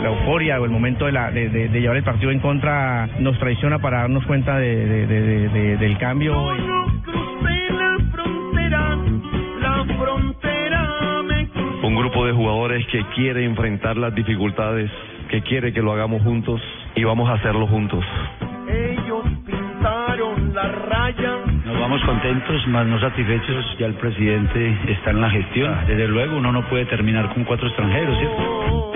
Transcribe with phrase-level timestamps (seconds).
[0.00, 3.06] La, euforia o el momento de, la, de, de- de llevar el partido en contra
[3.20, 6.34] nos traiciona para darnos cuenta de, de- de- de- de- del cambio.
[11.82, 14.90] Un grupo de jugadores que quiere enfrentar las dificultades,
[15.28, 16.60] que quiere que lo hagamos juntos
[16.94, 18.04] y vamos a hacerlo juntos.
[18.68, 21.36] Ellos pintaron la raya.
[21.66, 23.76] Nos vamos contentos, más no satisfechos.
[23.78, 25.74] Ya el presidente está en la gestión.
[25.86, 28.92] Desde luego, uno no puede terminar con cuatro extranjeros, ¿cierto?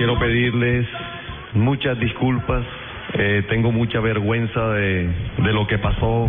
[0.00, 0.86] Quiero pedirles
[1.52, 2.64] muchas disculpas,
[3.18, 6.26] eh, tengo mucha vergüenza de, de lo que pasó,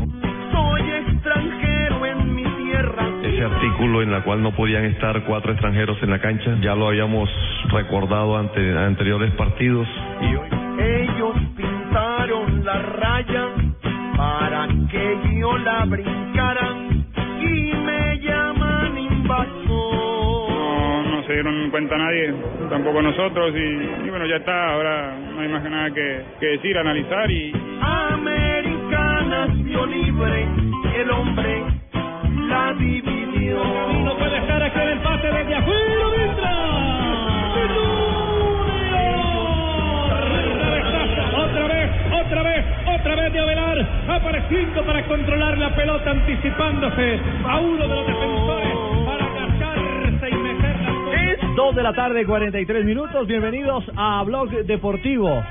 [0.51, 3.07] Soy extranjero en mi tierra.
[3.23, 6.89] ese artículo en la cual no podían estar cuatro extranjeros en la cancha, ya lo
[6.89, 7.29] habíamos
[7.71, 9.87] recordado ante anteriores partidos
[10.19, 13.45] y hoy Ellos pintaron la raya
[14.17, 16.67] para que yo la brincara
[17.39, 19.60] y me llaman invasor.
[21.21, 22.33] No, se dieron cuenta nadie,
[22.69, 23.53] tampoco nosotros.
[23.55, 24.73] Y, y bueno, ya está.
[24.73, 30.47] Ahora no hay más que nada que, que decir, analizar y, América nació libre,
[30.97, 31.63] el hombre
[32.47, 33.63] la dividió.
[34.03, 35.81] No puede estar aquí el empate desde afuera,
[41.37, 41.91] Otra vez,
[42.25, 42.65] otra vez,
[42.99, 48.90] otra vez de Avelar, apareciendo para controlar la pelota, anticipándose a uno de los defensores
[51.55, 53.27] 2 de la tarde, 43 minutos.
[53.27, 55.43] Bienvenidos a Blog Deportivo.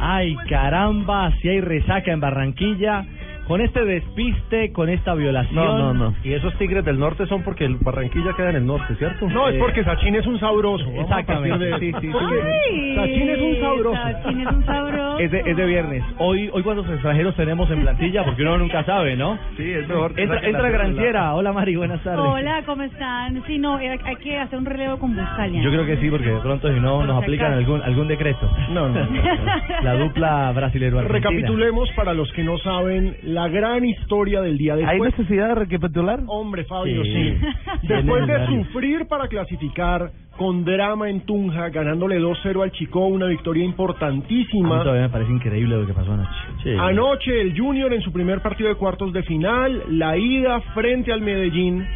[0.00, 3.04] Ay, caramba, si hay resaca en Barranquilla.
[3.46, 5.54] Con este despiste, con esta violación.
[5.54, 6.14] No, no, no.
[6.24, 9.28] Y esos tigres del norte son porque el Barranquilla queda en el norte, ¿cierto?
[9.28, 10.86] No, es porque Sachin es un sabroso.
[10.90, 11.58] Exactamente.
[11.64, 12.34] de- Sí, sí, Porque
[12.70, 12.94] sí.
[12.96, 14.02] Sachin es un sabroso.
[14.02, 15.18] Sachin es un sabroso.
[15.18, 16.02] Es de, es de viernes.
[16.18, 19.38] Hoy, hoy cuántos extranjeros tenemos en plantilla, porque uno nunca sabe, ¿no?
[19.56, 20.14] Sí, es mejor.
[20.14, 20.70] que Entra, entra.
[20.70, 21.34] Granciera.
[21.34, 22.24] Hola Mari, buenas tardes.
[22.24, 23.42] Hola, ¿cómo están?
[23.46, 25.62] Sí, no, eh, hay que hacer un relevo con Buscalia.
[25.62, 28.50] Yo creo que sí, porque de pronto si no Por nos aplican algún algún decreto.
[28.70, 29.06] No, no.
[29.82, 31.30] La dupla brasilero argentina.
[31.30, 35.18] Recapitulemos para los que no saben la gran historia del día ¿Hay después.
[35.18, 36.20] necesidad de recapitular?
[36.26, 37.12] Hombre, Fabio, Sí.
[37.12, 37.34] sí.
[37.82, 43.06] Sí, Después es de sufrir para clasificar con drama en Tunja, ganándole 2-0 al Chico,
[43.06, 44.82] una victoria A mí importantísima.
[44.82, 46.76] todavía me parece increíble lo que pasó anoche.
[46.78, 51.20] Anoche el Junior en su primer partido de cuartos de final, la ida frente al
[51.20, 51.86] Medellín,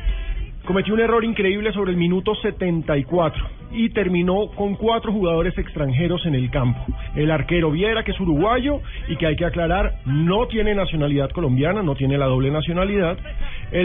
[0.67, 3.43] cometió un error increíble sobre el minuto 74
[3.73, 6.81] y terminó con cuatro jugadores extranjeros en el campo.
[7.15, 11.83] El arquero Viera, que es uruguayo y que hay que aclarar, no tiene nacionalidad colombiana,
[11.83, 13.19] no tiene la doble nacionalidad.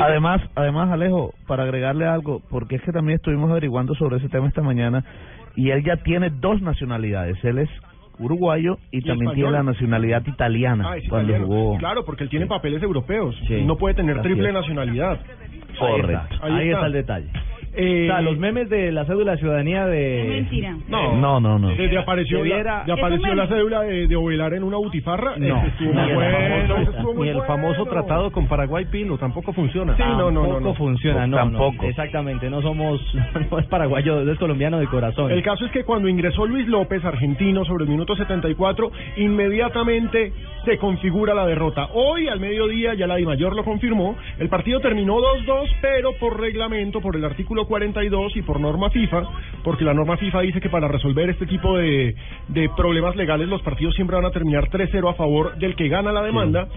[0.01, 4.47] Además, además Alejo, para agregarle algo, porque es que también estuvimos averiguando sobre ese tema
[4.47, 5.03] esta mañana
[5.55, 7.69] y él ya tiene dos nacionalidades, él es
[8.19, 9.35] uruguayo y, Y también español.
[9.35, 11.77] tiene la nacionalidad italiana Ah, cuando jugó.
[11.77, 14.53] Claro, porque él tiene papeles europeos Sí, y no puede tener así triple es.
[14.53, 15.19] nacionalidad.
[15.77, 16.35] Correcto.
[16.41, 16.75] Ahí, Ahí está.
[16.77, 16.85] está.
[16.87, 17.27] el detalle.
[17.75, 20.21] Eh, o sea, los memes de la cédula de ciudadanía de...
[20.21, 20.77] Es mentira.
[20.87, 21.69] No, No, no, no.
[21.69, 25.35] Desde apareció, Debiera- la, de apareció la cédula de, de Ovelar en una butifarra.
[25.37, 27.91] No, estuvo ni muy el bueno, famoso- ese estuvo muy ni el famoso bueno.
[28.01, 29.93] tratado con Paraguay Pino tampoco funciona.
[29.95, 30.73] Sí, Tampoco no, no, no, no.
[30.75, 31.83] funciona, no, Tampoco.
[31.83, 33.01] no, exactamente, no somos,
[33.51, 35.31] no es paraguayo, es colombiano de corazón.
[35.31, 38.91] El caso es que cuando ingresó Luis López, argentino, sobre el minuto 74,
[39.47, 40.31] inmediatamente
[40.65, 41.89] se configura la derrota.
[41.93, 46.99] Hoy, al mediodía, ya la Mayor lo confirmó, el partido terminó 2-2, pero por reglamento,
[47.01, 49.23] por el artículo 42 y por norma FIFA,
[49.63, 52.15] porque la norma FIFA dice que para resolver este tipo de,
[52.47, 56.11] de problemas legales, los partidos siempre van a terminar 3-0 a favor del que gana
[56.11, 56.67] la demanda.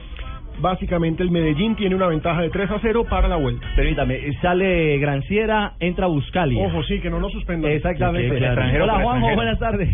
[0.59, 3.67] Básicamente, el Medellín tiene una ventaja de 3 a 0 para la vuelta.
[3.77, 6.57] Permítame, sale Granciera, entra Buscali.
[6.59, 7.73] Ojo, sí, que no lo suspendan.
[7.73, 8.31] Exactamente.
[8.31, 8.85] Sí, claro.
[8.85, 9.91] Hola Juanjo, buenas tardes.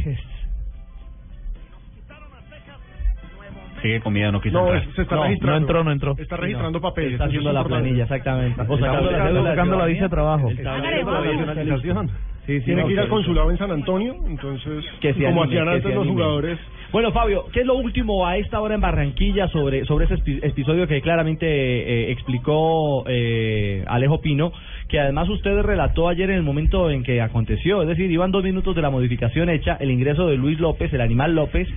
[3.82, 4.94] Sigue comida, no quiso No, entrar.
[4.94, 5.52] se está No, registrando.
[5.58, 6.14] no entró, no entró.
[6.18, 7.12] Está registrando papeles.
[7.12, 7.82] Está haciendo es la importante.
[7.84, 8.50] planilla, exactamente.
[8.50, 10.50] Está buscando- buscando la visa de trabajo.
[10.62, 12.10] La nacionalización.
[12.46, 15.44] Sí, sí, Tiene no, que ir al consulado en San Antonio, entonces, que se como
[15.44, 16.58] anime, hacían antes los jugadores.
[16.90, 20.88] Bueno, Fabio, ¿qué es lo último a esta hora en Barranquilla sobre, sobre ese episodio
[20.88, 24.52] que claramente eh, explicó eh, Alejo Pino,
[24.88, 27.80] que además usted relató ayer en el momento en que aconteció?
[27.82, 31.00] Es decir, iban dos minutos de la modificación hecha, el ingreso de Luis López, el
[31.00, 31.68] animal López,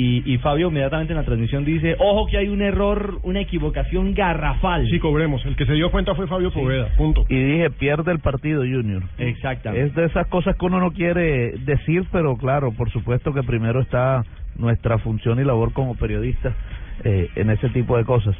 [0.00, 4.14] y, y Fabio inmediatamente en la transmisión dice, ojo que hay un error, una equivocación
[4.14, 4.88] garrafal.
[4.88, 5.44] Sí, cobremos.
[5.44, 6.88] El que se dio cuenta fue Fabio Poveda.
[6.96, 7.26] Punto.
[7.28, 9.02] Y dije, pierde el partido, Junior.
[9.18, 9.88] Exactamente.
[9.88, 13.80] Es de esas cosas que uno no quiere decir, pero claro, por supuesto que primero
[13.80, 14.24] está
[14.56, 16.54] nuestra función y labor como periodistas
[17.04, 18.34] eh, en ese tipo de cosas.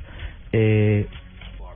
[0.52, 1.06] Eh,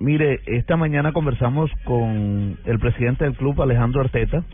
[0.01, 4.45] mire, esta mañana conversamos con el presidente del club, Alejandro Arteta.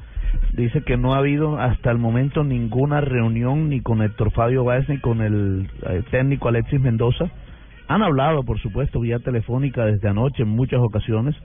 [0.53, 4.89] Dice que no ha habido hasta el momento ninguna reunión ni con Héctor Fabio Báez
[4.89, 7.31] ni con el eh, técnico Alexis Mendoza.
[7.89, 11.37] Han hablado, por supuesto, vía telefónica desde anoche en muchas ocasiones,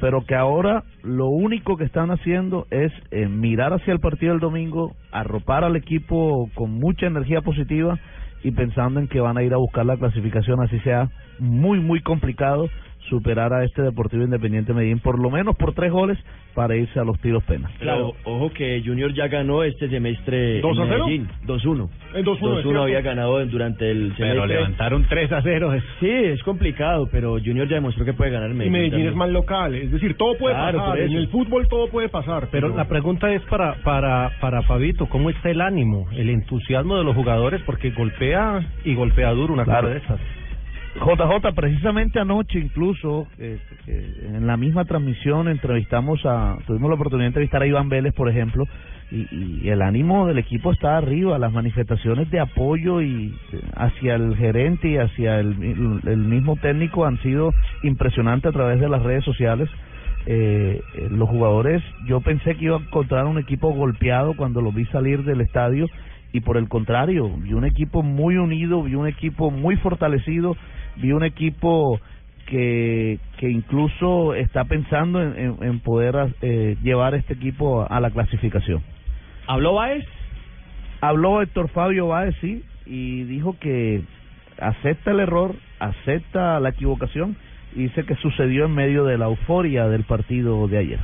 [0.00, 4.40] pero que ahora lo único que están haciendo es eh, mirar hacia el partido del
[4.40, 7.98] domingo, arropar al equipo con mucha energía positiva
[8.42, 11.08] y pensando en que van a ir a buscar la clasificación, así sea
[11.38, 12.68] muy, muy complicado
[13.08, 16.18] superar a este Deportivo Independiente Medellín, por lo menos por tres goles,
[16.54, 17.70] para irse a los tiros penas.
[17.80, 21.06] Claro, ojo que Junior ya ganó este semestre ¿Dos en a cero?
[21.06, 21.88] Medellín, 2-1.
[22.14, 22.82] El 2-1, es 2-1 cierto.
[22.82, 24.28] había ganado durante el semestre.
[24.30, 25.72] Pero levantaron 3 a 0.
[26.00, 28.72] Sí, es complicado, pero Junior ya demostró que puede ganar en Y Medellín.
[28.72, 29.10] Medellín también.
[29.10, 30.98] es más local, es decir, todo puede Claro, pasar.
[31.00, 32.48] En el fútbol todo puede pasar.
[32.52, 37.04] Pero la pregunta es para, para, para Fabito, ¿cómo está el ánimo, el entusiasmo de
[37.04, 37.60] los jugadores?
[37.66, 39.88] Porque golpea y golpea duro una Claro.
[39.88, 40.20] cosa de esas.
[40.94, 47.28] JJ, precisamente anoche incluso, eh, en la misma transmisión entrevistamos a, tuvimos la oportunidad de
[47.28, 48.64] entrevistar a Iván Vélez, por ejemplo,
[49.10, 54.36] y, el ánimo del equipo está arriba, las manifestaciones de apoyo y eh, hacia el
[54.36, 57.52] gerente y hacia el, el mismo técnico han sido
[57.82, 59.68] impresionantes a través de las redes sociales.
[60.26, 64.74] Eh, eh, los jugadores, yo pensé que iba a encontrar un equipo golpeado cuando los
[64.74, 65.86] vi salir del estadio
[66.32, 70.56] y por el contrario, vi un equipo muy unido, vi un equipo muy fortalecido,
[70.96, 72.00] vi un equipo
[72.46, 78.00] que, que incluso está pensando en, en- en poder eh, llevar este equipo a, a
[78.00, 78.82] la clasificación.
[79.46, 80.04] ¿Habló Baez?
[81.00, 84.02] Habló Héctor Fabio Báez, sí, y dijo que
[84.60, 87.36] acepta el error, acepta la equivocación
[87.74, 91.00] y dice que sucedió en medio de la euforia del partido de ayer.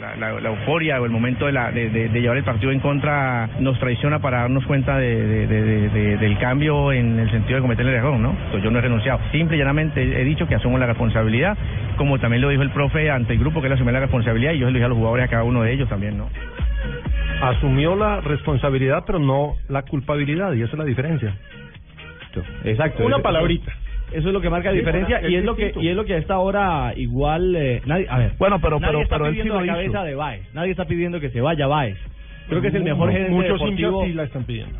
[0.00, 2.72] La, la- la euforia o el momento de, la, de, de- de llevar el partido
[2.72, 7.18] en contra nos traiciona para darnos cuenta de, de- de- de- de- del cambio en
[7.18, 8.30] el sentido de cometer el error, ¿no?
[8.30, 9.20] Entonces yo no he renunciado.
[9.30, 11.56] Simple y llanamente he dicho que asumo la responsabilidad,
[11.96, 14.58] como también lo dijo el profe ante el grupo que él asumió la responsabilidad y
[14.58, 16.28] yo se lo dije a los jugadores a cada uno de ellos también, ¿no?
[17.42, 21.34] Asumió la responsabilidad, pero no la culpabilidad, y esa es la diferencia.
[22.64, 23.04] Exacto.
[23.04, 23.72] Una Eso- palabrita.
[24.14, 26.04] Eso es lo que marca Sí, diferencia es y es lo que y es lo
[26.04, 29.26] que a esta hora igual eh, nadie a ver Bueno, pero nadie pero está pero
[29.26, 29.74] él sí pidiendo la hizo.
[29.74, 31.96] cabeza de Baez nadie está pidiendo que se vaya Baez
[32.48, 34.78] creo que es el mejor gerente Muchos deportivo sí la están pidiendo.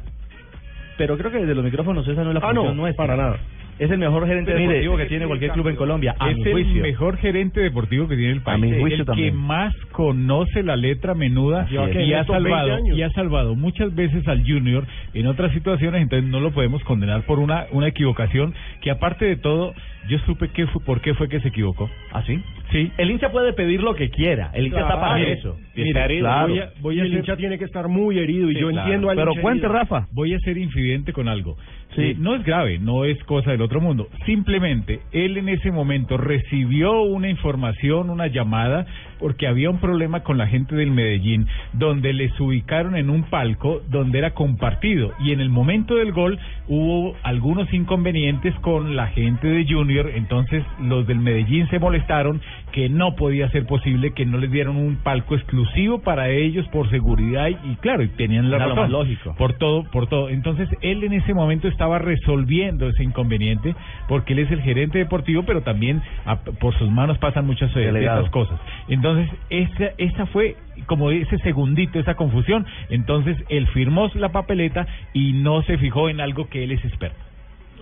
[0.97, 3.17] pero creo que desde los micrófonos esa no es la Ah, no, función nuestra para
[3.17, 3.37] nada.
[3.79, 6.51] Es el mejor gerente Mire, deportivo que tiene cualquier club en Colombia a es mi
[6.51, 8.61] el mejor gerente deportivo que tiene el país.
[8.61, 9.31] mi juicio el también.
[9.31, 14.27] que más conoce la letra menuda y ha 120 salvado y ha salvado muchas veces
[14.29, 18.91] al Junior en otras situaciones, entonces no lo podemos condenar por una una equivocación que
[18.91, 19.75] aparte de todo
[20.09, 21.89] yo supe que fue, por qué fue que se equivocó.
[22.13, 22.41] ¿Ah, sí?
[22.73, 22.91] Sí.
[22.97, 25.31] el hincha puede pedir lo que quiera el hincha está para Claro.
[25.33, 26.49] eso Mira, claro.
[26.49, 28.69] voy a, voy a el ser- hincha tiene que estar muy herido y Sí, yo
[28.71, 28.83] claro.
[28.87, 29.79] entiendo al Pero hincha cuente, herido.
[29.81, 30.07] Rafa.
[30.13, 31.57] Voy a ser infidente con algo.
[31.95, 32.03] Sí.
[32.03, 34.09] Eh, no es grave, no es cosa del otro mundo.
[34.27, 38.87] Simplemente él en ese momento recibió una información, una llamada,
[39.19, 43.81] porque había un problema con la gente del Medellín, donde les ubicaron en un palco
[43.89, 45.13] donde era compartido.
[45.21, 50.11] Y en el momento del gol hubo algunos inconvenientes con la gente de Junior.
[50.15, 52.41] Entonces los del Medellín se molestaron
[52.73, 56.91] que no podía ser posible que no les dieran un palco exclusivo para ellos por
[56.91, 57.49] seguridad.
[57.49, 59.35] Y, y claro, y tenían la lo razón más lógico.
[59.37, 60.29] por todo, por todo.
[60.29, 63.75] Entonces, él en ese momento estaba resolviendo ese inconveniente
[64.09, 67.81] porque él es el gerente deportivo, pero también a- por sus manos pasan muchas eh,
[67.93, 68.59] de esas cosas.
[68.89, 69.14] Entonces,
[69.51, 70.57] esa, esa fue
[70.87, 72.67] como ese segundito, esa confusión.
[72.91, 77.19] Entonces, él firmó la papeleta y no se fijó en algo que él es experto.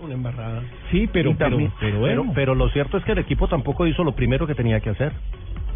[0.01, 0.61] Una embarrada.
[0.91, 2.21] Sí, pero, Y pero, también- pero, bueno.
[2.23, 4.89] pero, pero lo cierto es que el equipo tampoco hizo lo primero que tenía que
[4.89, 5.13] hacer,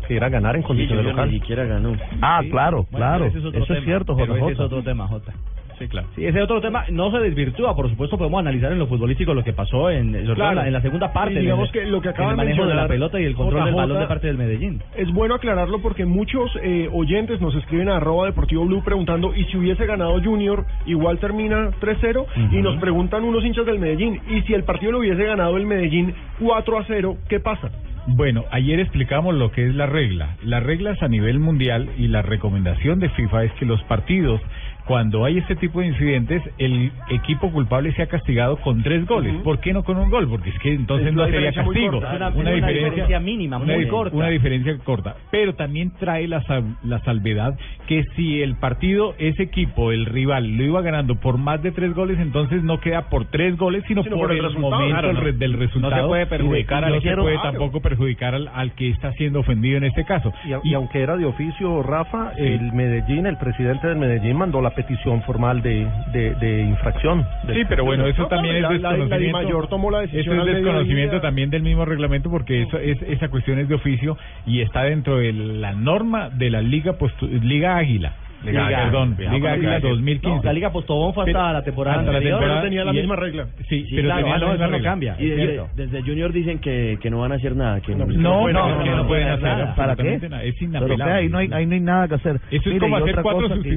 [0.07, 1.33] que era ganar en Sí, condiciones Junior locales.
[1.33, 1.93] ni siquiera ganó.
[2.21, 2.49] Ah, Sí.
[2.49, 3.25] claro, Bueno, claro.
[3.25, 5.33] es otro Eso tema, es cierto, pero ese es otro tema Jota
[5.79, 6.07] Sí, claro.
[6.15, 9.43] Sí, ese otro tema no se desvirtúa, por supuesto podemos analizar en lo futbolístico lo
[9.43, 11.35] que pasó en, la, en la segunda parte.
[11.35, 13.65] Y digamos en que lo que acaba de manejo de la pelota y el control
[13.65, 14.81] del JJ, balón de parte del Medellín.
[14.95, 19.45] Es bueno aclararlo porque muchos eh, oyentes nos escriben a arroba deportivo blue preguntando y
[19.45, 24.41] si hubiese ganado Junior igual termina 3-0 y nos preguntan unos hinchas del Medellín y
[24.41, 27.69] si el partido lo hubiese ganado el Medellín 4-0 ¿qué pasa?
[28.09, 30.37] Bueno, ayer explicamos lo que es la regla.
[30.41, 34.39] Las reglas a nivel mundial y la recomendación de FIFA es que los partidos,
[34.87, 39.35] cuando hay este tipo de incidentes, el equipo culpable sea castigado con tres goles.
[39.43, 40.27] ¿Por qué no con un gol?
[40.29, 41.91] Porque es que entonces Es no sería castigo.
[41.99, 42.31] corta.
[42.35, 44.15] Una- diferencia mínima, una muy corta.
[44.15, 45.15] Una diferencia corta.
[45.31, 50.55] Pero también trae la, sal- la salvedad que si el partido, ese equipo, el rival,
[50.57, 54.03] lo iba ganando por más de tres goles, entonces no queda por tres goles, sino,
[54.03, 54.71] Sino por, por el el, resultado.
[54.71, 55.19] momento Claro, no.
[55.21, 56.07] del No se resultado.
[56.07, 57.21] puede perjudicar al no se equipo.
[57.23, 57.51] puede Claro.
[57.51, 60.33] tampoco perjudicar al, al que está siendo ofendido en este caso.
[60.63, 65.21] Y aunque era de oficio, Rafa, el Medellín, el presidente del Medellín mandó la petición
[65.23, 67.25] formal de, de, de infracción.
[67.53, 69.39] Sí, pero bueno, eso también es la- la- la desconocimiento.
[69.39, 73.27] Dimayor tomó la decisión Eso es desconocimiento también del mismo reglamento porque eso es esa
[73.27, 77.75] cuestión es de oficio y está dentro de la norma de la Liga Postu- Liga
[77.75, 78.13] Águila.
[78.45, 78.83] Liga Águila.
[78.83, 79.79] perdón, Liga Águila Liga.
[79.89, 80.37] 2015.
[80.37, 82.39] No, la Liga Postobón fue hasta Pero- la temporada hasta la anterior.
[82.39, 83.47] temporada tenía la y misma es- regla.
[83.67, 84.89] Sí, Sí, pero claro, tenía ah, la no, misma no regla.
[84.91, 85.15] cambia.
[85.19, 87.81] Y es desde, desde Junior dicen que, que no van a hacer nada.
[87.81, 89.01] Que No, que no, pueden no, hacer que nada.
[89.01, 90.03] no pueden hacer ¿Para qué?
[90.29, 90.43] nada.
[90.43, 91.13] Es Pero que inapelable.
[91.15, 92.35] ahí no hay, ahí no hay nada que hacer.
[92.35, 93.69] Eso es Mire, como y hacer cuatro cosa que-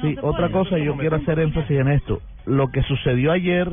[0.00, 2.20] Sí, otra cosa, yo quiero hacer énfasis en esto.
[2.46, 3.70] Lo que sucedió ayer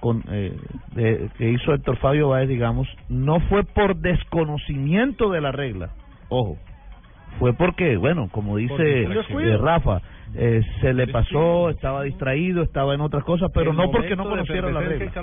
[0.00, 0.56] con eh,
[0.94, 5.90] de- que hizo Héctor Fabio Báez, digamos, no fue por desconocimiento de la regla.
[6.28, 6.56] Ojo,
[7.38, 8.74] fue porque, bueno, como dice
[9.52, 10.00] eh, Rafa,
[10.34, 14.24] eh, se le pasó, estaba distraído, estaba en otras cosas, pero El no porque no
[14.24, 15.14] conociera la efervescencia y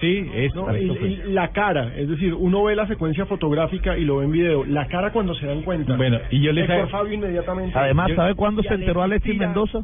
[0.00, 4.04] Sí, es No, y- y la cara, es decir, uno ve la secuencia fotográfica y
[4.04, 5.96] lo ve en video, la cara cuando se dan cuenta.
[5.96, 6.52] Bueno, y yo
[6.88, 7.76] Fabio inmediatamente.
[7.78, 9.80] Además, Yo- ¿sabe cuándo se enteró Alexis tira- Mendoza?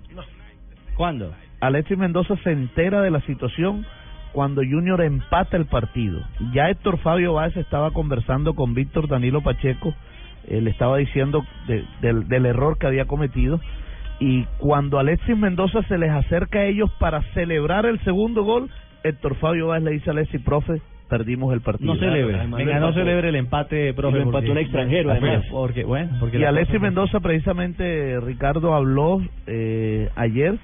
[0.96, 1.32] ¿Cuándo?
[1.60, 3.84] Alexis Mendoza se entera de la situación
[4.32, 6.20] cuando Junior empata el partido.
[6.52, 9.94] Ya Héctor Fabio Báez estaba conversando con Víctor Danilo Pacheco,
[10.48, 13.60] eh, le estaba diciendo de- del, del error que había cometido.
[14.20, 18.70] Y cuando Alexis Mendoza se les acerca a ellos para celebrar el segundo gol,
[19.04, 21.92] Héctor Fabio Báez le dice a Alexis, profe, perdimos el partido.
[21.94, 22.36] No celebre.
[22.38, 24.18] Además, Venga, lo no celebre el empate, profe.
[24.18, 25.46] Empató porque- un extranjero, Porque- además.
[25.50, 30.54] Porque, bueno, porque Y Alexis Mendoza, precisamente, Ricardo habló eh, ayer,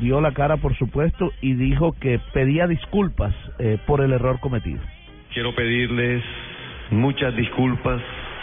[0.00, 4.80] dio la cara, por supuesto, y dijo que pedía disculpas eh, por el error cometido.
[5.32, 6.22] Quiero pedirles
[6.90, 8.00] muchas disculpas.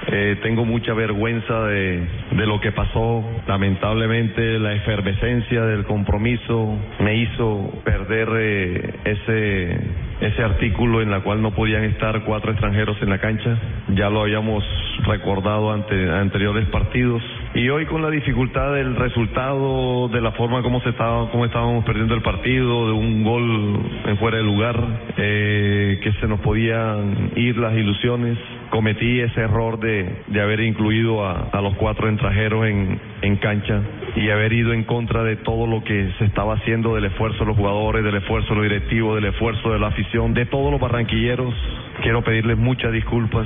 [0.08, 3.24] Eh, tengo mucha vergüenza de, de lo que pasó.
[3.48, 9.80] Lamentablemente la efervescencia del compromiso me hizo perder eh, ese,
[10.22, 13.58] ese artículo en la cual no podían estar cuatro extranjeros en la cancha.
[13.90, 14.64] Ya lo habíamos
[15.06, 17.22] recordado ante anteriores partidos.
[17.54, 21.84] Y hoy con la dificultad del resultado, de la forma como se estaba, como estábamos
[21.86, 24.78] perdiendo el partido, de un gol en fuera de lugar,
[25.18, 28.38] eh, que se nos podían ir las ilusiones,
[28.72, 33.82] cometí ese error de, de haber incluido a, a los cuatro extranjeros en, en cancha
[34.16, 37.46] y haber ido en contra de todo lo que se estaba haciendo, del esfuerzo de
[37.46, 40.82] los jugadores, del esfuerzo de los directivos, del esfuerzo de la afición, de todos los
[40.82, 41.54] barranquilleros.
[42.02, 43.46] Quiero pedirles muchas disculpas.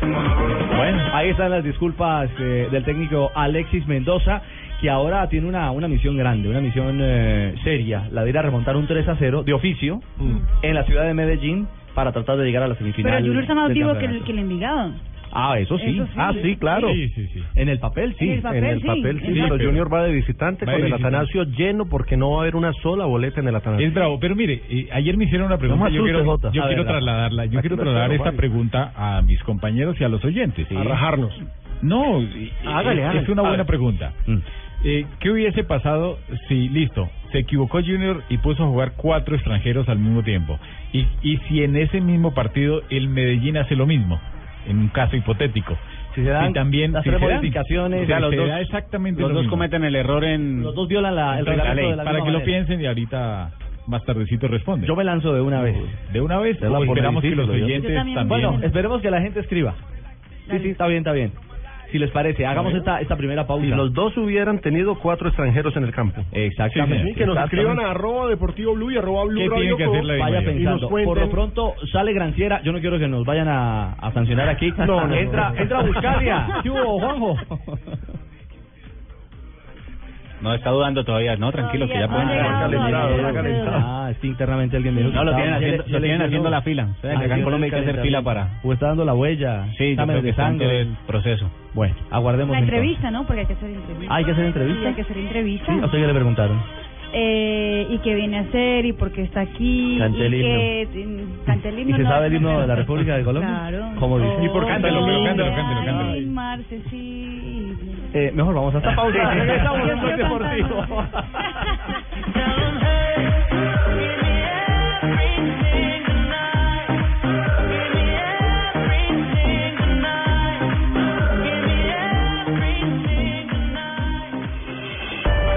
[0.00, 4.42] Bueno, ahí están las disculpas eh, del técnico Alexis Mendoza,
[4.80, 8.42] que ahora tiene una, una misión grande, una misión eh, seria, la de ir a
[8.42, 10.00] remontar un 3 a 0 de oficio
[10.62, 13.12] en la ciudad de Medellín para tratar de llegar a la semifinal.
[13.12, 14.92] Pero Junior está más vivo que el, que el Envigado.
[15.34, 15.84] Ah, eso sí.
[15.88, 16.12] Eso sí.
[16.18, 16.92] Ah, sí, claro.
[16.92, 17.42] Sí, sí, sí.
[17.54, 18.26] En el papel, sí.
[18.26, 19.54] En el papel, En el sí, papel sí, exacto.
[19.56, 20.92] pero Junior va de visitante Va con de el.
[20.92, 23.86] Atanasio lleno porque no va a haber una sola boleta en el Atanasio.
[23.88, 26.66] Es bravo, pero mire, eh, ayer me hicieron una pregunta, No yo quiero, yo quiero
[26.84, 30.66] ver, trasladarla, yo quiero trasladar esta pregunta a mis compañeros y a los oyentes.
[30.70, 31.32] A rajarnos.
[31.80, 33.20] No, y- Hágale, es, hágale.
[33.22, 34.12] es una buena pregunta.
[34.26, 34.36] Mm.
[34.84, 36.18] Eh, ¿Qué hubiese pasado
[36.48, 40.58] si, listo, se equivocó Junior y puso a jugar cuatro extranjeros al mismo tiempo?
[40.92, 44.20] Y, y si en ese mismo partido el Medellín hace lo mismo,
[44.68, 45.76] en un caso hipotético.
[46.14, 48.36] Si se dan Y también las si tres se dan, modificaciones, se- ya los se
[48.36, 49.50] dos- da exactamente Los lo dos mismo.
[49.56, 50.62] cometen el error en...
[50.62, 52.44] los dos violan la, el reglamento de la para que lo manera.
[52.44, 53.50] piensen y ahorita
[53.86, 54.86] más tardecito responde.
[54.86, 55.74] Yo me lanzo de una vez.
[56.12, 58.28] de una vez la o esperamos que los oyentes también.
[58.28, 59.74] Bueno, esperemos que la gente escriba.
[60.50, 61.32] Sí, sí, está bien, está bien.
[61.92, 63.66] Si les parece, hagamos esta, esta primera pausa.
[63.66, 66.22] Si los dos hubieran tenido cuatro extranjeros en el campo.
[66.32, 67.08] Exactamente.
[67.08, 69.84] Sí, que nos escriban a arroba deportivo blue y arroba blue ¿Qué radio tiene que
[69.84, 70.88] Co, hacer la Vaya pensando.
[70.88, 72.62] Por lo pronto sale Granciera.
[72.62, 74.72] Yo no quiero que nos vayan a, a sancionar aquí.
[74.78, 75.14] No, no, no.
[75.14, 76.60] entra, entra Buscalia.
[76.62, 77.36] ¿Qué hubo, Juanjo?
[80.42, 81.36] No, está dudando todavía.
[81.36, 85.54] No, tranquilo, que ya pueden Ah, es que internamente alguien me dijo No, lo tienen
[85.54, 86.88] haciendo, lo tienen haciendo la fila.
[86.98, 88.48] O sea, que Ah, acá en Colombia hay que hacer fila para...
[88.64, 89.66] O está dando la huella.
[89.78, 91.50] Sí, yo creo que está el proceso.
[91.74, 92.78] Bueno, aguardemos La entonces.
[92.78, 93.24] entrevista, ¿no?
[93.26, 94.12] Porque hay que hacer entrevista.
[94.12, 94.80] Ah, ¿hay que hacer entrevista?
[94.80, 95.72] Sí, hay que hacer entrevista.
[95.72, 96.62] Sí, ¿a usted qué le preguntaron?
[97.14, 99.96] Eh, y qué viene a hacer y por qué está aquí.
[99.98, 100.58] Cante el y himno.
[100.58, 101.96] que, cante el ¿Y himno.
[101.96, 102.80] se no, sabe el no, himno no, de la no.
[102.80, 103.50] República de Colombia?
[103.68, 103.92] Claro.
[103.98, 104.34] ¿Cómo dice?
[104.38, 104.68] Oh, ¿Y por qué?
[104.72, 106.32] Cántelo, pero cántelo, ay, cántelo, cántelo.
[106.32, 107.76] marcesible.
[108.14, 109.18] Eh, mejor vamos a esta pausa.
[109.32, 109.38] Sí.
[109.38, 110.86] Regresamos en Blog Deportivo.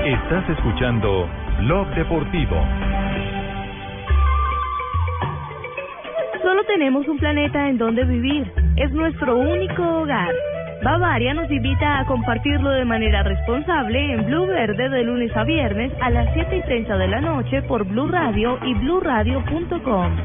[0.06, 1.28] Estás escuchando
[1.66, 2.56] Blog Deportivo.
[6.44, 8.52] Solo tenemos un planeta en donde vivir.
[8.76, 10.32] Es nuestro único hogar.
[10.84, 15.92] Bavaria nos invita a compartirlo de manera responsable en Blue Verde de lunes a viernes
[16.02, 20.16] a las 7 y 30 de la noche por Blue Radio y bluradio.com.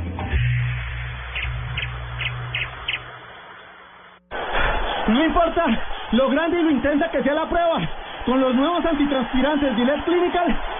[5.08, 5.64] No importa
[6.12, 7.80] lo grande y lo intensa que sea la prueba.
[8.26, 10.54] Con los nuevos antitranspirantes Gillette Clinical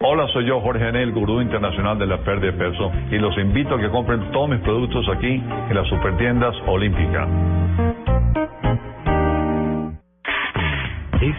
[0.00, 3.74] Hola, soy yo, Jorge Anel, gurú internacional de la pérdida de peso, y los invito
[3.74, 7.26] a que compren todos mis productos aquí en las supertiendas Olímpica.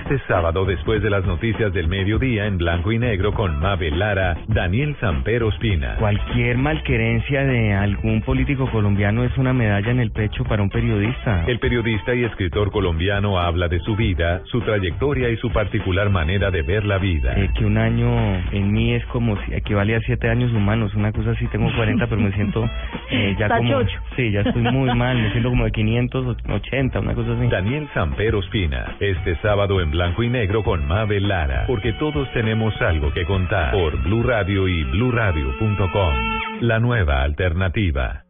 [0.09, 4.35] Este sábado, después de las noticias del mediodía en blanco y negro con Mabel Lara,
[4.47, 5.97] Daniel Sampero Espina.
[5.99, 11.43] Cualquier malquerencia de algún político colombiano es una medalla en el pecho para un periodista.
[11.45, 16.49] El periodista y escritor colombiano habla de su vida, su trayectoria y su particular manera
[16.49, 17.35] de ver la vida.
[17.37, 18.09] Eh, que un año
[18.51, 22.07] en mí es como si equivale a siete años humanos, una cosa así, tengo 40,
[22.07, 22.67] pero me siento
[23.11, 23.81] eh, ya como...
[24.15, 27.47] Sí, ya estoy muy mal, me siento como de 580, una cosa así.
[27.47, 32.73] Daniel Sampero Espina, este sábado en blanco y negro con Mabel Lara, porque todos tenemos
[32.81, 36.13] algo que contar por Blue Radio y bluradio.com.
[36.61, 38.23] La nueva alternativa.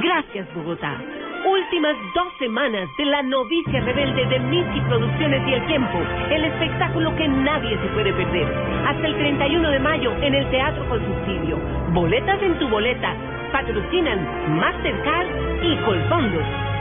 [0.00, 0.96] Gracias, Bogotá.
[1.44, 5.98] Últimas dos semanas de la novicia rebelde de Michi Producciones y El Tiempo,
[6.30, 8.46] el espectáculo que nadie se puede perder.
[8.86, 11.58] Hasta el 31 de mayo en el Teatro con Subsidio.
[11.92, 13.16] Boletas en tu boleta.
[13.50, 15.26] Patrocinan Mastercard
[15.64, 16.71] y Colfondos.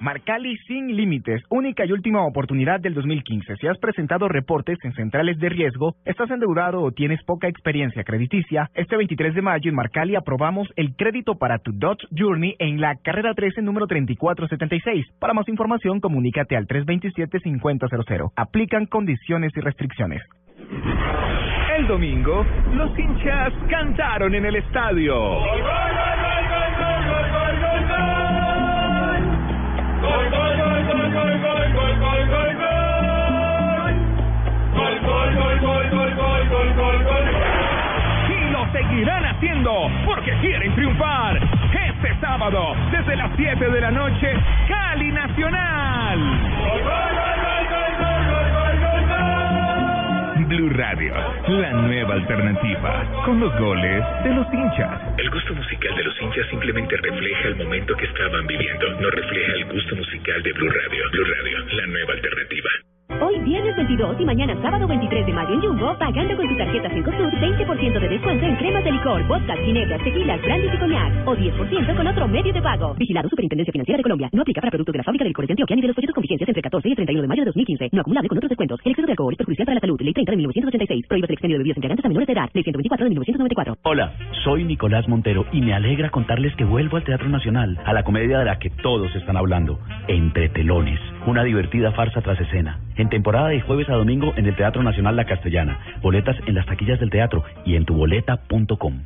[0.00, 3.56] Marcali sin límites, única y última oportunidad del 2015.
[3.56, 8.70] Si has presentado reportes en centrales de riesgo, estás endeudado o tienes poca experiencia crediticia,
[8.74, 12.96] este 23 de mayo en Marcali aprobamos el crédito para tu Dodge Journey en la
[12.96, 15.06] carrera 13 número 3476.
[15.18, 18.32] Para más información, comunícate al 327-5000.
[18.36, 20.22] Aplican condiciones y restricciones.
[21.76, 25.40] El domingo, los hinchas cantaron en el estadio.
[38.28, 41.38] Y lo seguirán haciendo porque quieren triunfar.
[41.72, 44.32] Este sábado, desde las 7 de la noche,
[44.68, 46.18] Cali Nacional.
[50.48, 51.14] Blue Radio,
[51.48, 55.00] la nueva alternativa, con los goles de los hinchas.
[55.18, 59.52] El gusto musical de los hinchas simplemente refleja el momento que estaban viviendo, no refleja
[59.52, 61.10] el gusto musical de Blue Radio.
[61.10, 62.70] Blue Radio, la nueva alternativa.
[63.18, 66.56] Hoy viernes 23 22 y mañana sábado 23 de mayo en Jumbo, pagando con tu
[66.56, 71.26] tarjeta Cencosud, 20% de descuento en cremas de licor, vodka, ginebras, tequilas, brandies y cognac.
[71.26, 72.94] O 10% con otro medio de pago.
[72.94, 74.28] Vigilado Superintendencia Financiera de Colombia.
[74.32, 76.14] No aplica para productos de la fábrica de licores de Antioquia ni de los folletos
[76.14, 77.88] con vigencias entre el 14 y el 31 de mayo de 2015.
[77.92, 78.80] No acumulable con otros descuentos.
[78.84, 80.00] El exceso de alcohol es perjudicial para la salud.
[80.00, 81.06] Ley 30 de 1986.
[81.08, 82.48] Prohíbe el expendio de bebidas embriagantes a menores de edad.
[82.54, 83.76] Ley 124 de 1994.
[83.82, 84.12] Hola,
[84.44, 88.38] soy Nicolás Montero y me alegra contarles que vuelvo al Teatro Nacional, a la comedia
[88.38, 92.80] de la que todos están hablando, Entre Telones, una divertida farsa tras escena.
[92.96, 95.78] En temporada de jueves a domingo en el Teatro Nacional La Castellana.
[96.02, 99.04] Boletas en las taquillas del teatro y en tuboleta.com.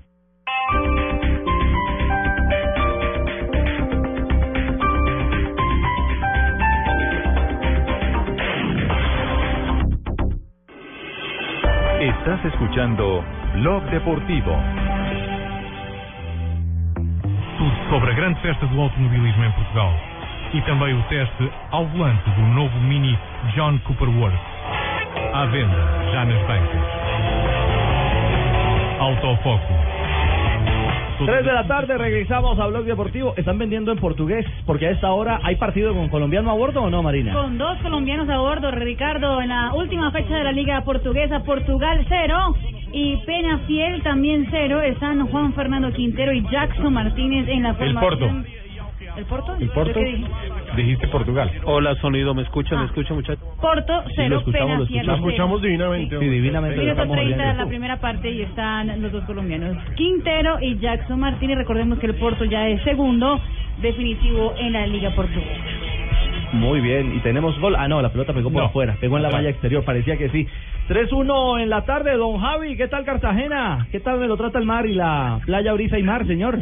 [12.01, 13.25] Estás escuchando
[13.55, 14.53] Blog Deportivo.
[17.57, 20.14] Tudo sobre a grande festa do automobilismo em Portugal
[20.55, 23.19] e também o teste ao volante do novo Mini
[23.57, 24.39] John Cooper Worth.
[25.33, 25.77] À venda
[26.13, 26.81] já nas bancas.
[29.01, 29.75] Autofoco.
[31.27, 33.35] 3 de la tarde, regresamos a Blog Deportivo.
[33.37, 36.91] Están vendiendo en portugués, porque a esta hora hay partido con colombiano a bordo o
[36.91, 37.33] no, Marina.
[37.33, 42.05] Con dos colombianos a bordo, Ricardo, en la última fecha de la Liga Portuguesa, Portugal
[42.09, 42.57] cero
[42.93, 44.83] y Peñafiel también cero.
[44.83, 48.45] Están Juan Fernando Quintero y Jackson Martínez en la El formación.
[48.45, 48.64] Porto.
[49.17, 49.55] ¿El Porto?
[49.59, 50.01] ¿El Porto?
[50.77, 51.51] Dijiste Portugal.
[51.65, 52.79] Hola, sonido, ¿me escuchan?
[52.79, 52.81] Ah.
[52.83, 53.45] ¿Me escuchan, muchachos?
[53.61, 55.15] Porto cero, Peñafiel Lo cero.
[55.15, 56.19] escuchamos divinamente.
[56.19, 56.77] Sí, divinamente.
[56.77, 57.63] lo Minuto estamos 30 de oyendo.
[57.65, 61.59] la primera parte y están los dos colombianos, Quintero y Jackson Martínez.
[61.59, 63.41] Recordemos que el Porto ya es segundo
[63.81, 65.63] definitivo en la Liga Portuguesa.
[66.53, 67.75] Muy bien, y tenemos gol.
[67.77, 68.69] Ah, no, la pelota pegó por No.
[68.69, 70.47] afuera, pegó en la malla exterior, parecía que sí.
[70.89, 73.87] 3-1 en la tarde, don Javi, ¿qué tal Cartagena?
[73.91, 76.59] ¿Qué tal me lo trata el mar y la playa Brisa y Mar, señor?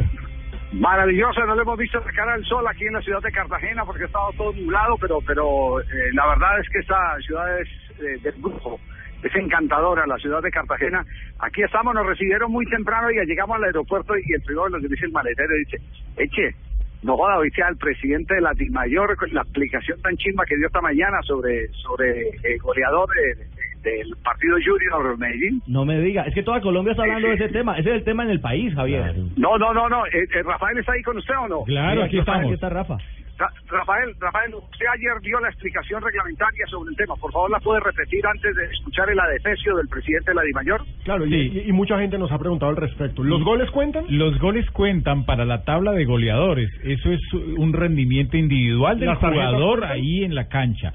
[0.73, 3.85] Maravillosa, no le hemos visto la cara del sol aquí en la ciudad de Cartagena
[3.85, 7.67] porque ha estado todo nublado, pero pero eh, la verdad es que esta ciudad es
[7.99, 8.79] eh, del grupo,
[9.21, 11.05] es encantadora la ciudad de Cartagena.
[11.39, 14.81] Aquí estamos, nos recibieron muy temprano y ya llegamos al aeropuerto y el primero nos
[14.81, 15.77] dice el maletero dice,
[16.17, 16.55] eche,
[17.03, 20.67] no joda, viste al presidente de la DIMAYOR con la explicación tan chimba que dio
[20.67, 25.61] esta mañana sobre sobre el goleador de- del partido Junior Medellín.
[25.67, 28.03] No me diga, es que toda Colombia está hablando de ese tema, ese es el
[28.03, 29.13] tema en el país, Javier.
[29.37, 31.63] No, no, no, no, eh, eh, Rafael está ahí con usted o no?
[31.67, 32.17] Sí, aquí
[32.53, 32.97] está Rafa.
[33.35, 37.15] Ra- Rafael, Rafael, usted ayer dio la explicación reglamentaria sobre el tema.
[37.15, 40.81] Por favor, ¿la puede repetir antes de escuchar el adefesio del presidente de la DIMAYOR?
[41.03, 43.23] Claro, y- y, y mucha gente nos ha preguntado al respecto.
[43.23, 44.05] ¿Los goles cuentan?
[44.09, 46.69] Los goles cuentan para la tabla de goleadores.
[46.83, 47.21] Eso es
[47.57, 50.93] un rendimiento individual del ¿Las tarjetas jugador ahí en la cancha.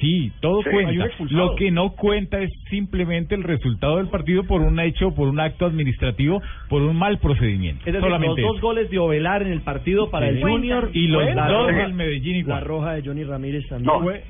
[0.00, 1.08] Sí, todo Sí, cuenta.
[1.30, 5.40] Lo que no cuenta es simplemente el resultado del partido por un hecho, por un
[5.40, 7.80] acto administrativo, por un mal procedimiento.
[7.80, 8.66] Es decir, Solamente los dos eso.
[8.66, 10.40] goles de Ovelar en el partido para el.
[10.40, 12.60] Junior Y los dos del Medellín igual.
[12.60, 13.92] La roja de Johnny Ramírez también.
[13.92, 14.02] No.
[14.02, 14.22] fue.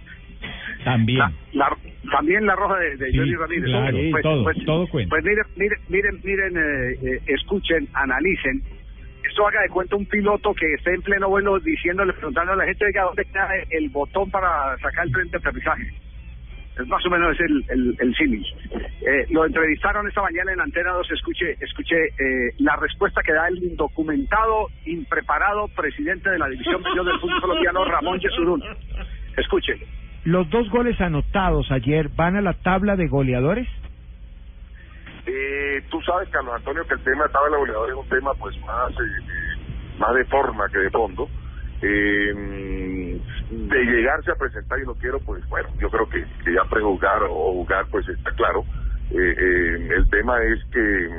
[0.85, 1.19] También.
[1.53, 1.77] La-
[2.11, 3.65] también la roja de, de Sí, Johnny Ramírez.
[3.65, 5.11] claro, Pues- todo, pues- todo cuenta.
[5.11, 8.63] Pues miren, miren, miren, miren eh, eh, escuchen, analicen.
[9.39, 12.65] Esto haga de cuenta un piloto que esté en pleno vuelo diciéndole, preguntando a la
[12.65, 15.95] gente, oiga, ¿dónde queda el botón para sacar el tren de aterrizaje?
[16.77, 18.45] Es más o menos el, el, el símil.
[19.01, 23.47] Eh, lo entrevistaron esta mañana en Antena 2, escuche, escuche eh, la respuesta que da
[23.47, 28.61] el indocumentado, impreparado presidente de la División Mayor del Fútbol Colombiano, Ramón Yesurún.
[29.37, 29.75] Escuche.
[30.25, 33.69] ¿Los dos goles anotados ayer van a la tabla de goleadores?
[35.31, 38.33] Eh, tú sabes, Carlos Antonio, que el tema de tabla de goleadores es un tema
[38.35, 41.29] pues más, eh, eh, más de forma que de fondo.
[41.83, 47.23] Eh, de llegarse a presentar y no quiero, pues bueno, yo creo que, ya prejuzgar
[47.25, 48.65] o jugar, pues está claro.
[49.11, 51.11] Eh, el tema es que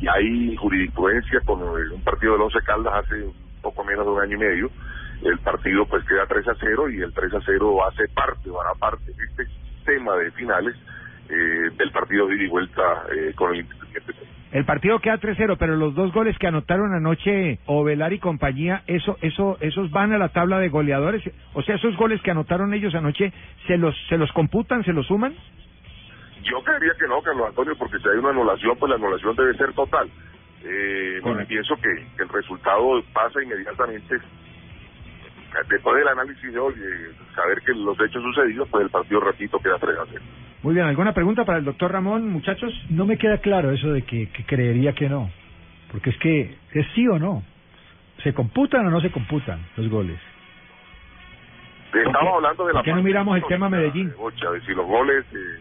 [0.00, 3.30] ya hay jurisprudencia con un partido del Once Caldas hace
[3.62, 4.70] poco menos de un año y medio.
[5.22, 8.60] El partido pues queda 3 a 0 y el 3 a 0 hace parte, o
[8.60, 9.46] hará parte de este
[9.84, 10.74] tema de finales
[11.28, 12.82] eh, del partido de ida y vuelta
[13.14, 14.14] eh, con el Independiente.
[14.52, 19.18] El partido queda 3-0, pero los dos goles que anotaron anoche Ovelar y compañía, eso,
[19.20, 21.22] eso, esos van a la tabla de goleadores.
[21.52, 23.32] O sea, esos goles que anotaron ellos anoche,
[23.66, 25.34] ¿se los, se los computan, se los suman?
[26.42, 29.56] Yo creería que no, Carlos Antonio, porque si hay una anulación, pues la anulación debe
[29.56, 30.08] ser total.
[30.64, 34.16] Eh, pienso que, que el resultado pasa inmediatamente
[35.68, 39.58] después del análisis de hoy, eh, saber que los hechos sucedidos, pues el partido, repito,
[39.58, 40.24] queda 3 a 0.
[40.66, 42.74] Muy bien, ¿alguna pregunta para el doctor Ramón, muchachos?
[42.90, 45.30] No me queda claro eso de que, que creería que no.
[45.92, 47.44] Porque es que es sí o no.
[48.24, 50.18] ¿Se computan o no se computan los goles?
[51.94, 54.08] Estamos hablando de la ¿Por qué no miramos el tema Medellín?
[54.08, 55.60] de si los goles, eh,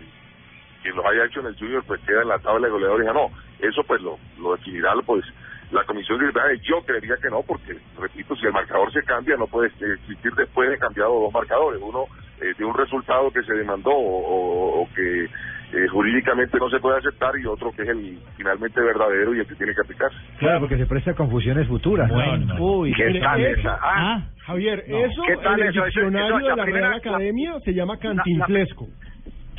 [0.81, 3.05] quien los haya hecho en el Junior, pues queda en la tabla de goleadores.
[3.13, 5.23] No, eso pues lo, lo definirá pues
[5.69, 6.61] la comisión de arbitraje.
[6.63, 10.67] Yo creería que no, porque, repito, si el marcador se cambia, no puede existir después
[10.67, 11.79] de cambiado dos marcadores.
[11.79, 12.07] Uno
[12.41, 15.25] eh, de un resultado que se demandó o, o- que
[15.73, 19.47] eh, jurídicamente no se puede aceptar y otro que es el finalmente verdadero y el
[19.47, 20.15] que tiene que aplicarse.
[20.39, 22.09] Claro, porque se presta a confusiones futuras.
[22.09, 22.55] Bueno.
[22.59, 23.77] Uy, ¿Qué tal esa?
[23.81, 24.97] Ah, Javier, No.
[24.97, 25.69] eso ¿Qué tal en el?
[25.71, 28.87] Eso- diccionario eso, la de la primera- Real Academia se llama cantinflesco.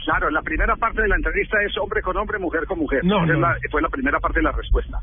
[0.07, 3.05] Claro, la primera parte de la entrevista es hombre con hombre, mujer con mujer.
[3.05, 4.99] No, la- fue la primera parte de la respuesta.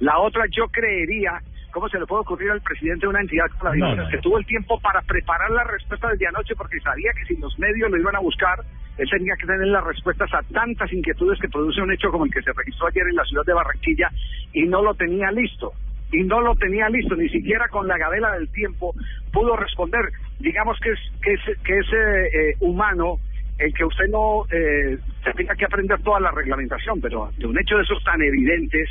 [0.00, 1.32] La otra, yo creería,
[1.72, 4.38] ¿cómo se le puede ocurrir al presidente de una entidad como la No, que tuvo
[4.38, 7.98] el tiempo para preparar la respuesta desde anoche porque sabía que si los medios lo
[7.98, 8.58] iban a buscar,
[8.96, 12.32] él tenía que tener las respuestas a tantas inquietudes que produce un hecho como el
[12.32, 14.08] que se registró ayer en la ciudad de Barranquilla
[14.54, 15.72] y no lo tenía listo?
[16.12, 18.94] y no lo tenía listo, ni siquiera con la gavela del tiempo
[19.32, 20.04] pudo responder.
[20.38, 23.16] Digamos que es que es, que es eh, eh, humano
[23.58, 24.98] el que usted no eh,
[25.36, 28.88] tenga que aprender toda la reglamentación, pero de un hecho de esos tan evidentes,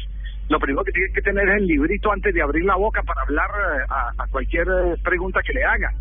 [0.49, 3.21] lo primero que tiene que tener es el librito antes de abrir la boca para
[3.21, 5.93] hablar eh, a, a cualquier eh, pregunta que le hagan.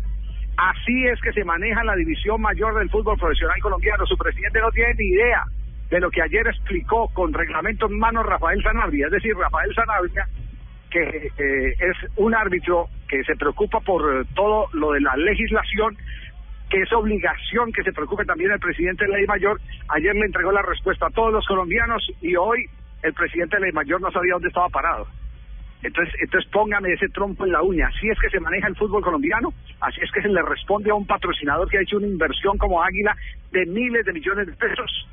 [0.57, 4.05] Así es que se maneja la división mayor del fútbol profesional colombiano.
[4.05, 5.43] Su presidente no tiene ni idea
[5.89, 10.25] de lo que ayer explicó con reglamento en mano Rafael Sanabria, es decir, Rafael Sanabria
[10.95, 15.97] que eh, es un árbitro que se preocupa por eh, todo lo de la legislación,
[16.69, 19.59] que es obligación que se preocupe también el presidente de Ley Mayor.
[19.89, 22.65] Ayer le entregó la respuesta a todos los colombianos y hoy
[23.03, 25.07] el presidente de Ley Mayor no sabía dónde estaba parado.
[25.83, 27.87] Entonces, entonces póngame ese trompo en la uña.
[27.87, 30.95] Así es que se maneja el fútbol colombiano, así es que se le responde a
[30.95, 33.15] un patrocinador que ha hecho una inversión como Águila
[33.51, 35.07] de miles de millones de pesos.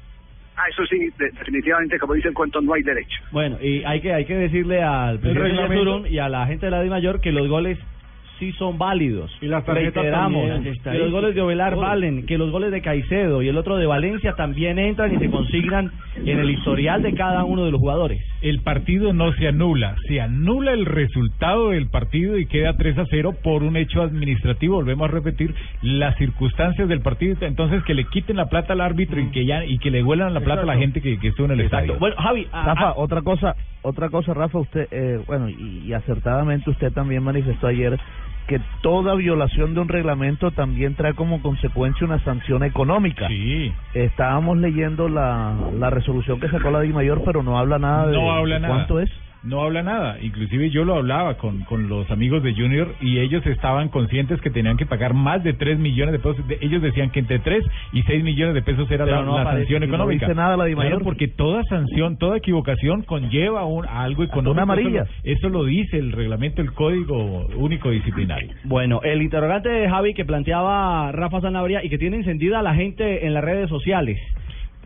[0.56, 3.18] Ah, eso sí, de- definitivamente, como dice el cuento, no hay derecho.
[3.32, 6.70] Bueno, y hay que hay que decirle al presidente Yesurum y a la gente de
[6.72, 7.78] la Di Mayor que los goles
[8.42, 9.30] sí son válidos.
[9.40, 10.74] Y las tarjetas Reiteramos, también.
[10.82, 13.86] que los goles de Ovelar valen, que los goles de Caicedo y el otro de
[13.86, 18.20] Valencia también entran y se consignan en el historial de cada uno de los jugadores.
[18.40, 23.04] El partido no se anula, se anula el resultado del partido y queda 3 a
[23.08, 24.74] 0 por un hecho administrativo.
[24.74, 29.20] Volvemos a repetir las circunstancias del partido, entonces que le quiten la plata al árbitro
[29.20, 31.46] y que ya y que le vuelan la plata a la gente que, que estuvo
[31.46, 31.96] en el estadio.
[32.00, 35.92] Bueno, Javi, a- Rafa, a- otra cosa, otra cosa, Rafa, usted, eh, bueno, y, y
[35.92, 37.98] acertadamente usted también manifestó ayer
[38.46, 43.28] que toda violación de un reglamento también trae como consecuencia una sanción económica.
[43.28, 43.72] Sí.
[43.94, 48.14] Estábamos leyendo la, la resolución que sacó la Di Mayor, pero no habla nada de,
[48.14, 48.74] no habla de nada.
[48.74, 49.10] cuánto es.
[49.44, 50.18] No habla nada.
[50.20, 54.50] Inclusive yo lo hablaba con, con los amigos de Junior y ellos estaban conscientes que
[54.50, 56.46] tenían que pagar más de 3 millones de pesos.
[56.46, 59.34] De- ellos decían que entre 3 y 6 millones de pesos era Pero la, no
[59.36, 60.26] la aparece- sanción no económica.
[60.26, 64.52] dice nada la Di Claro, porque toda sanción, toda equivocación conlleva un, a algo económico.
[64.52, 65.00] una Eso amarilla.
[65.24, 68.50] lo- Eso lo dice el reglamento, el código único disciplinario.
[68.62, 72.76] Bueno, el interrogante de Javi que planteaba Rafa Sanabria y que tiene encendida a la
[72.76, 74.18] gente en las redes sociales.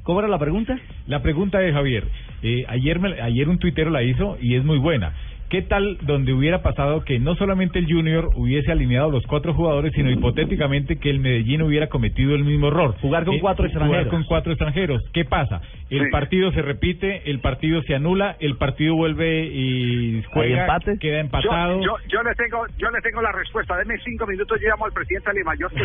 [0.03, 0.79] ¿Cómo era la pregunta?
[1.09, 2.05] La pregunta es, Javier,
[2.47, 5.13] eh, ayer, me- ayer un tuitero la hizo y es muy buena.
[5.49, 9.93] ¿Qué tal donde hubiera pasado que no solamente el Junior hubiese alineado los cuatro jugadores,
[9.95, 12.97] sino hipotéticamente que el Medellín hubiera cometido el mismo error?
[13.01, 13.97] Jugar con cuatro extranjeros.
[14.07, 15.03] Jugar con cuatro extranjeros.
[15.13, 15.61] ¿Qué pasa?
[15.89, 16.11] El Sí.
[16.11, 20.99] partido se repite, el partido se anula, el partido vuelve y juega, empate?
[20.99, 21.81] queda Yo, empatado.
[21.81, 23.77] yo, yo le tengo, yo le tengo la respuesta.
[23.77, 25.71] Deme cinco minutos, yo llamo al presidente de Mayor.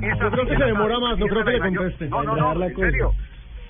[0.00, 2.08] Yo creo que se demora más, no creo que le conteste.
[2.08, 3.12] No, no, no, en serio.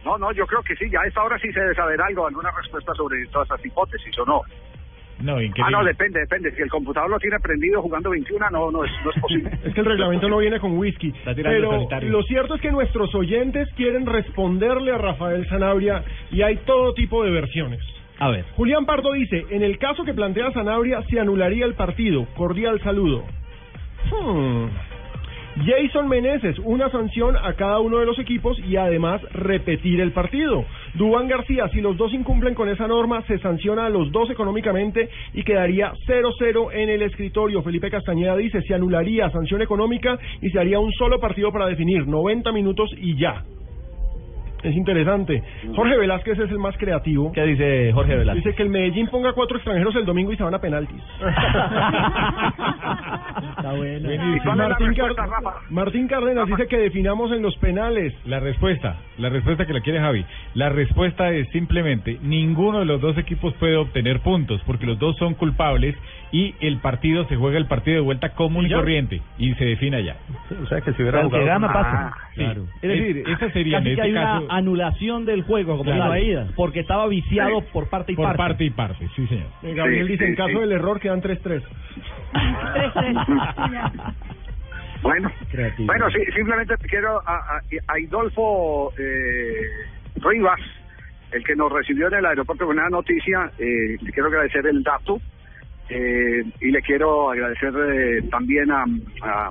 [0.05, 2.27] No, no, yo creo que sí, ya a esta hora sí se debe saber algo,
[2.27, 4.43] alguna respuesta sobre todas estas hipótesis o no.
[5.19, 6.55] No, Ah, no, depende, depende.
[6.55, 9.51] Si el computador lo tiene prendido jugando 21, no, no es, no es posible.
[9.65, 11.13] Es que el reglamento no viene con whisky.
[11.25, 12.11] Pero solitario.
[12.11, 17.25] lo cierto es que nuestros oyentes quieren responderle a Rafael Sanabria y hay todo tipo
[17.25, 17.81] de versiones.
[18.19, 18.45] A ver.
[18.57, 22.27] Julián Pardo dice, en el caso que plantea Sanabria, se anularía el partido.
[22.37, 23.25] Cordial saludo.
[24.11, 24.67] Hmm.
[25.65, 30.65] Jason Meneses, una sanción a cada uno de los equipos y además repetir el partido.
[30.95, 35.09] Dubán García, si los dos incumplen con esa norma, se sanciona a los dos económicamente
[35.33, 37.63] y quedaría 0-0 en el escritorio.
[37.63, 42.07] Felipe Castañeda dice, se anularía sanción económica y se haría un solo partido para definir,
[42.07, 43.43] 90 minutos y ya.
[44.67, 45.43] Es interesante.
[45.77, 47.31] Jorge Velázquez es el más creativo.
[47.31, 48.43] ¿Qué dice Jorge Velázquez?
[48.43, 51.01] Dice que el Medellín ponga cuatro extranjeros el domingo y se van a penaltis.
[53.57, 54.09] Está bueno.
[55.71, 58.13] Martín Cárdenas dice que definamos en los penales.
[58.25, 63.01] La respuesta, la respuesta que la quiere Javi, la respuesta es simplemente ninguno de los
[63.01, 65.95] dos equipos puede obtener puntos porque los dos son culpables
[66.37, 69.97] y el partido se juega el partido de vuelta común y corriente y se define
[69.99, 70.17] allá.
[70.63, 72.15] O sea que si hubiera que jugado gana pasa.
[72.35, 72.43] Sí.
[72.83, 75.91] Es decir, esa sería casi en que este hay caso una anulación del juego, como
[75.93, 76.17] Claro.
[76.19, 78.37] ida, porque estaba viciado por parte y por parte.
[78.39, 79.47] parte y parte, sí señor.
[79.63, 80.59] Gabriel Sí, dice, sí, en caso sí.
[80.59, 81.63] del error quedan 3-3.
[85.03, 85.87] Bueno, Creativo.
[85.87, 89.61] bueno, sí, simplemente quiero a, a, a Idolfo eh,
[90.17, 90.59] Rivas,
[91.33, 94.83] el que nos recibió en el aeropuerto con una noticia, eh, le quiero agradecer el
[94.83, 95.21] dato
[95.89, 98.85] eh, y le quiero agradecer eh, también a,
[99.23, 99.51] a,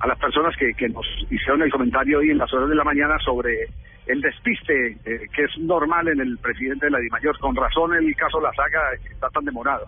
[0.00, 2.84] a las personas que, que nos hicieron el comentario hoy en las horas de la
[2.84, 3.66] mañana sobre
[4.08, 7.38] el despiste eh, que es normal en el presidente de la DIMAYOR.
[7.38, 9.86] Con razón el caso La Saga está tan demorado.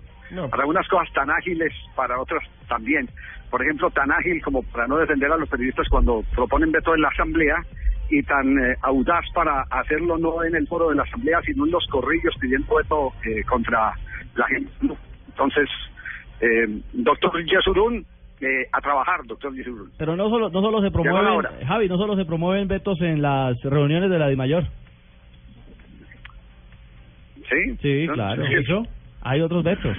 [0.51, 3.09] Para algunas cosas tan ágiles, para otras también.
[3.51, 7.01] Por ejemplo, tan ágil como para no defender a los periodistas cuando proponen veto en
[7.01, 7.57] la Asamblea
[8.11, 11.73] y tan eh, audaz para hacerlo no en el foro de la Asamblea, sino en
[11.73, 13.93] los corrillos pidiendo veto eh, contra
[14.35, 14.71] la gente.
[15.41, 15.71] Entonces,
[16.41, 18.05] eh, doctor Yesurún,
[18.41, 19.91] eh, a trabajar, doctor Yesurún.
[19.97, 21.67] Pero no solo, no solo se promueven.
[21.67, 24.65] Javi, no solo se promueven vetos en las reuniones de la DIMAYOR.
[27.49, 27.77] ¿Sí?
[27.81, 28.13] Sí, ¿No?
[28.13, 28.47] claro.
[28.47, 28.55] Sí.
[28.55, 28.83] ¿Eso?
[29.23, 29.97] Hay otros vetos.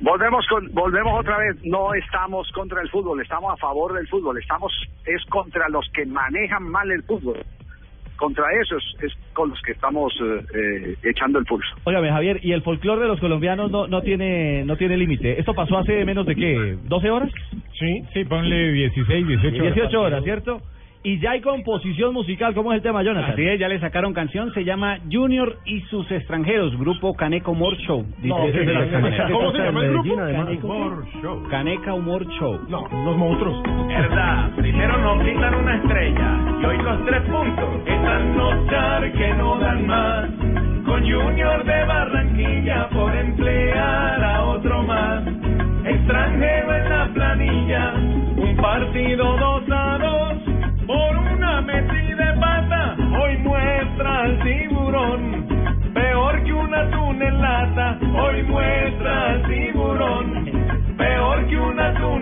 [0.00, 1.56] Volvemos con, volvemos otra vez.
[1.64, 4.38] No estamos contra el fútbol, estamos a favor del fútbol.
[4.38, 4.72] Estamos
[5.06, 7.38] es contra los que manejan mal el fútbol.
[8.18, 11.68] Contra esos es con los que estamos eh, eh, echando el pulso.
[11.84, 15.38] Óigame, Javier, y el folclore de los colombianos no, no tiene no tiene límite.
[15.38, 16.76] ¿Esto pasó hace menos de qué?
[16.88, 17.30] ¿12 horas?
[17.78, 19.74] Sí, sí, ponle 16, 18 horas.
[19.74, 20.60] 18 horas, ¿cierto?
[21.02, 22.54] Y ya hay composición musical.
[22.54, 23.32] ¿Cómo es el tema, Jonathan?
[23.32, 27.76] Así es, ya le sacaron canción, se llama Junior y sus extranjeros, grupo Caneca Humor
[27.78, 28.04] Show.
[28.18, 29.30] Dice No, ¿qué de la manera.
[29.30, 30.16] ¿Cómo se llama el grupo?
[30.16, 31.48] Caneca Humor Show.
[31.48, 32.60] Caneca Humor Show.
[32.68, 33.62] No, los monstruos.
[33.88, 39.58] Verdad, primero nos quitan una estrella y hoy los tres puntos están notar que no
[39.58, 40.30] dan más.
[40.84, 45.22] Con Junior de Barranquilla por emplear a otro más.
[45.84, 47.94] Extranjero en la planilla,
[48.36, 49.68] un partido dos
[54.28, 55.46] al tiburón.
[55.94, 60.26] Peor que un atún en lata, hoy muestra al tiburón.
[60.96, 62.18] Peor que un atún.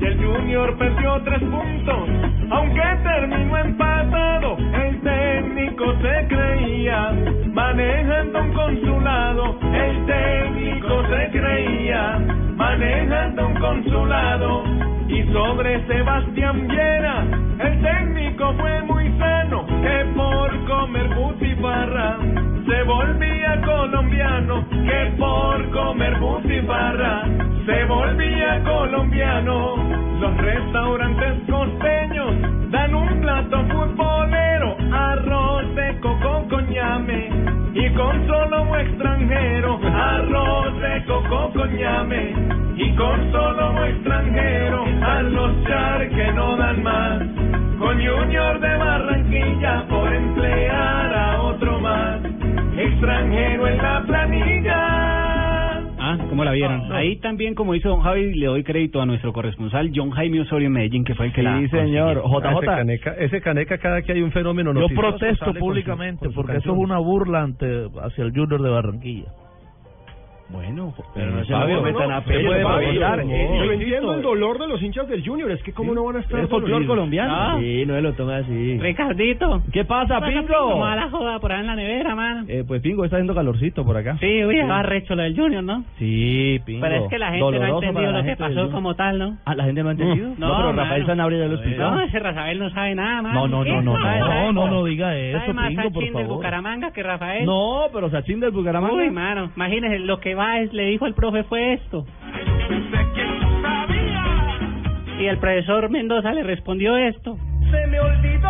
[0.00, 2.08] Y el Junior perdió tres puntos,
[2.50, 4.56] aunque terminó empatado.
[4.58, 7.12] El técnico se creía
[7.52, 9.58] manejando un consulado.
[9.72, 12.18] El técnico se creía
[12.56, 14.87] manejando un consulado.
[15.08, 17.24] Y sobre Sebastián Viera,
[17.60, 22.18] el técnico fue muy sano, que por comer butifarra
[22.66, 27.24] se volvía colombiano, que por comer butifarra
[27.64, 29.76] se volvía colombiano.
[30.20, 38.62] Los restaurantes costeños dan un plato futbolero, arroz de coco con ñame y con solo
[38.62, 42.34] un extranjero, arroz de coco con ñame.
[42.76, 47.18] Y con solo un extranjero, a los char que no dan más,
[47.78, 52.20] con Junior de Barranquilla por emplear a otro más,
[52.76, 55.17] extranjero en la planilla.
[56.10, 56.90] Ah, ¿cómo la vieron?
[56.92, 60.68] Ahí también, como hizo don Javi, le doy crédito a nuestro corresponsal John Jaime Osorio
[60.68, 62.22] en Medellín, que fue el que la Sí, señor.
[62.24, 62.48] JJ.
[62.58, 65.66] Ese caneca, ese caneca cada que hay un fenómeno Yo noticioso protesto sale con su-
[65.66, 69.26] públicamente con su porque eso es una burla ante hacia el Junior de Barranquilla.
[70.50, 72.82] Bueno, pero no se Fabio, lo metan no, a no, pecho, favor.
[72.94, 76.16] yo Eh, entiendo el dolor de los hinchas del Junior, es que cómo no van
[76.16, 77.30] a estar Es folclor colombiano.
[77.34, 77.56] Ah.
[77.60, 78.78] Sí, no lo toma así.
[78.78, 79.62] Ricardito.
[79.72, 80.46] ¿Qué pasa, Pingo?
[80.48, 82.44] ¿Cómo va la joda por ahí en la nevera, mano?
[82.48, 84.16] Eh, pues Pingo está haciendo calorcito por acá.
[84.20, 85.84] Sí, uy, va recho lo del Junior, ¿no?
[85.98, 86.80] Sí, Pingo.
[86.80, 89.36] Pero es que la gente no ha entendido lo que pasó como tal, ¿no?
[89.44, 90.30] Ah, ¿la gente no ha entendido?
[90.38, 91.04] No, pero Rafael.
[91.06, 91.82] Sanabria ya lo explicó.
[91.82, 93.46] No, ese Rafael no sabe nada, mano.
[93.46, 96.22] No, no, no, no, ¿Sabe- no, no, no diga eso, más Pingo, por Sachin del
[96.24, 96.36] favor.
[96.36, 97.44] Bucaramanga que Rafael.
[97.44, 98.94] No, pero Sachin del Bucaramanga.
[98.94, 100.37] Uy, mano, imagínese, lo que
[100.72, 102.06] le dijo el profe fue esto.
[105.18, 107.36] Y el profesor Mendoza le respondió esto.
[107.70, 108.48] Se me olvidó.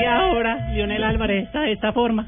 [0.00, 2.26] Y ahora Lionel Álvarez está de esta forma.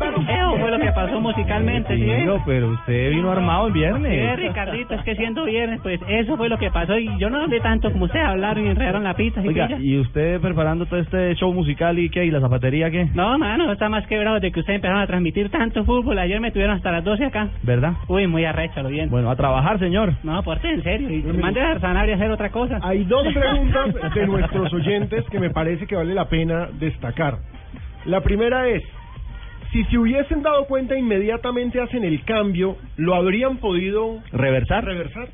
[0.00, 2.28] Eso fue lo que pasó musicalmente, ¿sí?
[2.46, 4.36] pero usted vino armado el Sí, viernes.
[4.38, 6.96] Ricardito, es que siendo viernes, pues eso fue lo que pasó.
[6.98, 9.42] Y yo no hablé tanto como ustedes hablaron y enredaron la pizza.
[9.42, 9.80] ¿sí Oiga, pilla?
[9.80, 12.24] ¿y usted preparando todo este show musical y qué?
[12.24, 13.08] ¿Y la zapatería qué?
[13.14, 16.18] No, mano, está más quebrado de que ustedes empezaron a transmitir tanto fútbol.
[16.18, 17.48] Ayer me tuvieron hasta las 12 acá.
[17.62, 17.92] ¿Verdad?
[18.08, 19.10] Uy, muy arrecho, lo bien.
[19.10, 20.12] Bueno, a trabajar, señor.
[20.22, 21.10] No, porte en serio.
[21.10, 22.78] Y mande a Sanabria a hacer otra cosa.
[22.82, 27.38] Hay dos preguntas de nuestros oyentes que me parece que vale la pena destacar.
[28.04, 28.82] La primera es,
[29.72, 34.84] si se hubiesen dado cuenta inmediatamente hacen el cambio, ¿lo habrían podido ¿Reversar?
[34.84, 35.28] reversar?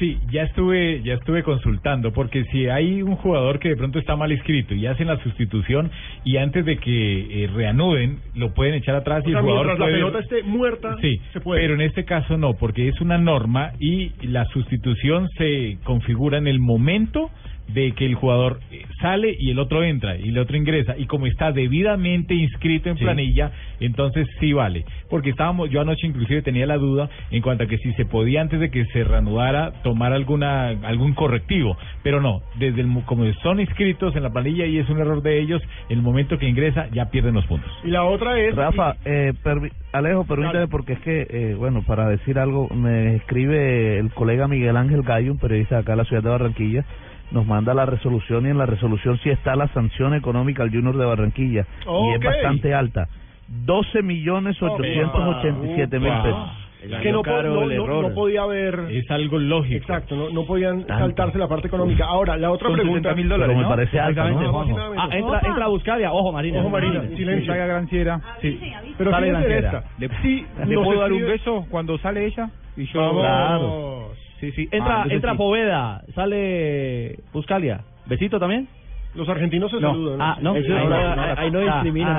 [0.00, 4.16] Sí, ya estuve, ya estuve consultando, porque si hay un jugador que de pronto está
[4.16, 5.92] mal escrito y hacen la sustitución
[6.24, 9.66] y antes de que eh, reanuden lo pueden echar atrás O y sea, el jugador
[9.66, 11.60] mientras la puede- pelota esté muerta, Sí, se puede.
[11.60, 16.48] pero en este caso no, porque es una norma y la sustitución se configura en
[16.48, 17.30] el momento
[17.68, 21.06] de que el jugador eh, sale y el otro entra y el otro ingresa y
[21.06, 23.04] como está debidamente inscrito en Sí.
[23.04, 23.50] planilla,
[23.80, 27.78] entonces sí vale, porque estábamos yo anoche inclusive tenía la duda en cuanto a que
[27.78, 32.80] si se podía antes de que se reanudara tomar alguna algún correctivo, pero no, desde
[32.80, 36.02] el, mo- como son inscritos en la planilla y es un error de ellos, el
[36.02, 37.70] momento que ingresa ya pierden los puntos.
[37.84, 38.54] Y la otra es...
[38.54, 43.98] Rafa, eh, permi- Alejo, permítame porque es que, eh, bueno, para decir algo, me escribe
[43.98, 46.84] el colega Miguel Ángel Gallo, un periodista acá de la ciudad de Barranquilla,
[47.30, 50.96] nos manda la resolución y en la resolución sí está la sanción económica al Junior
[50.96, 53.08] de Barranquilla y es bastante alta.
[53.48, 56.48] 12 millones 887 mil pesos.
[56.82, 58.78] Es que no, no, no- no podía haber...
[58.90, 59.76] Es algo lógico.
[59.76, 62.04] Exacto, no, no podían saltarse la parte económica.
[62.06, 63.12] Ahora, la otra Son pregunta...
[63.12, 63.68] 60.000 dólares, Pero me ¿no?
[63.68, 64.24] parece alta.
[64.24, 66.12] Ah, entra, entra a Buscalia.
[66.12, 66.60] Ojo, Marina.
[66.60, 67.46] Ojo, Marina, silencio.
[67.52, 68.20] Salga Granciera.
[68.40, 68.60] Sí.
[68.98, 69.84] Pero sale Granciera.
[69.98, 72.50] ¿Le, Sí, ¿le puedo dar un beso cuando sale ella?
[72.76, 73.00] Y yo...
[73.00, 73.22] Vamos.
[73.22, 74.10] Claro.
[74.40, 74.68] Sí, sí.
[74.70, 75.38] Entra, Ah, entra sí.
[75.38, 76.02] Poveda.
[76.14, 77.80] Sale Buscalia.
[78.06, 78.68] ¿Besito también?
[79.14, 79.92] Los argentinos se No.
[79.92, 80.20] saludan.
[80.20, 80.52] Ah, no.
[80.52, 82.16] Ahí no, ahí no discriminan,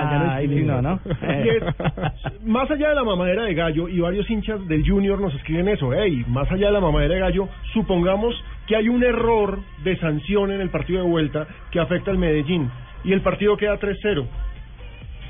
[2.45, 5.91] más allá de la mamadera de gallo, y varios hinchas del Junior nos escriben eso,
[5.93, 8.33] hey, más allá de la mamadera de gallo, supongamos
[8.65, 12.69] que hay un error de sanción en el partido de vuelta que afecta al Medellín,
[13.03, 14.25] y el partido queda 3-0.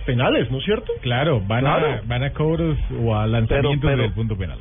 [0.06, 0.94] Penales, ¿no es cierto?
[1.02, 1.88] Claro, van, Claro.
[1.88, 4.60] A, van a cobros o a lanzamientos pero- del punto penal.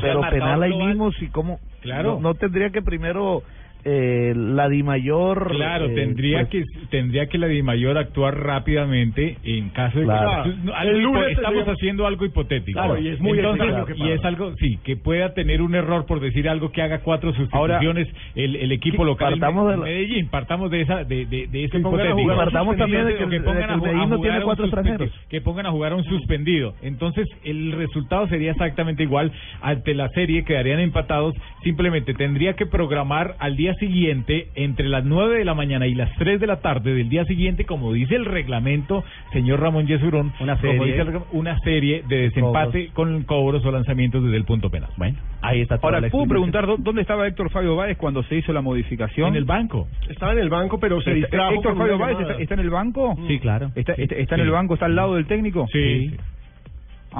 [0.00, 1.60] Pero penal ahí mismo, si como...
[1.80, 2.14] Claro.
[2.14, 3.42] No, no tendría que primero
[3.84, 5.50] eh, la Dimayor...
[5.50, 10.44] Claro, eh, tendría pues, que tendría que la DIMAYOR actuar rápidamente en caso de Claro.
[10.44, 12.78] que No, algo El lunes hipo- estamos tendríamos- haciendo algo hipotético.
[12.78, 16.06] Claro, y es muy Entonces, que y es algo sí que pueda tener un error
[16.06, 19.84] por decir algo que haga cuatro sustituciones el, el equipo local en partamos de la-
[19.84, 22.36] Medellín, partamos de esa de de, de ese hipotético.
[22.36, 25.10] partamos también de que pongan de Medellín a no tiene cuatro extranjeros.
[25.28, 26.74] que pongan a jugar a un suspendido.
[26.82, 31.34] Entonces, el resultado sería exactamente igual ante la serie, quedarían empatados.
[31.62, 36.14] Simplemente tendría que programar al día siguiente, entre las 9 de la mañana y las
[36.16, 40.56] 3 de la tarde del día siguiente, como dice el reglamento, señor Ramón Yesurón, Una
[40.60, 40.84] serie.
[40.86, 44.90] dice el regla- una serie de desempate con cobros o lanzamientos desde el punto penal.
[44.96, 48.22] Bueno, ahí está toda Ahora, la ¿puedo preguntar dó- dónde estaba Héctor Fabio Báez cuando
[48.24, 49.28] se hizo la modificación?
[49.28, 49.88] En el banco.
[50.08, 53.16] Estaba en el banco, pero se distrajo ¿Héctor Fabio Báez está, está en el banco?
[53.26, 53.70] Sí, claro.
[53.74, 54.74] ¿Está, Sí, está, está en el banco?
[54.74, 55.66] ¿Está al lado del técnico?
[55.72, 56.12] Sí.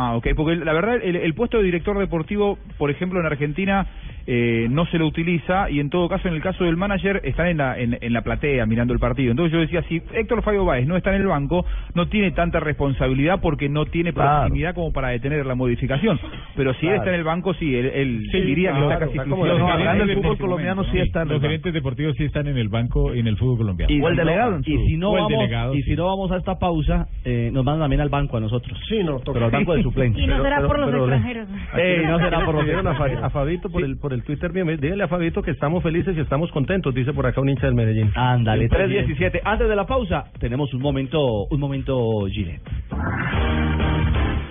[0.00, 3.84] Ah, ok, porque la verdad el, el puesto de director deportivo, por ejemplo, en Argentina
[4.28, 7.50] eh, no se lo utiliza y en todo caso, en el caso del manager, está
[7.50, 9.30] en la, en, en la platea mirando el partido.
[9.32, 12.60] Entonces yo decía, si Héctor Fabio Báez no está en el banco, no tiene tanta
[12.60, 14.42] responsabilidad porque no tiene Claro.
[14.42, 16.20] proximidad como para detener la modificación.
[16.54, 19.18] Pero si él está en el banco, sí, él, él Sí, diría que está casi
[19.18, 19.58] como exclusivo.
[19.58, 21.46] No, Sí, acá en el sí, fútbol colombiano sí Sí, está en los banco.
[21.48, 23.92] gerentes deportivos sí están en el banco en el fútbol colombiano.
[23.92, 25.90] Y O el delegado Y si no vamos, delegado, y sí.
[25.90, 28.78] si no vamos a esta pausa, eh, nos mandan también al banco a nosotros.
[28.88, 29.32] Sí, no, toca.
[29.32, 29.82] Pero al banco de
[30.16, 31.48] Y no será pero- por los extranjeros.
[31.48, 34.52] No será por lo que- Escribieron a, Fa- a Fabito por el por el Twitter
[34.52, 37.66] bien, dígale a Fabito que estamos felices y estamos contentos, dice por acá un hincha
[37.66, 38.10] del Medellín.
[38.14, 39.40] Ándale, Siempre 3.17.
[39.44, 42.62] Antes de la pausa, tenemos un momento, un momento Gillette.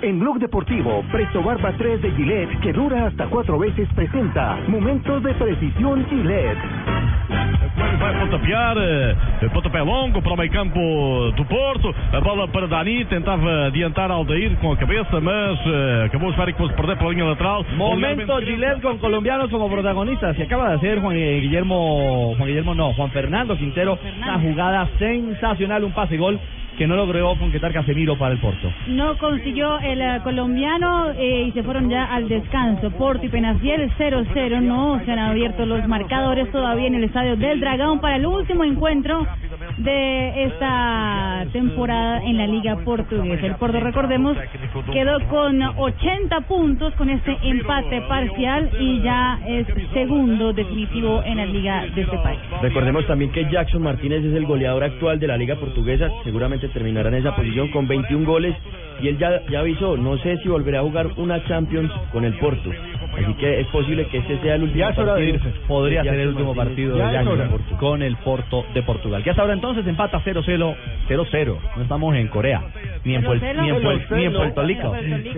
[0.02, 5.24] En Blog Deportivo, Presto Barba 3 de Gillette, que dura hasta cuatro veces, presenta Momentos
[5.24, 6.58] de Precisión Gillette.
[7.78, 10.80] Vai pontapear, eh, pontapé longo para o meio campo
[11.36, 11.94] do Porto.
[12.12, 16.58] A bola para Dani, tentava adiantar Aldair com a cabeça, mas eh, acabou de que
[16.58, 17.64] fosse perder pela linha lateral.
[17.76, 20.36] Momento Gillette con colombianos como protagonistas.
[20.36, 24.00] Se acaba de hacer Juan eh, Guillermo, Juan Guillermo no, Juan Fernando Quintero.
[24.24, 26.40] Una jugada sensacional, un pase gol
[26.78, 28.72] que no logró concretar Casemiro para el Porto.
[28.88, 32.92] No consiguió el eh, colombiano eh, y se fueron ya al descanso.
[32.92, 34.62] Porto y Penafiel 0-0.
[34.62, 38.64] No se han abierto los marcadores todavía en el estadio del Dragón para el último
[38.64, 39.26] encuentro
[39.78, 43.46] de esta temporada en la Liga Portuguesa.
[43.46, 44.38] El Porto, recordemos,
[44.92, 51.46] quedó con 80 puntos con este empate parcial y ya es segundo definitivo en la
[51.46, 52.40] Liga de este país.
[52.62, 57.10] Recordemos también que Jackson Martínez es el goleador actual de la Liga Portuguesa, seguramente terminará
[57.10, 58.56] en esa posición con 21 goles
[59.02, 62.34] y él ya, ya avisó, no sé si volverá a jugar una Champions con el
[62.40, 62.72] Porto,
[63.14, 65.20] así que es posible que este sea el último Ya de partido.
[65.36, 65.50] irse.
[65.68, 67.24] Podría de ser el último partido de Ya
[67.80, 69.24] con el Porto de Portugal.
[69.24, 70.76] Que hasta ahora entonces empata 0-0,
[71.08, 71.58] 0-0.
[71.76, 72.62] No estamos en Corea,
[73.04, 73.62] ni en, 0-0.
[73.62, 74.36] ni en, Puer- ni en 0-0.
[74.38, 74.96] Puerto Rico,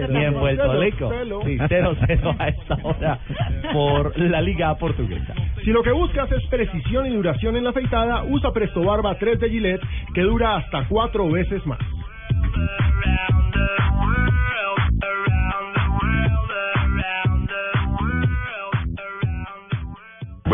[0.10, 0.34] ni en.
[0.34, 1.10] Puerto Rico.
[1.10, 1.44] 0-0.
[1.46, 3.20] Sí, 0-0 a esta hora
[3.74, 5.34] por la Liga Portuguesa.
[5.64, 9.40] Si lo que buscas es precisión y duración en la afeitada, usa Presto Barba 3
[9.40, 9.82] de Gillette,
[10.14, 11.80] que dura hasta cuatro veces más.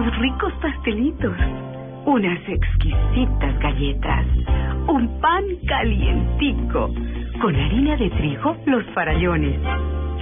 [0.00, 1.36] Unos ricos pastelitos.
[2.06, 4.24] unas exquisitas galletas,
[4.88, 6.90] un pan calientico,
[7.38, 9.60] con harina de trigo, los farallones.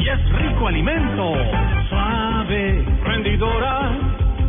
[0.00, 1.32] Y es rico alimento,
[1.88, 3.92] suave, rendidora.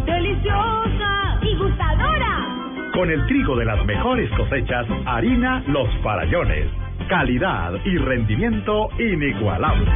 [0.08, 2.90] Deliciosa y gustadora.
[2.94, 6.66] Con el trigo de las mejores cosechas, harina Los Farallones.
[7.08, 9.92] Calidad y rendimiento inigualable.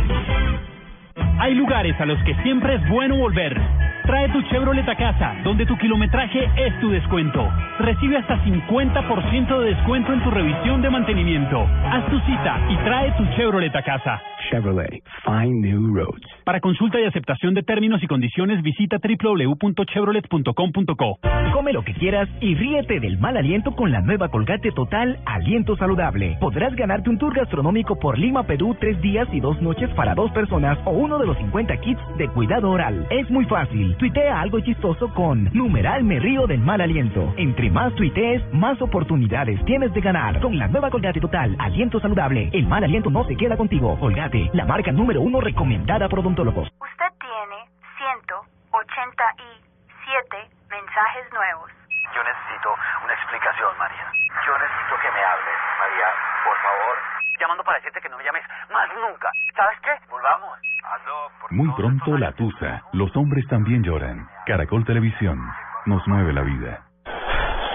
[1.39, 3.59] Hay lugares a los que siempre es bueno volver.
[4.05, 7.49] Trae tu Chevrolet a casa, donde tu kilometraje es tu descuento.
[7.79, 11.65] Recibe hasta 50% de descuento en tu revisión de mantenimiento.
[11.85, 14.21] Haz tu cita y trae tu Chevrolet a casa.
[14.49, 16.27] Chevrolet, find new roads.
[16.43, 21.19] Para consulta y aceptación de términos y condiciones, visita www.chevrolet.com.co.
[21.53, 25.77] Come lo que quieras y ríete del mal aliento con la nueva Colgate Total Aliento
[25.77, 26.35] Saludable.
[26.41, 30.29] Podrás ganarte un tour gastronómico por Lima, Perú, tres días y dos noches para dos
[30.31, 33.07] personas o uno de los 50 kits de cuidado oral.
[33.09, 33.92] Es muy fácil.
[33.97, 37.33] Tuitea algo chistoso con numeral me río del mal aliento.
[37.37, 40.41] Entre más tuitees, más oportunidades tienes de ganar.
[40.41, 43.97] Con la nueva Colgate Total Aliento Saludable, el mal aliento no se queda contigo.
[43.99, 46.67] Colgate, la marca número uno recomendada por odontólogos.
[46.81, 47.65] Usted tiene
[47.97, 50.37] 187
[50.69, 51.82] mensajes nuevos.
[52.13, 52.69] Yo necesito
[53.03, 54.05] una explicación, María.
[54.45, 56.07] Yo necesito que me hables, María,
[56.45, 56.95] por favor.
[57.39, 59.29] Llamando para decirte que no me llames más nunca.
[59.55, 59.91] ¿Sabes qué?
[60.09, 60.59] Volvamos.
[60.83, 62.83] Aló, por Muy pronto la tusa.
[62.93, 64.29] Los hombres también lloran.
[64.45, 65.39] Caracol Televisión.
[65.85, 66.81] Nos mueve la vida.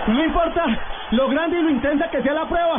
[0.06, 0.64] No importa
[1.10, 2.78] lo grande y lo intensa que sea la prueba.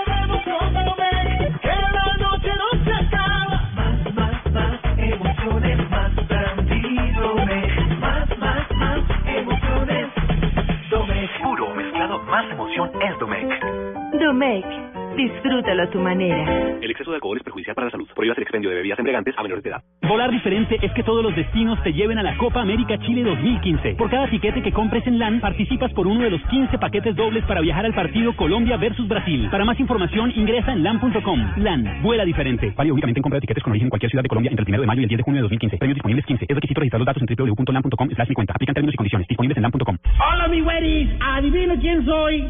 [14.41, 16.79] Disfrútalo a tu manera.
[16.81, 18.07] El exceso de alcohol es perjudicial para la salud.
[18.15, 19.83] Prohíbas el expendio de bebidas embriagantes a menores de edad.
[20.01, 23.95] Volar diferente es que todos los destinos te lleven a la Copa América Chile 2015.
[23.95, 27.45] Por cada tiquete que compres en LAN, participas por uno de los 15 paquetes dobles
[27.45, 29.47] para viajar al partido Colombia versus Brasil.
[29.51, 31.39] Para más información, ingresa en LAN.com.
[31.57, 32.73] LAN, vuela diferente.
[32.75, 34.69] Válido únicamente en compra de tiquetes con origen en cualquier ciudad de Colombia entre el
[34.71, 35.77] 1 de mayo y el 10 de junio de 2015.
[35.77, 36.45] Premios disponibles 15.
[36.49, 38.53] Es requisito registrar los datos en www.lan.com slash mi cuenta.
[38.55, 39.27] Aplican términos y condiciones.
[39.27, 39.97] Disponibles en LAN.com.
[40.33, 41.09] Hola, mi güeris.
[41.19, 42.47] Adivina quién soy.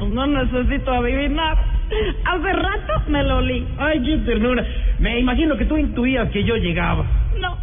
[0.00, 1.56] Pues no necesito adivinar.
[2.24, 3.66] Hace rato me lo olí.
[3.78, 4.64] Ay, qué ternura.
[4.98, 7.04] Me imagino que tú intuías que yo llegaba.
[7.40, 7.56] No.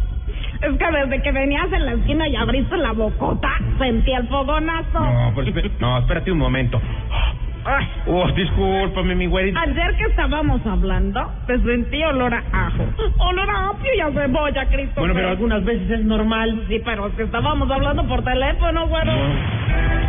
[0.60, 5.00] Es que desde que venías en la esquina y abriste la bocota, sentí el fogonazo.
[5.00, 6.80] No, espé- no, espérate un momento.
[7.70, 9.52] Ay, oh, discúlpame, mi güey.
[9.54, 12.84] Ayer que estábamos hablando, te sentí olor a ajo.
[13.18, 15.00] Olor a apio y a cebolla, Cristo.
[15.00, 16.64] Bueno, pero algunas veces es normal.
[16.68, 19.12] Sí, pero es que estábamos hablando por teléfono, güero.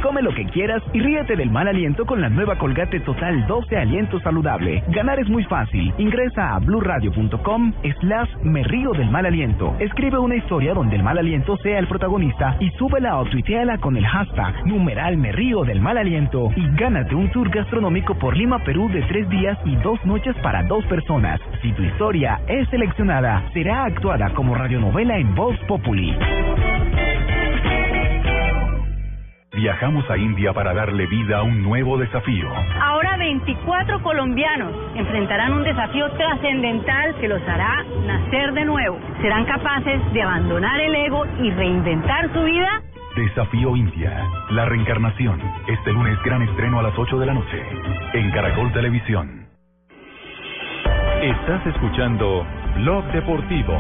[0.02, 3.76] Come lo que quieras y ríete del mal aliento con la nueva Colgate Total 12
[3.76, 4.82] Aliento Saludable.
[4.88, 5.94] Ganar es muy fácil.
[5.98, 9.76] Ingresa a blurradio.com slash me río del mal aliento.
[9.80, 13.98] Escribe una historia donde el mal aliento sea el protagonista y súbela o tuiteala con
[13.98, 18.60] el hashtag numeral me río del mal aliento y gánate un tour gastronómico por Lima,
[18.60, 21.40] Perú de tres días y dos noches para dos personas.
[21.62, 26.16] Si tu historia es seleccionada, será actuada como radionovela en Voz Populi.
[29.60, 32.48] Viajamos a India para darle vida a un nuevo desafío.
[32.82, 38.98] Ahora 24 colombianos enfrentarán un desafío trascendental que los hará nacer de nuevo.
[39.22, 42.82] ¿Serán capaces de abandonar el ego y reinventar su vida?
[43.16, 44.24] Desafío India.
[44.52, 45.42] La reencarnación.
[45.68, 47.64] Este lunes gran estreno a las 8 de la noche.
[48.14, 49.48] En Caracol Televisión.
[51.22, 52.46] Estás escuchando
[52.76, 53.74] Blog Deportivo.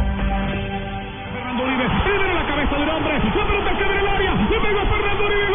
[1.33, 4.85] Fernando Uribe, la cabeza de un hombre, la pelota que abre el área, le pegó
[4.87, 5.48] Fernando Uribe,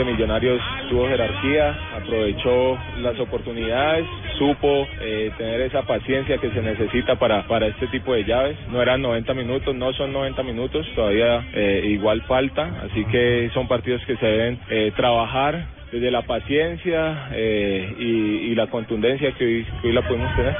[0.00, 4.06] Millonarios tuvo jerarquía, aprovechó las oportunidades
[4.38, 8.56] supo eh, tener esa paciencia que se necesita para, para este tipo de llaves.
[8.70, 13.68] No eran 90 minutos, no son 90 minutos, todavía eh, igual falta, así que son
[13.68, 20.02] partidos que se deben eh, trabajar desde la paciencia y, la contundencia que hoy la
[20.02, 20.56] podemos tener.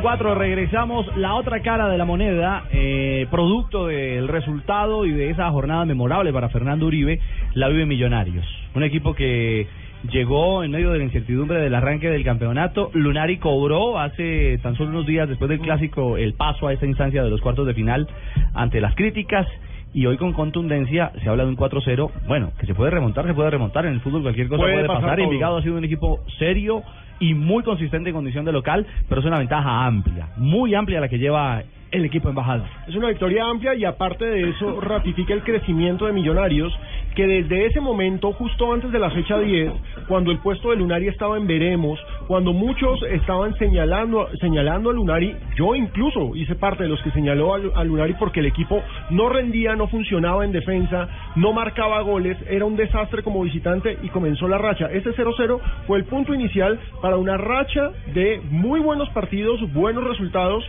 [0.00, 1.16] 324, regresamos.
[1.16, 6.32] La otra cara de la moneda, eh, producto del resultado y de esa jornada memorable
[6.32, 7.20] para Fernando Uribe,
[7.52, 8.46] la vive Millonarios.
[8.74, 9.66] Un equipo que
[10.10, 12.90] llegó en medio de la incertidumbre del arranque del campeonato.
[12.94, 17.22] Lunari cobró hace tan solo unos días después del clásico el paso a esa instancia
[17.22, 18.08] de los cuartos de final
[18.54, 19.46] ante las críticas.
[19.92, 22.10] Y hoy con contundencia se habla de un 4-0.
[22.26, 23.84] Bueno, que se puede remontar, se puede remontar.
[23.84, 25.20] En el fútbol cualquier cosa Puede puede, pasar pasar.
[25.20, 26.84] Envigado ha sido un equipo serio
[27.20, 31.08] y muy consistente en condición de local, pero es una ventaja amplia, muy amplia la
[31.08, 32.66] que lleva el equipo embajador.
[32.86, 36.72] Es una victoria amplia y aparte de eso ratifica el crecimiento de Millonarios
[37.14, 39.72] que desde ese momento, justo antes de la fecha 10,
[40.06, 45.34] cuando el puesto de Lunari estaba en veremos, cuando muchos estaban señalando, señalando a Lunari,
[45.56, 48.80] yo incluso hice parte de los que señaló a, Lu- a Lunari porque el equipo
[49.10, 54.08] no rendía, no funcionaba en defensa, no marcaba goles, era un desastre como visitante y
[54.10, 54.86] comenzó la racha.
[54.92, 60.64] Ese 0-0 fue el punto inicial para una racha de muy buenos partidos, buenos resultados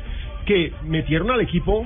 [0.45, 1.85] que metieron al equipo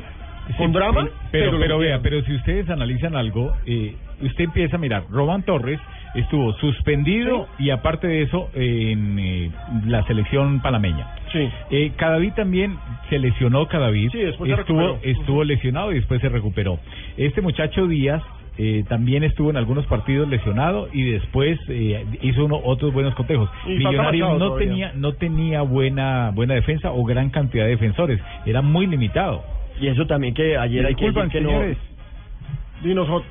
[0.58, 4.80] con drama, Eh, Pero, pero, vea, pero si ustedes analizan algo, eh, usted empieza a
[4.80, 5.80] mirar, Román Torres
[6.14, 9.52] estuvo suspendido y aparte de eso en eh,
[9.86, 11.08] la selección panameña.
[11.32, 11.50] Sí.
[11.72, 12.78] Eh, Cadavid también
[13.10, 16.80] se lesionó Cadavid, Sí, se estuvo, estuvo lesionado y después se recuperó.
[17.18, 18.22] Este muchacho Díaz
[18.58, 23.50] eh, también estuvo en algunos partidos lesionado y después eh, hizo uno, otros buenos cotejos.
[23.66, 24.68] Y Millonarios no todavía.
[24.70, 29.44] tenía no tenía buena buena defensa o gran cantidad de defensores, era muy limitado.
[29.80, 31.78] Y eso también que ayer hay que Disculpan, decir que señores.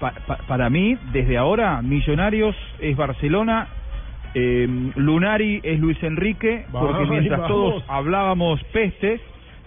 [0.00, 3.68] Pa- pa- para mí, desde ahora, Millonarios es Barcelona,
[4.34, 4.66] eh,
[4.96, 7.48] Lunari es Luis Enrique, porque mientras vamos.
[7.48, 9.20] todos hablábamos pestes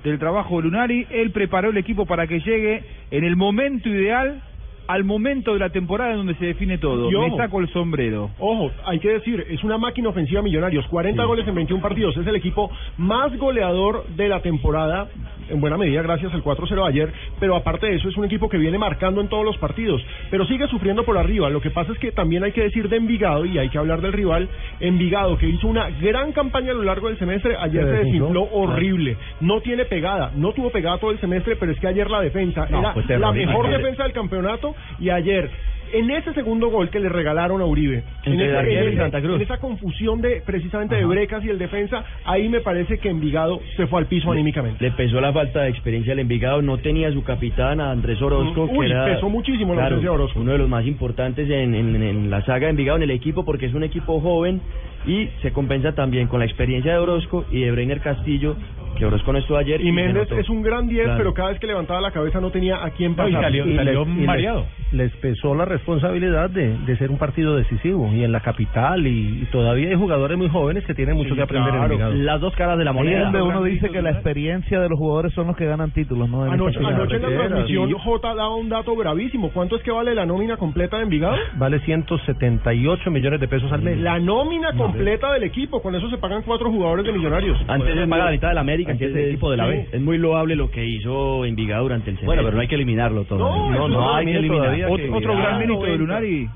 [0.03, 4.41] del trabajo de Lunari, él preparó el equipo para que llegue en el momento ideal,
[4.87, 7.11] al momento de la temporada en donde se define todo.
[7.11, 8.31] Y Me saco el sombrero.
[8.39, 12.25] Ojo, hay que decir, es una máquina ofensiva Millonarios, 40 goles en 21 partidos, es
[12.25, 15.09] el equipo más goleador de la temporada,
[15.49, 18.49] en buena medida gracias al 4-0 de ayer, pero aparte de eso es un equipo
[18.49, 21.49] que viene marcando en todos los partidos, pero sigue sufriendo por arriba.
[21.49, 24.01] Lo que pasa es que también hay que decir de Envigado, y hay que hablar
[24.01, 27.91] del rival, Envigado, que hizo una gran campaña a lo largo del semestre, ayer Se
[27.91, 28.43] desinfló.
[28.51, 32.21] horrible, no tiene pegada, no tuvo pegada todo el semestre, pero es que ayer la
[32.21, 35.49] defensa No, era la mejor defensa del campeonato, y ayer...
[35.93, 39.35] En ese segundo gol que le regalaron a Uribe, en, ese- ese- Santa Cruz.
[39.35, 43.59] en esa confusión de precisamente de Brecas y el defensa, ahí me parece que Envigado
[43.75, 44.83] se fue al piso anímicamente.
[44.83, 48.65] Le pesó la falta de experiencia al Envigado, no tenía su capitán a Andrés Orozco,
[48.71, 50.39] Uy, que era pesó muchísimo la claro, ausencia de Orozco.
[50.39, 53.45] uno de los más importantes en, en- en la saga de Envigado en el equipo,
[53.45, 54.61] porque es un equipo joven
[55.05, 58.55] y se compensa también con la experiencia de Orozco y de Breiner Castillo,
[58.95, 59.81] que Orozco no estuvo ayer.
[59.81, 61.17] Y se Méndez es un gran 10, Claro.
[61.17, 63.43] pero cada vez que levantaba la cabeza no tenía a quién No, y pasar.
[63.45, 64.65] salió- Y salió les- y les- mareado.
[64.91, 69.41] Les pesó la responsabilidad de, de ser un partido decisivo y en la capital y,
[69.43, 72.13] y todavía hay jugadores muy jóvenes que tienen mucho que aprender en Envigado.
[72.13, 73.17] Las dos caras de la moneda.
[73.17, 76.29] es donde uno dice que la experiencia de los jugadores son los que ganan títulos,
[76.29, 76.45] ¿no?
[76.45, 79.49] En Anoche, anoche en la transmisión Y- J daba un dato bravísimo.
[79.51, 81.35] ¿Cuánto es que vale la nómina completa de Envigado?
[81.57, 83.97] Vale 178 millones de pesos al mes.
[83.99, 87.57] La nómina completa del equipo, con eso se pagan cuatro jugadores de Millonarios.
[87.67, 89.69] Antes se es paga la mitad del América, que es el equipo de la sí,
[89.71, 89.87] B.
[89.93, 92.25] Es muy loable lo que hizo Envigado durante el semestre.
[92.27, 93.39] Bueno, pero no hay que eliminarlo todo.
[93.39, 94.75] No, no, eso no no hay que eliminar.
[94.89, 95.97] Otro, Ah, gran mérito de 90.
[95.97, 96.49] Lunari.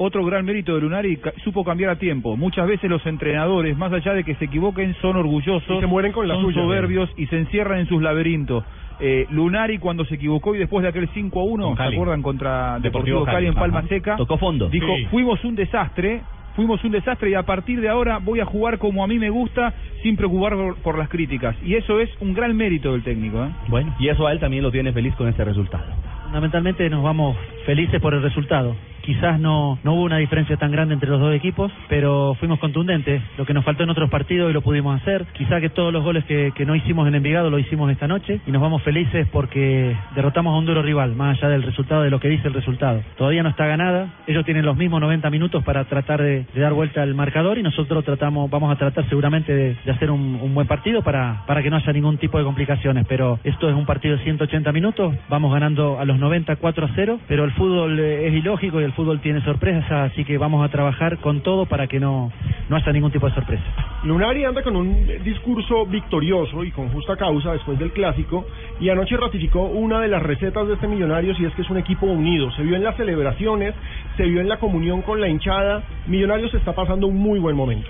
[0.00, 2.36] Otro gran mérito de Lunari ca- supo cambiar a tiempo.
[2.36, 6.12] Muchas veces los entrenadores, más allá de que se equivoquen, son orgullosos, Y se mueren
[6.12, 8.62] con la son suya, soberbios y se encierran en sus laberintos.
[9.00, 12.22] Eh, Lunari cuando se equivocó y después de aquel 5 a 1, Con ¿se acuerdan?
[12.22, 13.60] Contra Deportivo Deportivo Cali en Cali.
[13.60, 13.88] Palma Ajá.
[13.88, 14.16] Seca.
[14.16, 14.68] Tocó fondo.
[14.68, 15.06] Dijo, Sí.
[15.10, 16.20] fuimos un desastre,
[16.58, 19.30] fuimos un desastre y a partir de ahora voy a jugar como a mí me
[19.30, 21.54] gusta sin preocupar por, por las críticas.
[21.62, 23.44] Y eso es un gran mérito del técnico.
[23.44, 23.50] ¿eh?
[23.68, 25.84] Bueno, y eso a él también lo tiene feliz con este resultado.
[26.24, 28.74] Fundamentalmente nos vamos felices por el resultado.
[29.08, 33.22] Quizás no, no hubo una diferencia tan grande entre los dos equipos, pero fuimos contundentes.
[33.38, 35.24] Lo que nos faltó en otros partidos y lo pudimos hacer.
[35.32, 38.42] Quizás que todos los goles que, que no hicimos en Envigado lo hicimos esta noche
[38.46, 42.10] y nos vamos felices porque derrotamos a un duro rival, más allá del resultado de
[42.10, 43.00] lo que dice el resultado.
[43.16, 44.12] Todavía no está ganada.
[44.26, 48.04] Ellos tienen los mismos 90 minutos para tratar de, dar vuelta al marcador y nosotros
[48.04, 51.92] tratamos, vamos a tratar seguramente de, hacer un, buen partido para, para que no haya
[51.94, 53.06] ningún tipo de complicaciones.
[53.08, 56.90] Pero esto es un partido de 180 minutos, vamos ganando a los 90 4 a
[56.94, 60.64] 0, pero el fútbol eh, es ilógico y el fútbol tiene sorpresas, así que vamos
[60.64, 62.32] a trabajar con todo para que no,
[62.68, 63.62] no haya ningún tipo de sorpresa.
[64.02, 68.44] Lunari anda con un discurso victorioso y con justa causa después del clásico
[68.80, 71.78] y anoche ratificó una de las recetas de este Millonarios y es que es un
[71.78, 72.50] equipo unido.
[72.52, 73.72] Se vio en las celebraciones,
[74.16, 75.84] se vio en la comunión con la hinchada.
[76.08, 77.88] Millonarios está pasando un muy buen momento.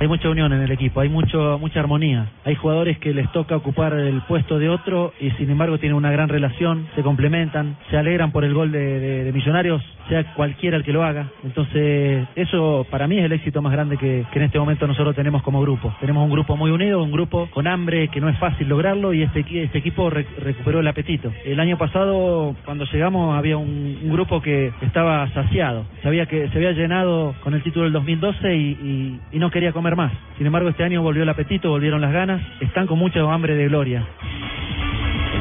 [0.00, 2.26] Hay mucha unión en el equipo, hay mucho, mucha armonía.
[2.44, 6.12] Hay jugadores que les toca ocupar el puesto de otro y sin embargo tienen una
[6.12, 10.92] gran relación, se complementan, se alegran por el gol de, Millonarios, sea cualquiera el que
[10.92, 11.26] lo haga.
[11.42, 15.42] Entonces, eso para mí es el éxito más grande que, en este momento nosotros tenemos
[15.42, 15.92] como grupo.
[16.00, 19.22] Tenemos un grupo muy unido, un grupo con hambre que no es fácil lograrlo y
[19.22, 21.32] este, este equipo re- recuperó el apetito.
[21.44, 25.84] El año pasado, cuando llegamos, había un, un grupo que estaba saciado.
[26.04, 29.72] Sabía que se había llenado con el título del 2012 y, y- y no quería
[29.72, 30.12] comer más.
[30.36, 32.40] Sin embargo, este año volvió el apetito, volvieron las ganas.
[32.60, 34.04] Están con mucha hambre de gloria.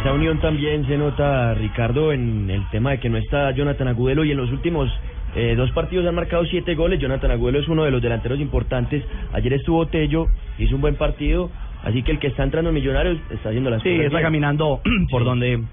[0.01, 4.23] Esa unión también se nota, Ricardo, en el tema de que no está Jonathan Agudelo
[4.23, 4.89] y en los últimos
[5.35, 6.99] eh, dos partidos han marcado siete goles.
[6.99, 9.03] Jonathan Agudelo es uno de los delanteros importantes.
[9.33, 10.27] Ayer estuvo Tello,
[10.59, 11.49] hizo un buen partido.
[11.83, 14.25] Así que el que está entrando en Millonarios está haciendo las Sí, cosas está bien.
[14.27, 14.81] caminando
[15.11, 15.63] por donde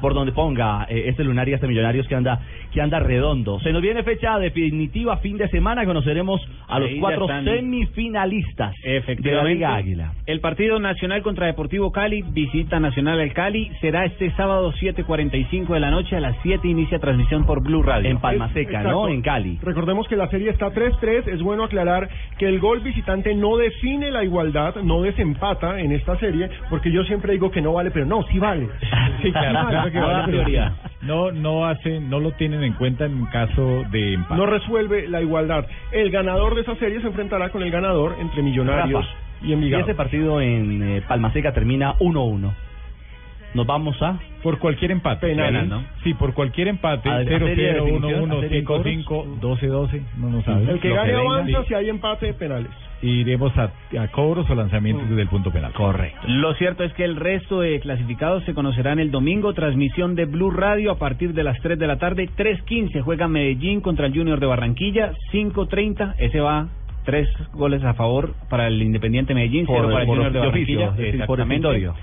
[0.00, 2.40] por donde ponga eh, este lunario, este Millonarios que anda
[2.72, 3.58] que anda redondo.
[3.60, 8.90] Se nos viene fecha definitiva, fin de semana, conoceremos a los Ahí cuatro semifinalistas de
[8.90, 9.54] la Efectivamente.
[9.54, 10.12] Liga Águila.
[10.26, 15.80] El partido nacional contra Deportivo Cali, visita nacional al Cali, será este sábado 7.45 de
[15.80, 16.16] la noche.
[16.16, 18.10] A las 7 inicia transmisión por Blue Radio.
[18.10, 19.08] En Palma Seca, ¿no?
[19.08, 19.58] En Cali.
[19.62, 21.28] Recordemos que la serie está 3-3.
[21.28, 26.16] Es bueno aclarar que el gol visitante no define la igualdad, no desempata en esta
[26.18, 28.68] serie, porque yo siempre digo que no vale, pero no, sí vale.
[29.22, 29.79] Sí, claro.
[29.90, 30.72] Que vale, pero-
[31.02, 34.34] No, no hacen, no lo tienen en cuenta en caso de empate.
[34.36, 35.66] No resuelve la igualdad.
[35.92, 39.84] El ganador de esa serie se enfrentará con el ganador entre Millonarios Rafa, y Envigado.
[39.84, 42.52] ese partido en eh, Palma Seca termina 1-1.
[43.54, 45.26] Nos vamos a por cualquier empate.
[45.28, 45.84] Penales, Sí, ¿no?
[46.04, 47.08] Sí, por cualquier empate.
[47.08, 48.86] A- a 0 serie de 0 1 definición, a 1 serie de 5 cobros.
[48.94, 50.70] 5 12 12, no nos sabe.
[50.70, 51.68] El que gane avanza Sí.
[51.68, 52.70] si hay empate penales.
[53.02, 55.72] Iremos a, a cobros o lanzamientos desde el punto penal.
[55.72, 56.20] Correcto.
[56.26, 59.54] Lo cierto es que el resto de clasificados se conocerán el domingo.
[59.54, 62.28] Transmisión de Blue Radio a partir de las 3 de la tarde.
[62.36, 65.12] 3.15 juega Medellín contra el Junior de Barranquilla.
[65.32, 66.68] 5.30, ese va.
[67.06, 70.40] Tres goles a favor para el Independiente Medellín, Por- cero para el por Junior de
[70.40, 71.08] de oficio, Barranquilla.
[71.20, 71.68] es por Exactamente.
[71.68, 71.94] escritorio.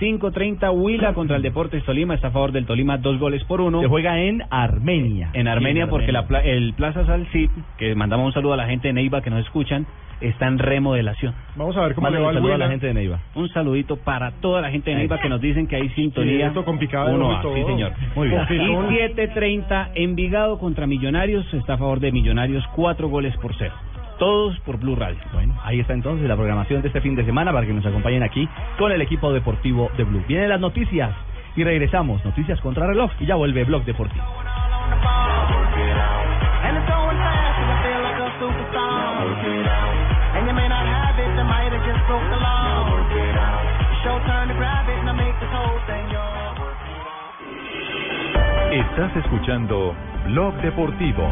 [0.00, 3.80] 5.30 Huila contra el Deportes Tolima, está a favor del Tolima, dos goles por uno.
[3.80, 5.30] Se juega en Armenia.
[5.34, 7.48] En Armenia Sí, en porque la el Plaza Salcid,
[7.78, 9.86] que mandamos un saludo a la gente de Neiva que nos escuchan,
[10.20, 11.34] está en remodelación.
[11.56, 13.20] Vamos a ver cómo le Mándale va al saludo a la gente de Neiva.
[13.34, 16.52] Un saludito para toda la gente de Neiva que nos dicen que hay sintonía.
[16.78, 17.92] picada de Uno A, sí señor.
[18.14, 18.42] Muy bien.
[18.50, 23.74] Y 7.30 Envigado contra Millonarios, está a favor de Millonarios, cuatro goles por cero.
[24.18, 25.18] Todos por Blue Radio.
[25.32, 28.22] Bueno, ahí está entonces la programación de este fin de semana para que nos acompañen
[28.22, 28.48] aquí
[28.78, 30.22] con el equipo deportivo de Blue.
[30.28, 31.10] Vienen las noticias
[31.56, 32.24] y regresamos.
[32.24, 34.24] Noticias contra reloj y ya vuelve Blog Deportivo.
[48.74, 49.94] Estás escuchando
[50.26, 51.22] Blog Deportivo.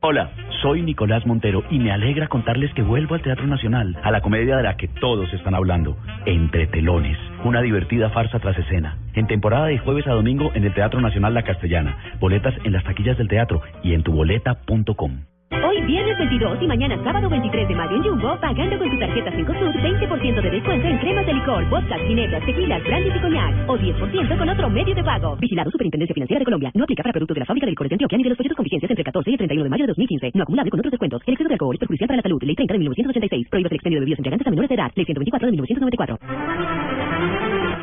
[0.00, 0.30] Hola,
[0.62, 4.56] soy Nicolás Montero y me alegra contarles que vuelvo al Teatro Nacional, a la comedia
[4.56, 5.96] de la que todos están hablando,
[6.26, 8.98] Entre Telones, una divertida farsa tras escena.
[9.14, 11.96] En temporada de jueves a domingo en el Teatro Nacional La Castellana.
[12.20, 15.37] Boletas en las taquillas del teatro y en tuboleta.com.
[15.78, 19.30] Hoy viernes 22 y mañana sábado 23 de mayo en Jumbo, pagando con tu tarjeta
[19.30, 23.70] 5Sud, 20% de descuento en cremas de licor, vodka, ginebras, tequilas, brandies y coñac.
[23.70, 25.36] O 10% con otro medio de pago.
[25.36, 26.72] Vigilado Superintendencia Financiera de Colombia.
[26.74, 28.56] No aplica para productos de la fábrica de licores de Antioquia ni de los folletos
[28.56, 30.30] con vigencias entre el 14 y el 31 de mayo de 2015.
[30.34, 31.22] No acumulable con otros descuentos.
[31.24, 32.42] El exceso de alcohol es perjudicial para la salud.
[32.42, 33.48] Ley 30 de 1986.
[33.48, 34.90] Prohíbe el expendio de bebidas embriagantes a menores de edad.
[34.96, 36.18] Ley 124 de 1994.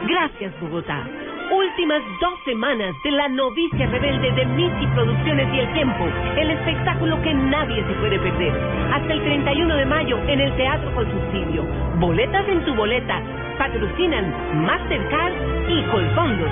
[0.03, 1.07] Gracias, Bogotá.
[1.51, 6.05] Últimas dos semanas de la novicia rebelde de Miti Producciones y El Tiempo,
[6.37, 8.51] el espectáculo que nadie se puede perder.
[8.91, 11.63] Hasta el 31 de mayo en el Teatro con Subsidio.
[11.99, 13.21] Boletas en tu boleta.
[13.57, 15.33] Patrocinan Mastercard
[15.69, 16.51] y Colfondos.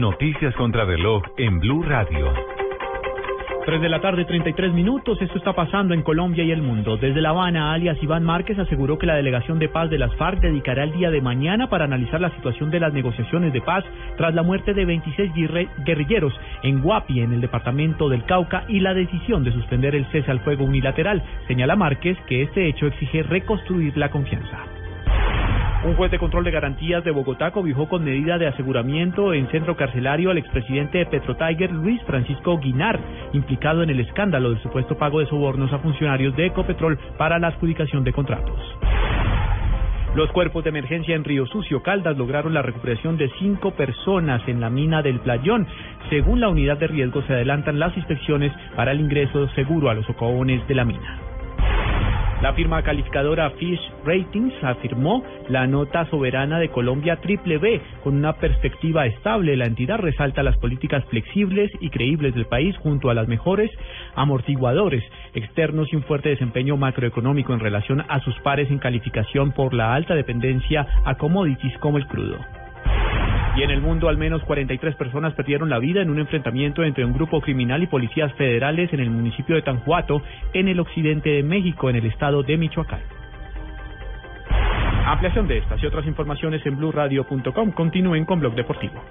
[0.00, 2.32] Noticias contra reloj en Blue Radio.
[3.66, 5.20] 3 de la tarde, 33 minutos.
[5.20, 6.96] Esto está pasando en Colombia y el mundo.
[6.96, 10.40] Desde La Habana, alias Iván Márquez aseguró que la delegación de paz de las FARC
[10.40, 13.84] dedicará el día de mañana para analizar la situación de las negociaciones de paz
[14.16, 16.32] tras la muerte de 26 guerre- guerrilleros
[16.62, 20.40] en Guapi, en el departamento del Cauca, y la decisión de suspender el cese al
[20.40, 21.22] fuego unilateral.
[21.46, 24.60] Señala Márquez que este hecho exige reconstruir la confianza.
[25.82, 29.76] Un juez de control de garantías de Bogotá cobijó con medida de aseguramiento en centro
[29.76, 33.00] carcelario al expresidente de Petrotiger, Luis Francisco Guinar,
[33.32, 37.48] implicado en el escándalo del supuesto pago de sobornos a funcionarios de Ecopetrol para la
[37.48, 38.60] adjudicación de contratos.
[40.14, 44.60] Los cuerpos de emergencia en Río Sucio, Caldas, lograron la recuperación de cinco personas en
[44.60, 45.66] la mina del Playón.
[46.10, 50.04] Según la unidad de riesgo, se adelantan las inspecciones para el ingreso seguro a los
[50.04, 51.39] socavones de la mina.
[52.42, 58.32] La firma calificadora Fish Ratings afirmó la nota soberana de Colombia triple B con una
[58.32, 59.58] perspectiva estable.
[59.58, 63.70] La entidad resalta las políticas flexibles y creíbles del país junto a las mejores
[64.14, 69.74] amortiguadores externos y un fuerte desempeño macroeconómico en relación a sus pares en calificación por
[69.74, 72.38] la alta dependencia a commodities como el crudo.
[73.56, 77.04] Y en el mundo al menos 43 personas perdieron la vida en un enfrentamiento entre
[77.04, 80.22] un grupo criminal y policías federales en el municipio de Tanjuato,
[80.52, 83.00] en el occidente de México, en el estado de Michoacán.
[85.06, 87.72] Ampliación de estas y otras informaciones en blueradio.com.
[87.72, 89.02] Continúen con Blog Deportivo.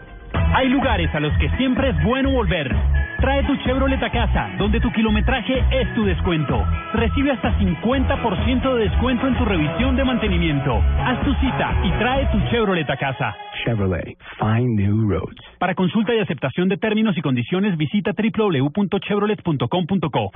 [0.54, 2.74] Hay lugares a los que siempre es bueno volver.
[3.20, 6.66] Trae tu Chevrolet a casa, donde tu kilometraje es tu descuento.
[6.94, 10.82] Recibe hasta 50% de descuento en tu revisión de mantenimiento.
[11.06, 13.36] Haz tu cita y trae tu Chevrolet a casa.
[13.64, 15.38] Chevrolet, find new roads.
[15.60, 20.32] Para consulta y aceptación de términos y condiciones, visita www.chevrolet.com.co.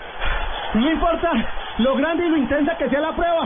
[0.74, 1.32] No importa
[1.78, 3.46] lo grande y lo intensa que sea la prueba.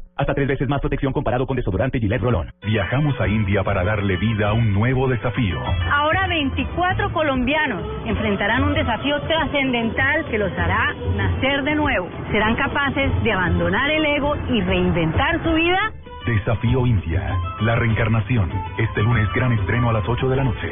[0.21, 2.51] Hasta tres veces más protección comparado con desodorante Gillette Rolón.
[2.63, 5.59] Viajamos a India para darle vida a un nuevo desafío.
[5.91, 12.07] Ahora 24 colombianos enfrentarán un desafío trascendental que los hará nacer de nuevo.
[12.31, 15.91] ¿Serán capaces de abandonar el ego y reinventar su vida?
[16.27, 17.35] Desafío India.
[17.61, 18.47] La reencarnación.
[18.77, 20.71] Este lunes gran estreno a las 8 de la noche.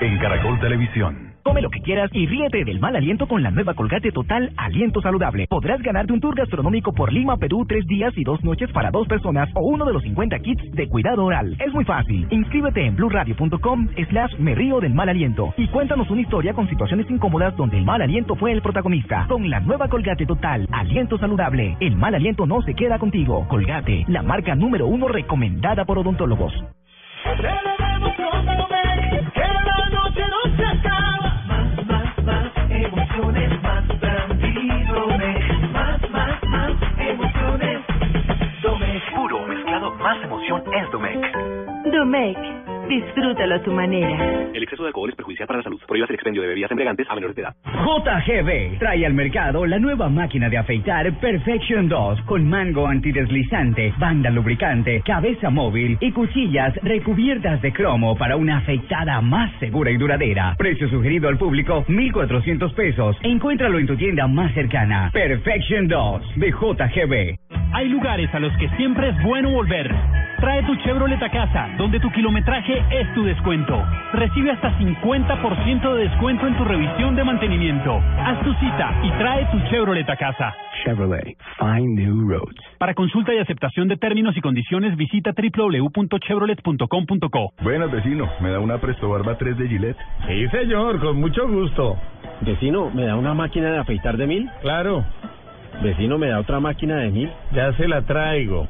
[0.00, 1.34] En Caracol Televisión.
[1.48, 5.00] Come lo que quieras y ríete del mal aliento con la nueva Colgate Total Aliento
[5.00, 5.46] Saludable.
[5.48, 9.08] Podrás ganarte un tour gastronómico por Lima, Perú, tres días y dos noches para dos
[9.08, 11.56] personas o uno de los 50 kits de cuidado oral.
[11.58, 12.26] Es muy fácil.
[12.28, 17.08] Inscríbete en blurradio.com slash me río del mal aliento y cuéntanos una historia con situaciones
[17.08, 19.24] incómodas donde el mal aliento fue el protagonista.
[19.26, 23.48] Con la nueva Colgate Total Aliento Saludable, el mal aliento no se queda contigo.
[23.48, 26.52] Colgate, la marca número uno recomendada por odontólogos.
[40.58, 40.74] Más emoción
[41.84, 42.77] es Domec.
[42.88, 44.48] Disfrútalo a tu manera.
[44.54, 45.80] El exceso de alcohol es perjudicial para la salud.
[45.86, 47.54] Prohíbas el expendio de bebidas embriagantes a menores de edad.
[47.64, 54.30] JGB trae al mercado la nueva máquina de afeitar Perfection 2 con mango antideslizante, banda
[54.30, 60.54] lubricante, cabeza móvil y cuchillas recubiertas de cromo para una afeitada más segura y duradera.
[60.56, 63.16] Precio sugerido al público 1.400 pesos.
[63.22, 65.10] Encuéntralo en tu tienda más cercana.
[65.12, 67.38] Perfection 2 de JGB.
[67.74, 69.94] Hay lugares a los que siempre es bueno volver.
[70.40, 73.82] Trae tu Chevrolet a casa, donde tu kilometraje es tu descuento.
[74.12, 78.00] Recibe hasta 50% de descuento en tu revisión de mantenimiento.
[78.18, 80.54] Haz tu cita y trae tu Chevrolet a casa.
[80.84, 82.60] Chevrolet, find new roads.
[82.78, 87.52] Para consulta y aceptación de términos y condiciones, visita www.chevrolet.com.co.
[87.62, 88.28] Buenas, vecino.
[88.40, 89.96] ¿Me da una Presto Barba 3 de Gillette?
[90.26, 91.96] Sí, señor, con mucho gusto.
[92.40, 94.48] Vecino, ¿me da una máquina de afeitar de mil?
[94.62, 95.04] Claro.
[95.82, 97.30] Vecino, ¿me da otra máquina de mil?
[97.52, 98.68] Ya se la traigo.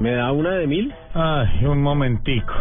[0.00, 0.92] ¿Me da una de mil?
[1.14, 2.52] Ay, un momentico.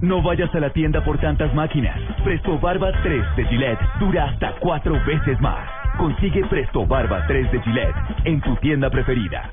[0.00, 1.98] No vayas a la tienda por tantas máquinas.
[2.24, 5.68] Presto Barba 3 de Gillette dura hasta cuatro veces más.
[5.98, 9.50] Consigue Presto Barba 3 de Gillette en tu tienda preferida.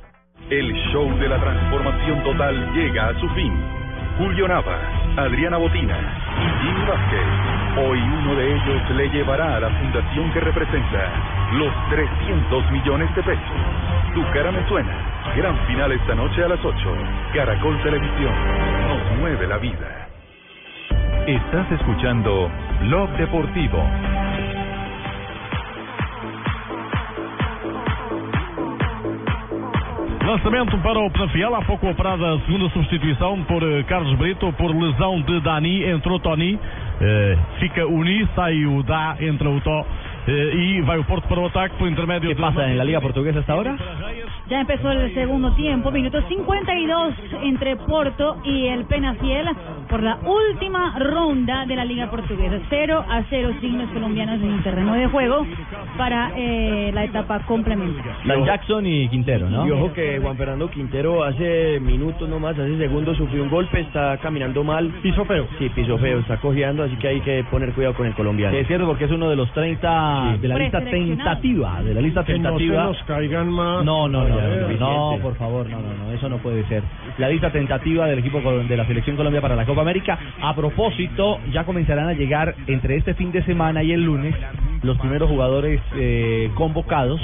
[0.49, 3.53] El show de la transformación total llega a su fin.
[4.19, 4.77] Julio Nava,
[5.17, 5.97] Adriana Botina
[6.39, 7.85] y Jimmy Vázquez.
[7.85, 11.11] Hoy uno de ellos le llevará a la fundación que representa
[11.55, 13.57] los 300 millones de pesos.
[14.15, 14.95] Tu cara me suena.
[15.35, 16.73] Gran final esta noche a las 8.
[17.33, 18.33] Caracol Televisión.
[18.87, 20.06] Nos mueve la vida.
[21.27, 22.49] Estás escuchando
[22.87, 23.77] Blog Deportivo.
[30.25, 34.73] Lançamento para o Penafiel, há pouco operada a segunda substituição por eh, Carlos Brito, por
[34.73, 36.57] lesão de Dani, entrou Tony,
[37.01, 39.85] eh, fica Uni, sai o Dá, entra o Tó
[40.29, 42.41] eh, e vai o Porto para o ataque por intermédio ¿Qué de...
[42.41, 43.75] pasa en la Liga Portuguesa hasta ahora?
[44.49, 49.45] Ya empezó el segundo tiempo, minuto 52 entre Porto y el Penafiel
[49.89, 52.57] por la última ronda de la Liga Portuguesa.
[52.69, 55.45] 0 a 0 signos colombianos en el terreno de juego
[55.97, 58.15] para eh, la etapa complementaria.
[58.25, 59.67] San Jackson y Quintero, ¿no?
[59.67, 64.17] Y ojo que Juan Fernando Quintero hace minutos nomás, hace segundos sufrió un golpe, está
[64.17, 64.87] caminando mal.
[65.01, 65.45] Piso feo.
[65.59, 68.53] Sí, piso feo, está cojeando, así que hay que poner cuidado con el colombiano.
[68.53, 72.01] Sí, es cierto porque es uno de los 30 de la lista tentativa, de la
[72.01, 72.83] lista Que no se tentativa.
[72.85, 73.83] nos caigan más.
[73.83, 74.36] No, no, no,
[74.79, 76.83] no, por favor, no, no, no, eso no puede ser.
[77.17, 80.17] La lista tentativa del equipo col- de la selección Colombia para la Copa América.
[80.41, 84.35] A propósito, ya comenzarán a llegar entre este fin de semana y el lunes
[84.83, 87.19] los primeros jugadores eh, convocados.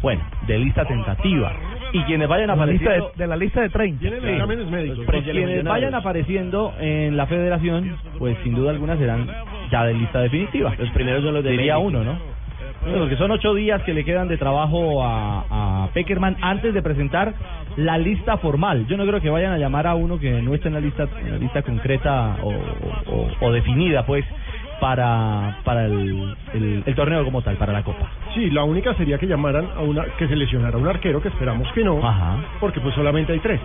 [0.00, 1.52] Bueno, de lista tentativa.
[1.92, 3.98] Y quienes vayan La lista apareciendo de- la lista de 30.
[4.00, 4.98] Tienen exámenes médicos.
[5.06, 9.26] Pues quienes vayan apareciendo en la federación, pues sin duda alguna serán
[9.72, 10.72] ya de lista definitiva.
[10.78, 11.88] Los primeros son los de Diría México.
[11.88, 12.35] uno, ¿no?
[12.82, 16.82] Bueno, Porque son ocho días que le quedan de trabajo a, a Peckerman antes de
[16.82, 17.34] presentar
[17.76, 18.86] la lista formal.
[18.86, 21.08] Yo no creo que vayan a llamar a uno que no esté en la lista,
[21.20, 24.24] en la lista concreta o, o- o definida, pues,
[24.80, 28.08] para, para el, el- el torneo como tal, para la Copa.
[28.34, 31.70] Sí, la única sería que llamaran a una, que se lesionara un arquero, que esperamos
[31.72, 32.00] que no,
[32.60, 33.60] porque pues solamente hay tres.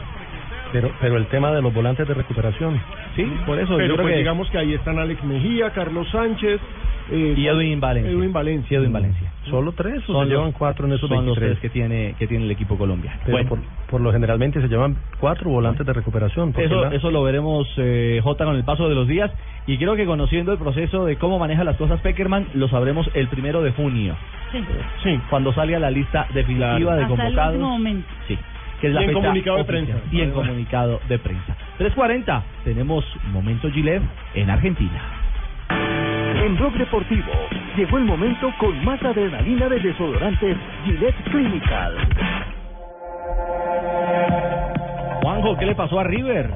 [0.71, 2.79] Pero, pero el tema de los volantes de recuperación.
[3.15, 6.07] Sí, por eso Pero yo creo pues que digamos que ahí están Alex Mejía, Carlos
[6.11, 6.61] Sánchez
[7.09, 8.11] eh, y Edwin Valencia.
[8.11, 8.67] Edwin Valencia.
[8.69, 9.31] Sí, Edwin Valencia.
[9.49, 11.59] ¿Solo tres o Son se llevan los- cuatro en esos son los 23?
[11.59, 13.13] tres que tiene que tiene el equipo Colombia.
[13.25, 13.49] Pero Bueno.
[13.49, 16.53] por, por lo generalmente se llevan cuatro volantes de recuperación.
[16.57, 19.31] Eso, la- eso lo veremos, eh, J, con el paso de los días.
[19.67, 23.27] Y creo que conociendo el proceso de cómo maneja las cosas Peckerman, lo sabremos el
[23.27, 24.15] primero de junio.
[25.03, 25.19] Sí.
[25.29, 27.53] Cuando salga la lista definitiva de Hasta el convocados.
[27.55, 28.07] último momento.
[28.27, 28.37] Sí.
[28.81, 29.85] Que es la Y en fecha comunicado de oficial.
[29.85, 30.07] prensa.
[30.15, 31.55] Y en comunicado de prensa.
[31.77, 34.01] 3.40, tenemos Momento Gillette
[34.33, 35.20] en Argentina.
[36.41, 37.31] En Blog Deportivo
[37.77, 41.95] llegó el momento con más adrenalina de desodorantes Gillette Clinical.
[45.21, 46.49] Juanjo, ¿qué le pasó a River?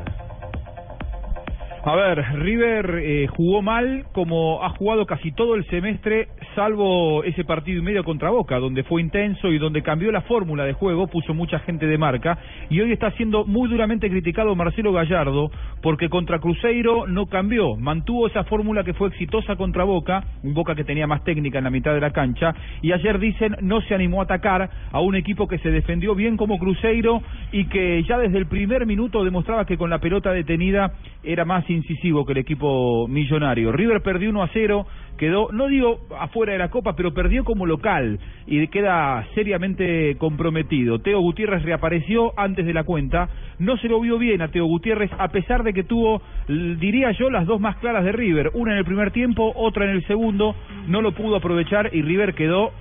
[1.83, 7.43] A ver, River eh, jugó mal como ha jugado casi todo el semestre, salvo ese
[7.43, 11.07] partido y medio contra Boca, donde fue intenso y donde cambió la fórmula de juego,
[11.07, 12.37] puso mucha gente de marca,
[12.69, 15.51] y hoy está siendo muy duramente criticado Marcelo Gallardo,
[15.81, 20.75] porque contra Cruzeiro no cambió, mantuvo esa fórmula que fue exitosa contra Boca, un Boca
[20.75, 23.93] que tenía más técnica en la mitad de la cancha, y ayer dicen no se
[23.93, 28.17] animó a atacar a un equipo que se defendió bien como Cruzeiro y que ya
[28.17, 30.93] desde el primer minuto demostraba que con la pelota detenida
[31.23, 33.71] era más incisivo que el equipo millonario.
[33.71, 34.85] River perdió 1 a 0,
[35.17, 40.99] quedó, no digo afuera de la Copa, pero perdió como local y queda seriamente comprometido.
[40.99, 45.11] Teo Gutiérrez reapareció antes de la cuenta, no se lo vio bien a Teo Gutiérrez,
[45.17, 48.79] a pesar de que tuvo, diría yo, las dos más claras de River, una en
[48.79, 50.55] el primer tiempo, otra en el segundo,
[50.87, 52.71] no lo pudo aprovechar y River quedó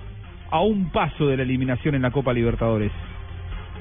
[0.51, 2.91] a un paso de la eliminación en la Copa Libertadores.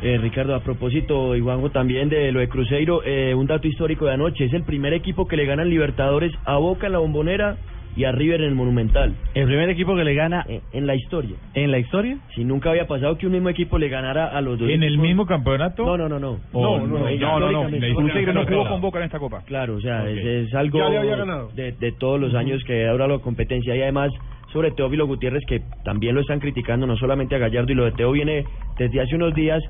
[0.03, 4.07] Eh, Ricardo, a propósito, y Juanjo también de lo de Cruzeiro, eh, un dato histórico
[4.07, 7.57] de anoche, es el primer equipo que le ganan Libertadores a Boca en la Bombonera
[7.97, 9.15] y a River en el Monumental.
[9.35, 11.37] El primer equipo que le gana en, en la historia.
[11.55, 12.19] ¿En la historia?
[12.35, 14.69] Si nunca había pasado que un mismo equipo le ganara a los dos.
[14.69, 15.07] ¿En el equipos.
[15.07, 15.85] mismo campeonato?
[15.85, 16.41] No, no, no, no.
[16.53, 18.33] Oh, no, no, no, No, no, no.
[18.33, 19.43] no jugó con Boca en esta Copa.
[19.47, 20.09] Claro, o sea, Ok.
[20.09, 21.51] es, es algo Ya le había ganado.
[21.55, 24.11] De, de todos los años que ahora la competencia y además
[24.53, 27.93] sobre Teófilo Gutiérrez que también lo están criticando, no solamente a Gallardo y lo de
[27.93, 28.45] Teo viene
[28.79, 29.63] desde hace unos días.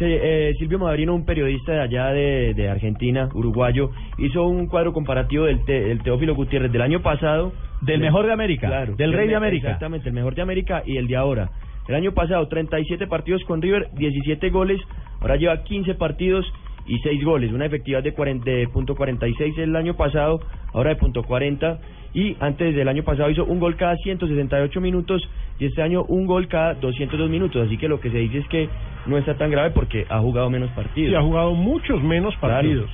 [0.00, 5.44] Eh, Silvio Mavrino, un periodista de allá de, de Argentina, uruguayo, hizo un cuadro comparativo
[5.46, 7.52] del, Te- del Teófilo Gutiérrez del año pasado.
[7.80, 9.68] Del mejor de América, Claro, del rey de América.
[9.68, 11.50] Exactamente, el mejor de América y el de ahora.
[11.88, 14.80] El año pasado, 37 partidos con River, 17 goles.
[15.20, 16.44] Ahora lleva 15 partidos
[16.86, 17.52] y 6 goles.
[17.52, 20.40] Una efectividad de, 40, de punto .46 el año pasado,
[20.72, 21.78] ahora de punto .40.
[22.14, 25.22] Y antes del año pasado hizo un gol cada 168 minutos
[25.58, 27.66] y este año un gol cada 202 minutos.
[27.66, 28.68] Así que lo que se dice es que
[29.06, 31.12] no está tan grave porque ha jugado menos partidos.
[31.12, 32.90] Y ha jugado muchos menos partidos.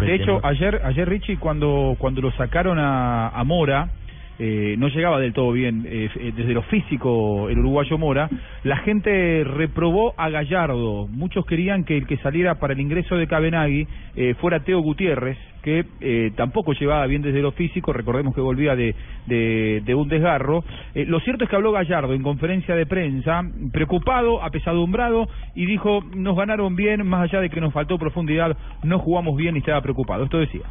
[0.00, 3.90] De hecho, ayer, ayer Richie, cuando, cuando lo sacaron a, a Mora,
[4.38, 8.28] eh, no llegaba del todo bien eh, eh, desde lo físico el uruguayo Mora,
[8.64, 11.06] la gente reprobó a Gallardo.
[11.08, 13.86] Muchos querían que el que saliera para el ingreso de Cabenagui
[14.16, 18.76] eh, fuera Teo Gutiérrez, que eh, tampoco llevaba bien desde lo físico, recordemos que volvía
[18.76, 18.94] de,
[19.26, 20.64] de, de un desgarro.
[20.94, 26.00] Eh, lo cierto es que habló Gallardo en conferencia de prensa, preocupado, apesadumbrado, y dijo,
[26.14, 29.80] nos ganaron bien, más allá de que nos faltó profundidad, no jugamos bien y estaba
[29.80, 30.24] preocupado.
[30.24, 30.62] Esto decía.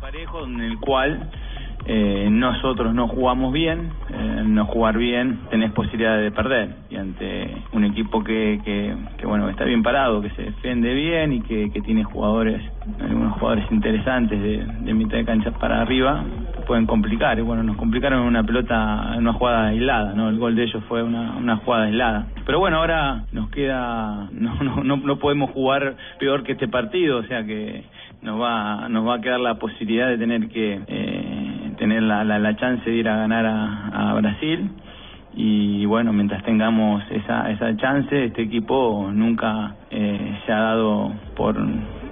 [0.00, 1.30] parejo en el cual
[1.84, 6.76] eh, nosotros no jugamos bien, eh, no jugar bien, tenés posibilidad de perder.
[6.90, 11.32] Y ante un equipo que, que, que, bueno, está bien parado, que se defiende bien
[11.32, 12.62] y que, que tiene jugadores,
[13.00, 16.24] algunos jugadores interesantes de, mitad de cancha para arriba,
[16.66, 17.38] pueden complicar.
[17.38, 20.28] Y bueno, nos complicaron en una pelota, en una jugada aislada, ¿no?
[20.28, 22.26] El gol de ellos fue una, una jugada aislada.
[22.46, 27.18] Pero bueno, ahora nos queda, no, no, no, no podemos jugar peor que este partido,
[27.18, 27.84] o sea que
[28.22, 32.38] nos va, nos va a quedar la posibilidad de tener que eh, tener la, la,
[32.38, 34.70] la chance de ir a ganar a, a Brasil.
[35.34, 41.56] Y bueno, mientras tengamos esa, esa chance, este equipo nunca eh, se ha dado por,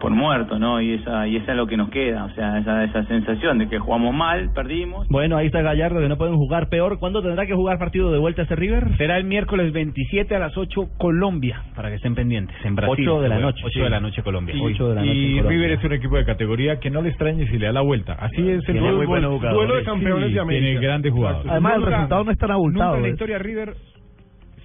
[0.01, 0.81] por muerto, ¿no?
[0.81, 3.69] Y esa, y esa es lo que nos queda, o sea, esa, esa sensación de
[3.69, 5.07] que jugamos mal, perdimos.
[5.09, 6.99] Bueno, ahí está Gallardo, que no pueden jugar peor.
[6.99, 8.97] ¿Cuándo tendrá que jugar partido de vuelta este River?
[8.97, 13.09] Será el miércoles 27 a las 8 Colombia, para que estén pendientes, en Brasil.
[13.09, 13.63] 8 de la noche.
[13.65, 14.55] 8 de la noche Colombia.
[14.57, 15.51] Y, 8 de la noche y Colombia.
[15.51, 18.15] River es un equipo de categoría que no le extrañe si le da la vuelta.
[18.15, 19.41] Así es el jugadores.
[19.41, 20.65] Duelo de campeones Sí, de América.
[20.65, 21.51] Tiene grandes jugadores.
[21.51, 22.85] Además, el resultado no es tan abultado.
[22.85, 23.13] Nunca en la ¿eh?
[23.13, 23.75] historia River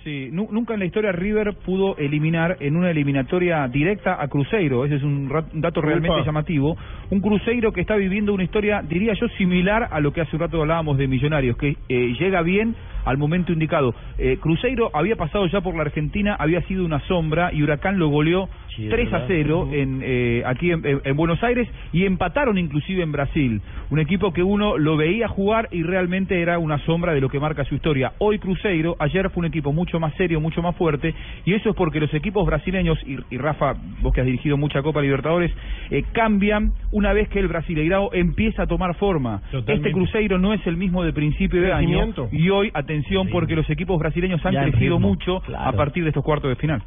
[0.06, 4.86] Sí, nu- nunca en la historia River pudo eliminar en una eliminatoria directa a Cruzeiro.
[4.86, 6.78] Ese es un, dato realmente llamativo.
[7.10, 10.42] Un Cruzeiro que está viviendo una historia, diría yo, similar a lo que hace un
[10.44, 13.96] rato hablábamos de Millonarios, que eh, llega bien al momento indicado.
[14.20, 18.10] Eh, Cruzeiro había pasado ya por la Argentina, había sido una sombra y Huracán lo
[18.10, 19.26] goleó Sí, es 3 a verdad.
[19.28, 23.62] 0 en, eh, aquí en, en- en Buenos Aires y empataron inclusive en Brasil.
[23.90, 27.40] Un equipo que uno lo veía jugar y realmente era una sombra de lo que
[27.40, 28.14] marca su historia.
[28.20, 31.14] Hoy Cruzeiro, ayer fue un equipo mucho más serio, mucho más fuerte
[31.46, 34.82] y eso es porque los equipos brasileños, y, y Rafa, vos que has dirigido mucha
[34.82, 35.52] Copa Libertadores,
[35.92, 39.42] eh, cambian una vez que el Brasileirao empieza a tomar forma.
[39.52, 39.74] Totalmente.
[39.74, 43.70] Este Cruzeiro no es el mismo de principio de año y hoy, atención, porque los
[43.70, 45.70] equipos brasileños han Ya crecido ritmo, mucho claro.
[45.70, 46.82] a partir de estos cuartos de final.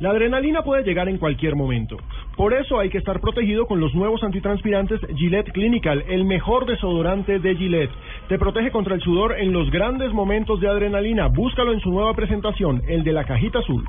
[0.00, 1.98] La adrenalina puede llegar en cualquier momento.
[2.34, 7.38] Por eso hay que estar protegido con los nuevos antitranspirantes Gillette Clinical, el mejor desodorante
[7.38, 7.90] de Gillette.
[8.26, 11.26] Te protege contra el sudor en los grandes momentos de adrenalina.
[11.26, 13.84] Búscalo en su nueva presentación, el de la cajita azul.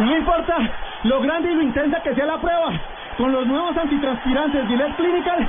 [0.00, 2.78] No importa lo grande y lo intensa que sea la prueba.
[3.16, 5.48] Con los nuevos antitranspirantes Gillette Clinical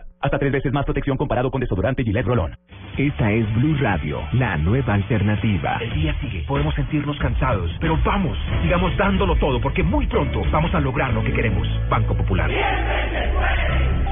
[0.21, 2.55] Hasta tres veces más protección comparado con desodorante Gillette Rolón.
[2.95, 5.77] Esta es Blue Radio, la nueva alternativa.
[5.81, 10.71] El día sigue, podemos sentirnos cansados, pero vamos, sigamos dándolo todo porque muy pronto vamos
[10.75, 11.67] a lograr lo que queremos.
[11.89, 12.51] Banco Popular.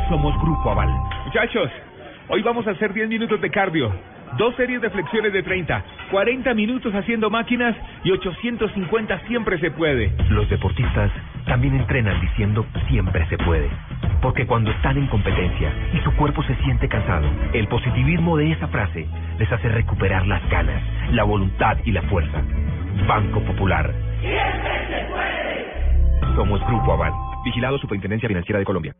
[0.10, 0.89] Somos Grupo Aval.
[1.26, 1.70] Muchachos,
[2.30, 3.93] hoy vamos a hacer 10 minutos de cardio,
[4.39, 10.12] dos series de flexiones de 30, 40 minutos haciendo máquinas y 850 siempre se puede.
[10.30, 11.12] Los deportistas
[11.45, 13.70] también entrenan diciendo siempre se puede.
[14.22, 18.67] Porque cuando están en competencia y su cuerpo se siente cansado, el positivismo de esa
[18.67, 19.07] frase
[19.38, 22.41] les hace recuperar las ganas, la voluntad y la fuerza.
[23.07, 23.93] Banco Popular.
[26.36, 27.13] Somos Grupo Aval.
[27.45, 28.93] Vigilado Superintendencia Financiera de Colombia.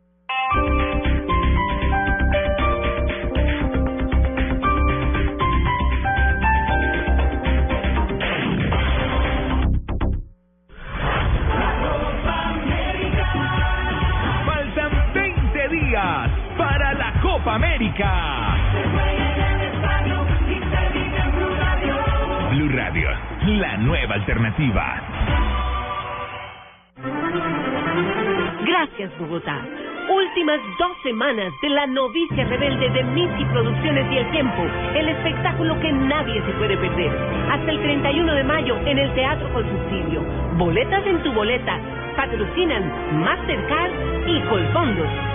[17.50, 18.56] Copa América.
[22.52, 23.08] Blue Radio,
[23.46, 25.02] la nueva alternativa.
[28.64, 29.58] Gracias, Bogotá.
[30.08, 34.62] Últimas dos semanas de la novicia rebelde de Missy Producciones y El Tiempo,
[34.94, 37.10] el espectáculo que nadie se puede perder.
[37.50, 40.22] Hasta el 31 de mayo en el Teatro con Subsidio.
[40.56, 41.80] Boletas en tu boleta.
[42.16, 43.90] Patrocinan Mastercard
[44.28, 45.30] y Colfondos.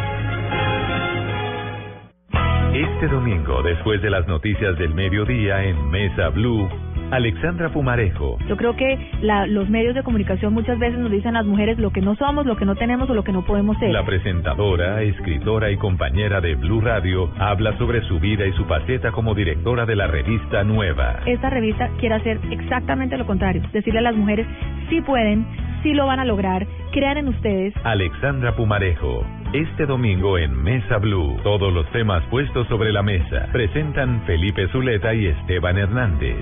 [2.75, 6.67] Este domingo, después de las noticias del mediodía en Mesa Blue,
[7.11, 11.39] Alexandra Pumarejo, Yo creo que la- los medios de comunicación muchas veces nos dicen a
[11.39, 13.77] las mujeres lo que no somos, lo que no tenemos o lo que no podemos
[13.77, 13.91] ser.
[13.91, 19.11] la presentadora, escritora y compañera de Blue Radio, habla sobre su vida y su faceta
[19.11, 21.19] como directora de la revista Nueva.
[21.25, 24.47] Esta revista quiere hacer exactamente lo contrario, decirle a las mujeres
[24.89, 25.45] sí pueden,
[25.83, 27.73] sí lo van a lograr, crean en ustedes.
[27.83, 29.23] Alexandra Pumarejo.
[29.53, 33.47] Este domingo en Mesa Blue, todos los temas puestos sobre la mesa.
[33.53, 36.35] Presentan Felipe Zuleta y Esteban Hernández.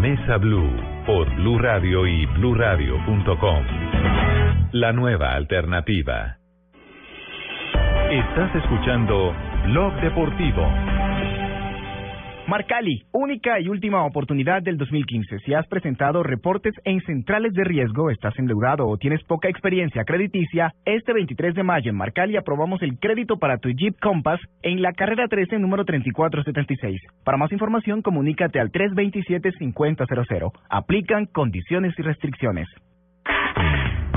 [0.00, 0.70] Mesa Blue
[1.06, 3.64] por Blue Radio y bluradio.com.
[4.72, 6.38] La nueva alternativa.
[8.10, 9.34] Estás escuchando
[9.66, 10.66] Blog Deportivo.
[12.48, 15.38] Marcali, única y última oportunidad del 2015.
[15.44, 20.74] Si has presentado reportes en centrales de riesgo, estás endeudado o tienes poca experiencia crediticia,
[20.84, 24.92] este 23 de mayo en Marcali aprobamos el crédito para tu Jeep Compass en la
[24.92, 27.00] carrera 13, número 3476.
[27.24, 30.52] Para más información, comunícate al 327-5000.
[30.68, 32.66] Aplican condiciones y restricciones.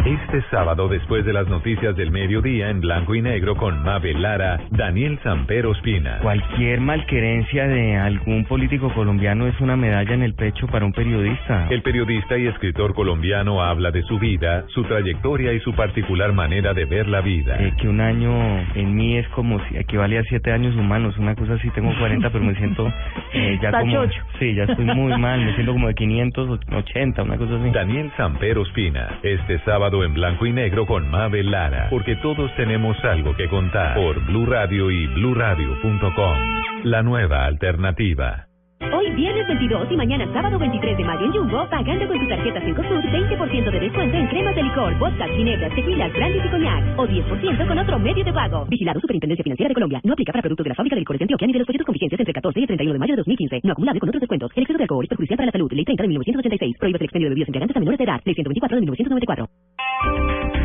[0.05, 4.59] Este sábado, después de las noticias del mediodía en blanco y negro con Mabel Lara,
[4.69, 6.19] Daniel Sampero Espina.
[6.21, 11.67] Cualquier malquerencia de algún político colombiano es una medalla en el pecho para un periodista.
[11.71, 16.75] El periodista y escritor colombiano habla de su vida, su trayectoria y su particular manera
[16.75, 17.57] de ver la vida.
[17.59, 18.29] Eh, que un año
[18.75, 22.29] en mí es como si equivale a siete años humanos, una cosa así, tengo 40,
[22.29, 22.93] pero me siento
[23.33, 24.05] eh, ya como...
[24.37, 27.71] Sí, ya estoy muy mal, me siento como de 580, una cosa así.
[27.71, 32.97] Daniel Sampero Espina, este sábado en blanco y negro con Mabel Lara, porque todos tenemos
[33.03, 36.37] algo que contar por Blue Radio y bluradio.com.
[36.83, 38.47] La nueva alternativa.
[38.93, 42.61] Hoy viernes 22 y mañana sábado 23 de mayo en Jumbo, pagando con tu tarjeta
[42.61, 46.99] Cencosud, 20% de descuento en cremas de licor, vodka, ginebras, tequilas, brandies y coñac.
[46.99, 48.65] O 10% con otro medio de pago.
[48.65, 50.01] Vigilado Superintendencia Financiera de Colombia.
[50.03, 51.85] No aplica para productos de la fábrica de licores de Antioquia ni de los proyectos
[51.85, 53.61] con vigencias entre 14 y el 31 de mayo de 2015.
[53.63, 54.51] No acumulable con otros descuentos.
[54.55, 55.71] El exceso de alcohol es perjudicial para la salud.
[55.71, 56.77] Ley 30 de 1986.
[56.77, 58.21] Prohíbe el expendio de bebidas embriagantes a menores de edad.
[58.25, 60.64] Ley 124 de 1994.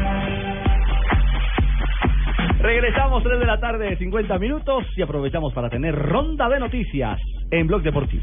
[2.61, 7.19] Regresamos 3 de la tarde, 50 minutos y aprovechamos para tener ronda de noticias
[7.49, 8.21] en Blog Deportivo.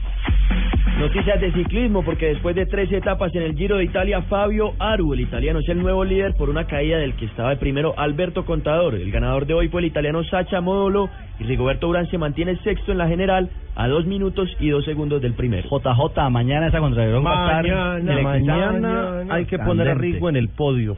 [0.96, 5.12] Noticias de ciclismo, porque después de tres etapas en el Giro de Italia, Fabio Aru,
[5.12, 8.44] el italiano, es el nuevo líder por una caída del que estaba el primero Alberto
[8.44, 8.94] Contador.
[8.94, 11.10] El ganador de hoy fue el italiano Sacha Modolo
[11.40, 15.20] y Rigoberto Urán se mantiene sexto en la general a dos minutos y dos segundos
[15.20, 15.68] del primero.
[15.68, 19.94] JJ, mañana esa contrarreloj va a estar Mañana, mañana hay que poner a.
[19.94, 20.96] Rigo en el podio.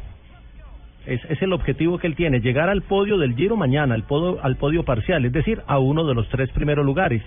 [1.06, 4.42] Es, es el objetivo que él tiene, llegar al podio del Giro mañana, al podio,
[4.42, 7.22] al podio parcial, es decir, a uno de los tres primeros lugares.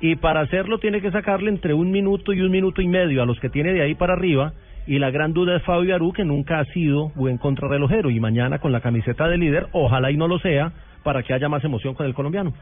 [0.00, 3.26] Y para hacerlo tiene que sacarle entre un minuto y un minuto y medio a
[3.26, 4.52] los que tiene de ahí para arriba.
[4.86, 8.08] Y la gran duda es Fabio Aru, que nunca ha sido buen contrarrelojero.
[8.08, 10.72] Y mañana con la camiseta de líder, ojalá y no lo sea,
[11.02, 12.54] para que haya más emoción con el colombiano.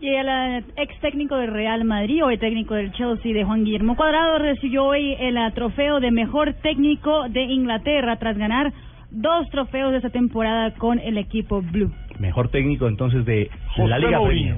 [0.00, 3.96] Y el eh, ex técnico del Real Madrid, hoy técnico del Chelsea, de Juan Guillermo
[3.96, 8.72] Cuadrado, recibió hoy el eh, trofeo de mejor técnico de Inglaterra tras ganar
[9.10, 11.90] dos trofeos de esta temporada con el equipo Blue.
[12.18, 13.50] Mejor técnico entonces de
[13.88, 14.56] la Liga Premier.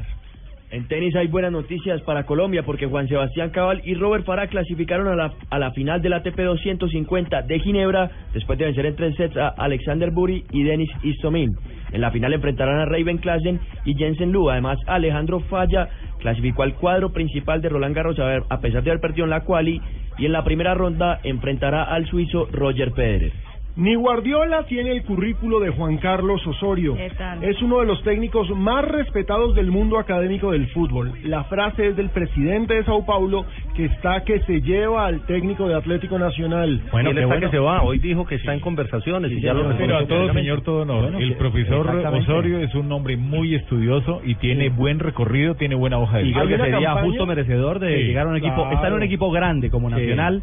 [0.71, 5.09] En tenis hay buenas noticias para Colombia porque Juan Sebastián Cabal y Robert Farah clasificaron
[5.09, 9.15] a la, a la final del ATP 250 de Ginebra después de vencer en tres
[9.17, 11.57] sets a Alexander Buri y Denis Istomin.
[11.91, 14.51] En la final enfrentarán a Raven Klassen y Jensen Lu.
[14.51, 15.89] Además, Alejandro Falla
[16.19, 19.31] clasificó al cuadro principal de Roland Garros a, ver- a pesar de haber perdido en
[19.31, 19.81] la quali
[20.19, 23.33] y en la primera ronda enfrentará al suizo Roger Federer.
[23.79, 26.97] Ni Guardiola tiene el currículo de Juan Carlos Osorio.
[26.97, 27.45] ¿Qué tal?
[27.45, 31.13] Es uno de los técnicos más respetados del mundo académico del fútbol.
[31.23, 33.45] La frase es del presidente de Sao Paulo
[33.77, 36.81] que está que se lleva al técnico de Atlético Nacional.
[36.91, 37.83] Bueno, está está que se va.
[37.85, 41.01] Hoy dijo que está en conversaciones y ya lo Pero a todo señor, todo no.
[41.03, 41.89] Bueno, el profesor.
[42.19, 46.27] Osorio es un hombre muy estudioso y tiene buen recorrido, tiene buena hoja de Y
[46.31, 46.43] vida.
[46.43, 48.73] creo que sería justo merecedor de Sí, llegar a un equipo, claro.
[48.73, 49.95] estar en un equipo grande como Sí.
[49.95, 50.43] Nacional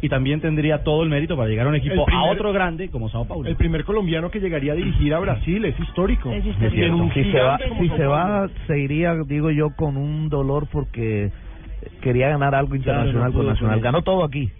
[0.00, 2.88] y también tendría todo el mérito para llegar a un equipo primer- a otro grande
[2.88, 3.48] como Sao Paulo.
[3.48, 6.30] El primer colombiano que llegaría a dirigir a Brasil es histórico.
[6.32, 10.66] Es un Si se va, si se va, se iría, digo yo, con un dolor
[10.70, 11.30] porque
[12.00, 13.80] quería ganar algo internacional no con Nacional.
[13.80, 14.50] Ganó todo aquí.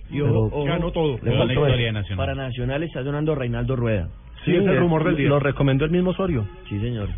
[0.46, 1.18] Ojo, ganó todo.
[1.22, 1.76] le faltó eso.
[2.16, 4.08] Para Nacional está sonando Reinaldo Rueda.
[4.44, 5.28] Sí, es el rumor del día.
[5.28, 6.46] Lo recomendó el mismo Osorio.
[6.68, 7.08] Sí, señor.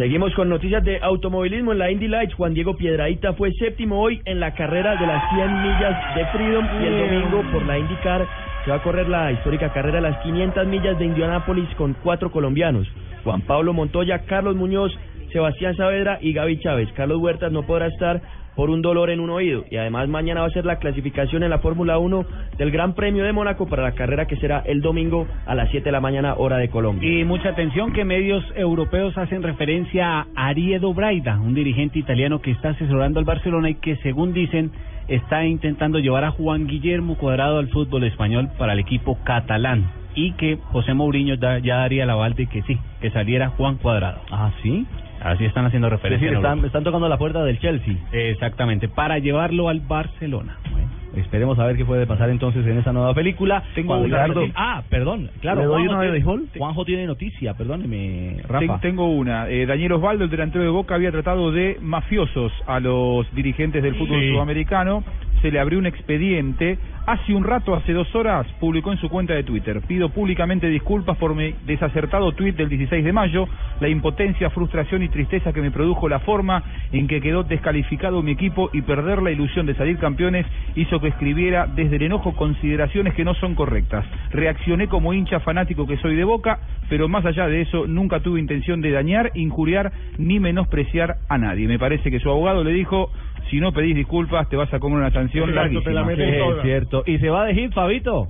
[0.00, 2.32] Seguimos con noticias de automovilismo en la Indy Lights.
[2.32, 6.64] Juan Diego Piedraíta fue séptimo hoy en la carrera de las 100 millas de Freedom
[6.80, 8.26] y el domingo por la IndyCar
[8.64, 12.32] se va a correr la histórica carrera de las 500 millas de Indianápolis con cuatro
[12.32, 12.88] colombianos.
[13.24, 14.90] Juan Pablo Montoya, Carlos Muñoz,
[15.32, 16.88] Sebastián Saavedra y Gaby Chávez.
[16.94, 18.22] Carlos Huertas no podrá estar
[18.56, 19.64] por un dolor en un oído.
[19.70, 22.24] Y además mañana va a ser la clasificación en la Fórmula 1
[22.58, 25.84] del Gran Premio de Mónaco para la carrera que será el domingo a las 7
[25.84, 27.08] de la mañana hora de Colombia.
[27.08, 32.50] Y mucha atención que medios europeos hacen referencia a Ariedo Braida, un dirigente italiano que
[32.50, 34.70] está asesorando al Barcelona y que según dicen
[35.08, 40.32] está intentando llevar a Juan Guillermo Cuadrado al fútbol español para el equipo catalán y
[40.32, 44.20] que José Mourinho da- ya daría el aval de que sí, que saliera Juan Cuadrado.
[44.30, 44.86] Ah, sí.
[45.22, 46.30] Así están haciendo Es referencia.
[46.30, 47.94] decir, en están, tocando la puerta del Chelsea.
[48.12, 50.56] Exactamente, para llevarlo al Barcelona.
[50.70, 50.88] Bueno.
[51.16, 53.64] esperemos a ver qué puede pasar entonces en esa nueva película.
[53.74, 55.60] Tengo una- Ah, perdón, claro.
[55.62, 56.48] ¿Le doy Juanjo una de tiene- béisbol?
[56.56, 58.60] Juanjo tiene noticia, perdóneme, Rafa.
[58.78, 59.48] Ten- Tengo una.
[59.48, 63.96] Eh, Daniel Osvaldo, el delantero de Boca, había tratado de mafiosos a los dirigentes del
[63.96, 64.30] fútbol Sí.
[64.30, 65.02] sudamericano.
[65.42, 66.78] Se le abrió un expediente.
[67.10, 69.80] Hace un rato, hace dos horas, publicó en su cuenta de Twitter.
[69.80, 73.48] Pido públicamente disculpas por mi desacertado tuit del 16 de mayo.
[73.80, 76.62] La impotencia, frustración y tristeza que me produjo la forma
[76.92, 80.46] en que quedó descalificado mi equipo y perder la ilusión de salir campeones
[80.76, 84.06] hizo que escribiera desde el enojo consideraciones que no son correctas.
[84.30, 88.38] Reaccioné como hincha fanático que soy de Boca, pero más allá de eso nunca tuve
[88.38, 91.66] intención de dañar, injuriar ni menospreciar a nadie.
[91.66, 93.10] Me parece que su abogado le dijo,
[93.48, 96.12] si no pedís disculpas te vas a comer una sanción larguísima.
[96.12, 97.02] Es cierto.
[97.06, 98.28] ¿Y se va de hit, Fabito?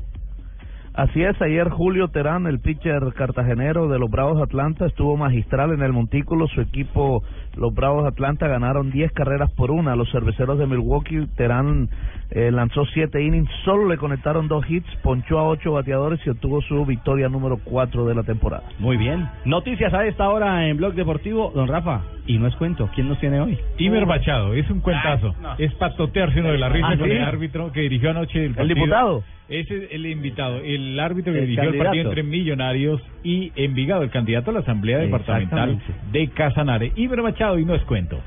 [0.92, 5.72] Así es, ayer Julio Terán, el pitcher cartagenero de los Bravos de Atlanta, estuvo magistral
[5.72, 6.48] en el montículo.
[6.48, 7.22] Su equipo,
[7.56, 9.94] los Bravos de Atlanta, ganaron 10 carreras por una.
[9.94, 11.88] Los cerveceros de Milwaukee, Terán
[12.30, 16.60] eh, lanzó 7 innings, solo le conectaron dos hits, ponchó a 8 bateadores y obtuvo
[16.62, 18.64] su victoria número 4 de la temporada.
[18.80, 19.28] Muy bien.
[19.44, 21.52] Noticias a esta hora en Blog Deportivo.
[21.54, 22.02] Don Rafa,
[22.34, 22.88] y no es cuento.
[22.94, 23.58] ¿Quién nos tiene hoy?
[23.78, 25.34] Imer Machado, es un cuentazo.
[25.58, 27.14] Es patotearse uno de la risa Ah, con ¿sí?
[27.16, 28.74] el árbitro que dirigió anoche el partido.
[28.74, 29.24] diputado?
[29.48, 34.02] Ese es el invitado, el árbitro que El dirigió el partido entre Millonarios y Envigado,
[34.04, 35.80] el candidato a la Asamblea Departamental
[36.12, 36.92] de Casanare.
[36.94, 38.20] Iber Machado, y no es cuento.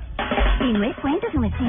[0.60, 1.60] Y no es cuento, su merced.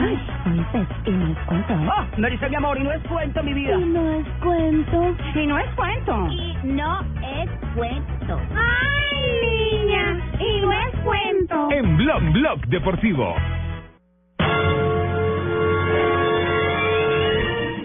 [1.06, 1.72] Y no es cuento.
[1.72, 3.76] Oh, me dice mi amor, y no es cuento, mi vida.
[3.78, 5.16] Y no es cuento.
[5.40, 6.28] Y no es cuento.
[6.30, 7.00] Y no
[7.42, 8.40] es cuento.
[8.56, 10.20] ¡Ay, niña!
[10.38, 11.70] Y no es cuento.
[11.70, 13.34] En Blog Blog Deportivo.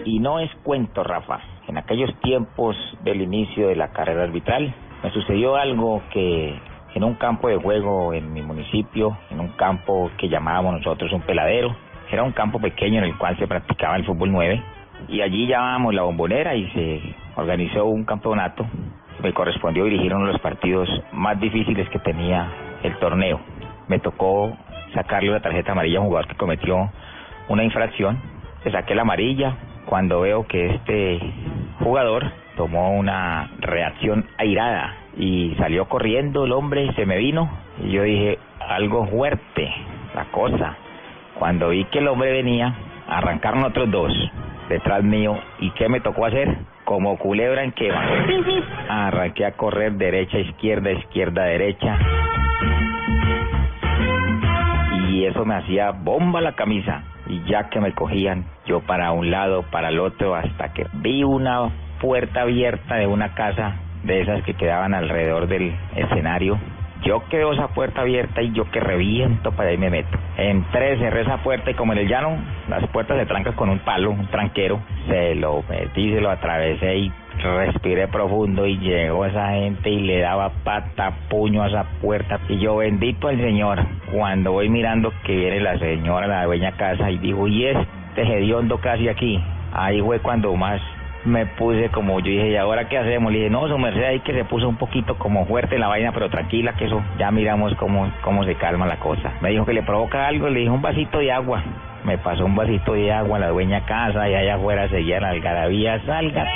[0.04, 1.40] Y no es cuento, Rafa.
[1.68, 6.58] En aquellos tiempos del inicio de la carrera arbitral, me sucedió algo que
[6.94, 11.22] en un campo de juego en mi municipio, en un campo que llamábamos nosotros un
[11.22, 11.76] peladero,
[12.10, 14.62] era un campo pequeño en el cual se practicaba el fútbol 9,
[15.08, 18.66] y allí llamábamos la bombonera y se organizó un campeonato.
[19.22, 22.48] Me correspondió dirigir uno de los partidos más difíciles que tenía
[22.82, 23.40] el torneo.
[23.88, 24.56] Me tocó
[24.94, 26.90] sacarle una tarjeta amarilla a un jugador que cometió
[27.48, 28.18] una infracción.
[28.64, 29.56] Le saqué la amarilla
[29.86, 31.20] cuando veo que este
[31.80, 37.50] jugador tomó una reacción airada y salió corriendo el hombre, se me vino
[37.82, 38.38] y yo dije,
[38.68, 39.72] algo fuerte
[40.14, 40.76] la cosa.
[41.38, 42.74] Cuando vi que el hombre venía,
[43.08, 44.12] arrancaron otros dos
[44.68, 46.56] detrás mío y ¿qué me tocó hacer?
[46.90, 47.88] Como culebra en que
[48.88, 51.96] arranqué a correr derecha, izquierda, izquierda, derecha.
[55.08, 57.04] Y eso me hacía bomba la camisa.
[57.28, 61.22] Y ya que me cogían yo para un lado, para el otro, hasta que vi
[61.22, 66.58] una puerta abierta de una casa de esas que quedaban alrededor del escenario.
[67.02, 70.18] Yo quedo esa puerta abierta y yo que reviento para ahí me meto.
[70.36, 72.36] Entré, cerré esa puerta y como en el llano,
[72.68, 74.80] las puertas se trancan con un palo, un tranquero.
[75.08, 77.12] Se lo metí, se lo atravesé y
[77.42, 82.38] respiré profundo y llegó esa gente y le daba pata, puño a esa puerta.
[82.48, 83.78] Y yo bendito al Señor.
[84.12, 88.78] Cuando voy mirando que viene la señora, la dueña casa, y digo, ¿y este hediondo
[88.78, 89.42] casi aquí?
[89.72, 90.80] Ahí fue cuando más
[91.24, 93.32] me puse como yo dije, ¿y ahora qué hacemos?
[93.32, 96.12] Le dije, no, su merced ahí que se puso un poquito como fuerte la vaina,
[96.12, 99.32] pero tranquila, que eso ya miramos cómo, cómo se calma la cosa.
[99.40, 101.62] Me dijo que le provoca algo, le dije un vasito de agua.
[102.04, 105.30] Me pasó un vasito de agua a la dueña casa y allá afuera seguía la
[105.30, 106.46] algarabía, salga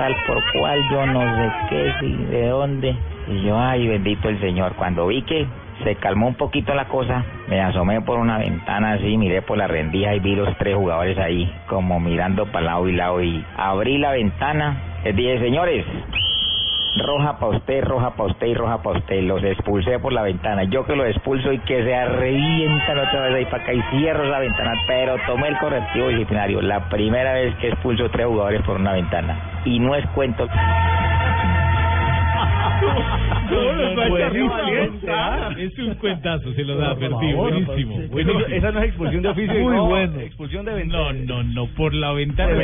[0.00, 2.96] tal por cual, yo no sé qué, si de dónde.
[3.28, 4.72] Y yo, ay, bendito el Señor.
[4.74, 5.46] Cuando vi que
[5.84, 9.66] se calmó un poquito la cosa, me asomé por una ventana así, miré por la
[9.66, 13.22] rendija y vi los tres jugadores ahí, como mirando para lado y lado.
[13.22, 15.84] Y abrí la ventana, les dije, señores,
[16.96, 19.22] roja para usted, roja para usted y roja para usted.
[19.22, 20.64] Los expulsé por la ventana.
[20.64, 24.24] Yo que los expulso y que se revientan otra vez ahí para acá y cierro
[24.24, 24.72] esa ventana.
[24.86, 26.60] Pero tomé el correctivo disciplinario.
[26.62, 29.62] La primera vez que expulso tres jugadores por una ventana.
[29.64, 30.46] Y no es cuento.
[35.58, 38.00] Es un cuentazo, se lo da favor, buenísimo.
[38.48, 40.20] esa no es expulsión de oficio, Muy no, bueno.
[40.20, 41.12] expulsión de ventana.
[41.12, 42.54] No, no, no, por la ventana.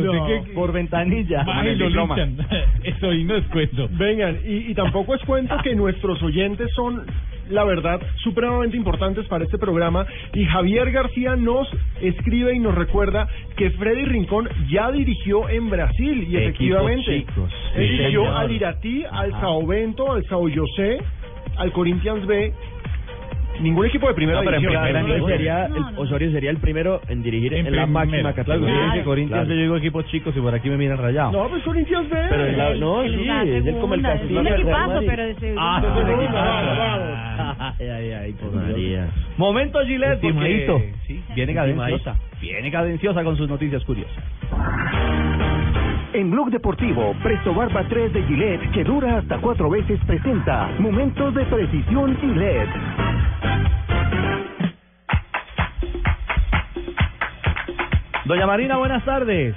[0.00, 1.44] Por que- por ventanilla.
[2.84, 3.88] Eso y no es cuento.
[3.92, 7.04] Vengan, y, y tampoco es cuento que nuestros oyentes son,
[7.50, 10.06] la verdad, supremamente importantes para este programa.
[10.32, 11.68] Y Javier García nos
[12.00, 16.26] escribe y nos recuerda que Freddy Rincón ya dirigió en Brasil.
[16.28, 19.32] Y efectivamente, sí, dirigió al Iratí, al.
[19.40, 20.98] Sao Bento, al Sao José,
[21.56, 22.52] al Corinthians B.
[23.60, 24.82] Ningún equipo de primera No, pero en división.
[24.82, 27.86] primera no es sería, el- Osorio sería el primero en dirigir en, la primera.
[27.86, 28.74] máxima categoría.
[28.74, 29.54] Claro, que Corinthians Claro.
[29.56, 31.32] yo digo equipos chicos y por aquí me miran rayado.
[31.32, 32.16] No, pues Corinthians B.
[32.28, 34.24] Pero en la- no, sí, es el- como el caso.
[34.24, 35.60] Es un equipazo, pero de segundo.
[35.62, 37.74] Ah, es equipazo.
[37.80, 39.08] Ay, ay, ay, por María.
[39.36, 40.32] Momento Gillette, porque
[41.06, 41.90] sí, viene.
[41.98, 42.16] Sosa.
[42.40, 44.22] Viene cadenciosa con sus noticias curiosas.
[46.14, 51.34] En Blog Deportivo, Presto Barba 3 de Gillette, que dura hasta cuatro veces, presenta Momentos
[51.34, 52.70] de Precisión Gillette.
[58.26, 59.56] Doña Marina, buenas tardes.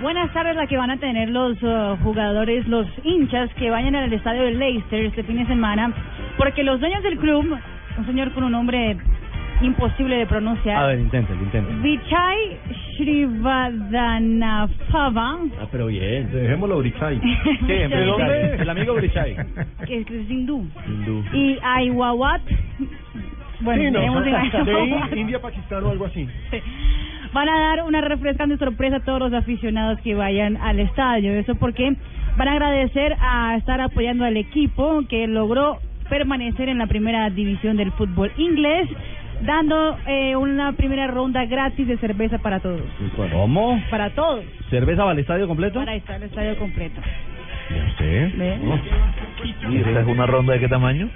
[0.00, 4.10] Buenas tardes la que van a tener los uh, jugadores, los hinchas que vayan al
[4.10, 5.92] estadio de Leicester este fin de semana,
[6.38, 7.54] porque los dueños del club,
[7.98, 8.96] un señor con un nombre
[9.60, 11.82] imposible de pronunciar, A ver, inténtelo, inténtelo.
[11.82, 12.58] Vichai
[12.96, 16.30] Shrivadhanapava, Ah, pero bien.
[16.32, 17.20] Dejémoslo Brichai.
[17.66, 17.88] ¿Qué?
[17.88, 18.54] ¿De dónde?
[18.56, 19.36] El amigo Brichai.
[19.86, 21.22] que es, es hindú, Hindú.
[21.32, 22.42] y Aiwawat,
[23.60, 24.64] bueno, Sí, no, veremos en
[25.10, 25.20] de.
[25.20, 26.26] India, Pakistán o algo así.
[27.32, 31.32] van a dar una refrescante sorpresa a todos los aficionados que vayan al estadio.
[31.32, 31.94] Eso porque
[32.36, 35.78] van a agradecer a estar apoyando al equipo que logró
[36.08, 38.88] permanecer en la primera división del fútbol inglés,
[39.42, 42.82] dando eh, una primera ronda gratis de cerveza para todos.
[43.30, 43.82] ¿Cómo?
[43.90, 44.44] Para todos.
[44.70, 45.78] ¿Cerveza va al estadio completo?
[45.78, 47.00] Para estar el estadio completo.
[47.88, 48.36] ¿Usted?
[48.36, 48.58] ¿Ve?
[49.70, 51.08] ¿Y esta es una ronda de qué tamaño?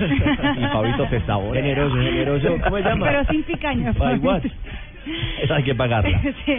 [0.00, 1.54] y Fabito se sabor.
[1.54, 2.58] Generoso, generoso.
[2.64, 3.06] ¿Cómo se llama?
[3.06, 3.94] Pero sin picaña.
[5.42, 6.20] Esa hay que pagarla.
[6.44, 6.54] Sí.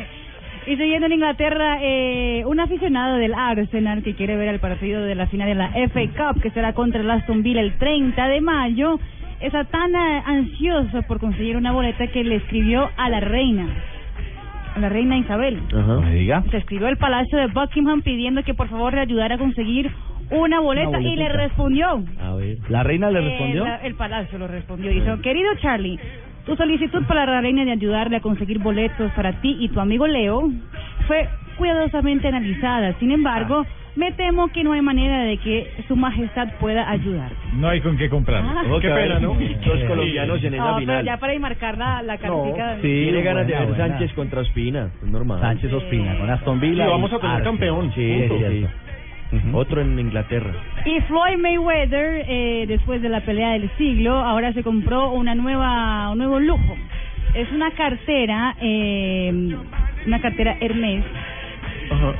[0.66, 5.14] Y siguiendo en Inglaterra, eh, un aficionado del Arsenal que quiere ver el partido de
[5.14, 8.40] la final de la FA Cup, que será contra el Aston Villa el 30 de
[8.40, 8.98] mayo,
[9.44, 13.68] está tan eh, ansioso por conseguir una boleta que le escribió a la reina,
[14.76, 15.60] a la reina Isabel.
[15.76, 16.00] Ajá.
[16.00, 16.44] ¿Me diga?
[16.52, 19.92] Se escribió al Palacio de Buckingham pidiendo que por favor le ayudara a conseguir
[20.32, 22.04] una boleta y le respondió.
[22.22, 22.58] A ver.
[22.70, 23.66] ¿La reina le Eh, respondió?
[23.66, 24.90] la- el Palacio lo respondió.
[24.92, 26.00] Dijo, querido Charlie,
[26.46, 30.08] tu solicitud para la reina de ayudarle a conseguir boletos para ti y tu amigo
[30.08, 30.50] Leo
[31.08, 32.94] fue cuidadosamente analizada.
[33.00, 33.66] Sin embargo,
[33.96, 37.32] me temo que no hay manera de que su majestad pueda ayudar.
[37.54, 38.44] No hay con qué comprar.
[38.44, 38.64] Ah.
[38.82, 39.36] Qué pena, ¿no?
[39.66, 41.06] Dos colombianos en esa No, pero final.
[41.06, 42.76] ya para enmarcar la, la cartica.
[42.82, 43.78] Sí, tiene ganas de ver.
[43.78, 44.90] Sánchez contra Ospina.
[45.04, 45.40] Es normal.
[45.42, 46.86] Sánchez Ospina con Aston Villa.
[46.86, 47.92] Y vamos a tener campeón.
[47.94, 48.50] Sí, punto.
[48.50, 48.66] sí,
[49.32, 49.38] sí.
[49.52, 50.52] Otro en Inglaterra.
[50.86, 56.12] Y Floyd Mayweather, eh, después de la pelea del siglo, ahora se compró una nueva,
[56.12, 56.76] un nuevo lujo.
[57.34, 59.56] Es una cartera, eh,
[60.06, 61.04] una cartera Hermes,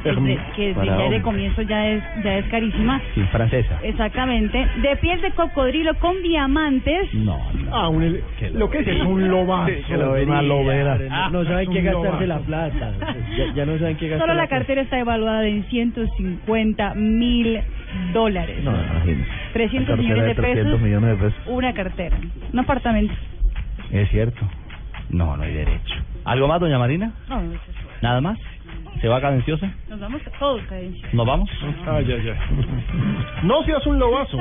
[0.04, 3.02] que, de- que Para ya de comienzo ya es, ya es carísima.
[3.16, 3.80] Sí, francesa.
[3.84, 4.68] Exactamente.
[4.82, 7.14] De piel de cocodrilo con diamantes.
[7.14, 7.76] No, no.
[7.76, 8.20] Ah, un,
[8.54, 9.72] lo que es es un lobazo.
[10.24, 10.98] Una lobera.
[10.98, 12.50] No, no saben qué gastarse lobazo.
[12.50, 12.94] la plata.
[13.38, 17.60] Ya, ya no saben qué gastar Solo la cartera está evaluada en 150 mil
[18.14, 18.64] dólares.
[18.64, 19.30] No, imagínate.
[19.54, 20.82] 300 Una cartera millones de 300 pesos.
[20.82, 21.44] millones de pesos.
[21.48, 22.18] Una cartera.
[22.52, 23.14] Un apartamento.
[23.92, 24.42] Es cierto.
[25.10, 25.96] No, no hay derecho.
[26.26, 27.12] ¿Algo más, doña Marina?
[27.30, 28.38] No, eso es- ¿Nada más?
[29.02, 29.70] ¿Se va cadenciosa?
[29.90, 31.10] nos vamos todos, cadencia.
[31.12, 31.50] ¿Nos vamos?
[31.88, 33.44] Ay, ay, ay.
[33.44, 34.38] No seas un lobazo.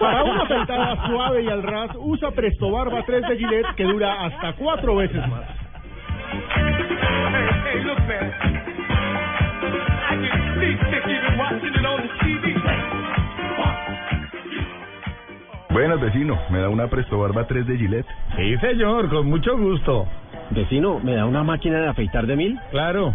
[0.00, 4.24] Para una afeitada suave y al ras, usa Presto Barba 3 de Gillette que dura
[4.24, 5.44] hasta cuatro veces más.
[15.70, 16.38] Buenas, vecino.
[16.50, 18.06] ¿Me da una Presto Barba 3 de Gillette?
[18.36, 20.06] Sí, señor, con mucho gusto.
[20.50, 22.58] Vecino, ¿me da una máquina de afeitar de mil?
[22.72, 23.14] Claro,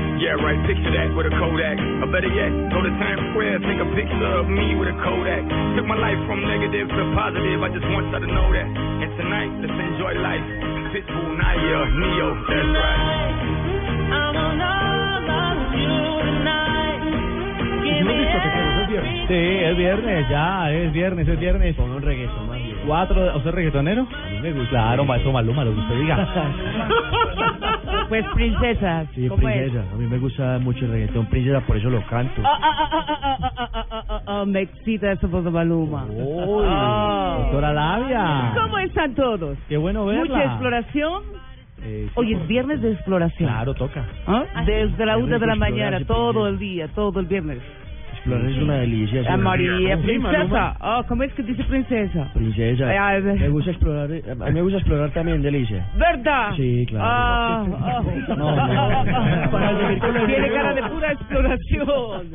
[0.21, 0.61] Yeah, right.
[0.69, 1.81] Picture that with a Kodak.
[2.05, 5.41] Or better yet, go to Times Square, take a picture of me with a Kodak.
[5.73, 7.57] Took my life from negative to positive.
[7.57, 8.69] I just want y'all to know that.
[8.69, 10.45] And tonight, let's enjoy life.
[10.93, 12.37] Pitbull, Naya, Neo.
[12.37, 13.21] That's right.
[19.27, 21.75] Sí, es viernes, ya, es viernes, es viernes.
[21.75, 22.77] Pongo un reggaetón más bien.
[22.85, 23.37] ¿Cuatro?
[23.37, 24.07] ¿Usted es reggaetonero?
[24.41, 24.69] Me gusta.
[24.69, 26.27] Claro, maestro Maluma, lo que usted diga.
[28.09, 29.05] Pues princesa.
[29.15, 29.55] Sí, ¿cómo es?
[29.69, 29.85] princesa.
[29.93, 32.41] A mí me gusta mucho el reggaetón, princesa, por eso lo canto.
[32.43, 36.05] Ah, ah, ah, ah, ah, ah, ah, ah, ah, ah, me excita eso por Maluma.
[36.09, 37.37] Uy, Ah.
[37.39, 38.53] doctora Labia.
[38.61, 39.57] ¿Cómo están todos?
[39.69, 40.23] Qué bueno verla.
[40.23, 41.23] Mucha exploración.
[41.83, 43.49] Eh, sí, Hoy es viernes de exploración.
[43.49, 44.05] Claro, toca.
[44.27, 44.43] ¿Ah?
[44.65, 47.59] Desde la una de la mañana, todo el día, todo el viernes.
[48.21, 49.21] Explorar es una delicia.
[49.21, 49.41] A sí.
[49.41, 50.75] María, princesa.
[50.79, 52.29] Ah, ¿cómo es que dice princesa?
[52.35, 52.87] Princesa.
[52.87, 54.11] Ay, ay, Me gusta explorar.
[54.11, 55.87] eh, A mí me gusta explorar también, delicia.
[55.97, 56.53] ¿Verdad?
[56.55, 57.05] Sí, claro.
[57.09, 58.01] Ah, ah.
[58.37, 59.51] No, no.
[59.51, 62.31] Para con el Tiene cara de pura exploración.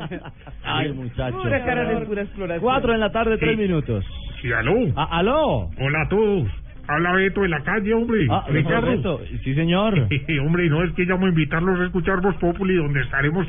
[0.64, 1.38] Ay, muchacho.
[1.40, 2.62] Pura cara de pura exploración.
[2.62, 4.04] Cuatro en la tarde, tres minutos.
[4.42, 4.74] Sí, aló.
[4.96, 5.70] Ah, ¿Aló?
[5.80, 6.48] Hola a todos.
[6.88, 8.26] Habla Beto de la calle, hombre.
[8.28, 8.90] Ah, Ricardo.
[8.90, 9.20] Beto.
[9.44, 9.94] Sí, señor.
[10.44, 13.46] hombre, no es que llamo a invitarlos a escuchar Voz Populi, donde estaremos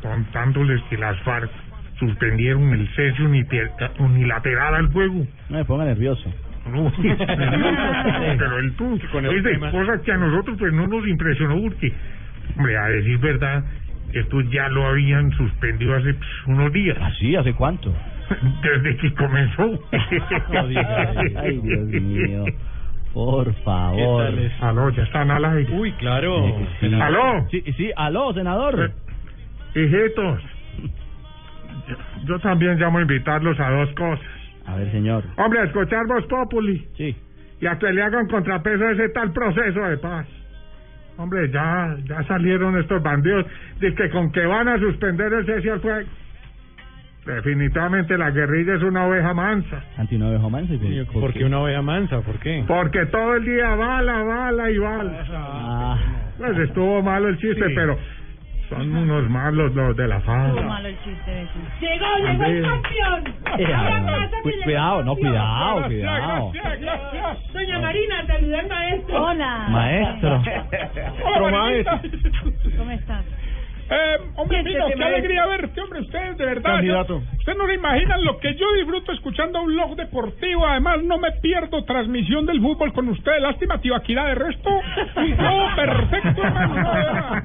[0.00, 1.50] contándoles que las FARC
[2.02, 3.22] suspendieron el cese
[3.98, 5.24] unilateral al fuego.
[5.48, 6.32] No me ponga nervioso.
[6.70, 11.92] No, pero el tú, es de cosas que a nosotros pues no nos impresionó porque,
[12.56, 13.64] hombre, a decir verdad,
[14.12, 16.96] esto ya lo habían suspendido hace pues, unos días.
[17.00, 17.34] ¿Así?
[17.36, 17.92] ¿Hace cuánto?
[18.62, 19.78] Desde que comenzó.
[21.36, 22.44] Ay, Dios mío.
[23.12, 24.32] Por favor.
[24.60, 25.72] Aló, ya están al aire.
[25.72, 26.66] Uy, claro.
[26.80, 26.94] Sí.
[26.94, 27.46] ¿Aló?
[27.50, 28.92] Sí, sí, aló, senador.
[29.74, 30.40] Hijitos,
[32.24, 34.26] yo, también llamo a invitarlos a dos cosas.
[34.66, 35.24] A ver, señor.
[35.36, 36.86] Hombre, a escuchar Voz Populi.
[36.96, 37.16] Sí.
[37.60, 40.26] Y a que le hagan contrapeso a ese tal proceso de paz.
[41.16, 43.46] Hombre, ya, ya salieron estos bandidos
[43.80, 46.08] de que con que van a suspender el cese al fuego.
[47.26, 49.80] Definitivamente la guerrilla es una oveja mansa.
[49.96, 50.74] Anti una oveja mansa.
[51.12, 52.20] ¿Por, qué una oveja mansa?
[52.22, 52.64] ¿Por qué?
[52.66, 55.24] Porque todo el día bala, bala y bala.
[55.30, 55.98] Ah.
[56.38, 57.96] Pues estuvo malo el chiste, pero
[58.76, 60.62] son unos malos los de la ese.
[61.80, 63.24] Llegó, llegó el campeón.
[64.42, 66.52] Cu- cuidado, no, cuidado, cuidado.
[67.52, 69.22] Doña Marina, saludé al maestro.
[69.24, 69.66] Hola.
[69.68, 70.42] Maestro.
[71.24, 72.00] Otro maestro.
[72.78, 73.24] ¿Cómo estás?
[73.94, 76.70] Eh, hombre, mío, qué alegría verte, hombre, ustedes, de verdad.
[76.76, 77.20] Candidato.
[77.20, 80.66] yo- Ustedes no se imaginan lo que yo disfruto escuchando a un log deportivo.
[80.66, 83.42] Además, no me pierdo transmisión del fútbol con ustedes.
[83.42, 84.70] Lástima, Tibaquirá, de resto.
[85.14, 86.74] Todo perfecto, hermano.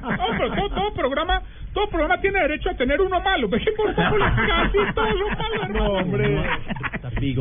[0.00, 1.42] no, pero todo, todo programa,
[1.74, 3.48] todo programa tiene derecho a tener uno malo.
[3.48, 5.84] Ve que por fútbol casi todos son malos, hermano.
[5.84, 6.28] No, hombre.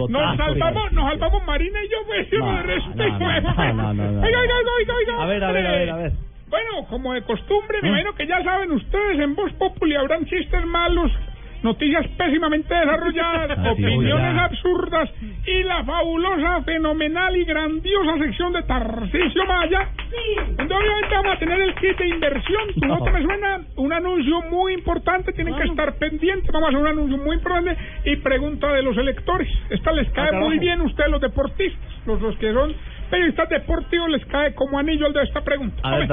[0.09, 2.89] Nos salvamos, nos salvamos Marina y yo, pues, No, de resto.
[2.95, 4.21] no, no, no, no, no, no.
[4.21, 5.23] Oiga, oiga, oiga, oiga.
[5.23, 6.11] A ver, a ver, a ver, a ver.
[6.49, 7.91] Bueno, como de costumbre, me ¿Eh?
[7.91, 11.11] imagino que ya saben ustedes, en Voz Populi habrán chistes malos,
[11.61, 14.44] noticias pésimamente desarrolladas, Ah, sí, opiniones ya.
[14.45, 15.10] absurdas
[15.45, 19.90] y la fabulosa, fenomenal y grandiosa sección de Tarcisio Maya,
[20.56, 22.64] donde obviamente vamos a tener el kit de inversión.
[22.80, 22.98] ¿Tu No.
[22.99, 23.61] nota me suena?
[23.76, 27.76] Un anuncio muy importante, tienen que estar pendientes, vamos a hacer un anuncio muy importante
[28.06, 29.49] y pregunta de los electores.
[29.69, 30.45] Esta les cae carajo.
[30.45, 32.74] muy bien a ustedes los deportistas, los, los que son
[33.07, 35.81] periodistas deportivos les cae como anillo al de esta pregunta.
[35.84, 36.07] A ver.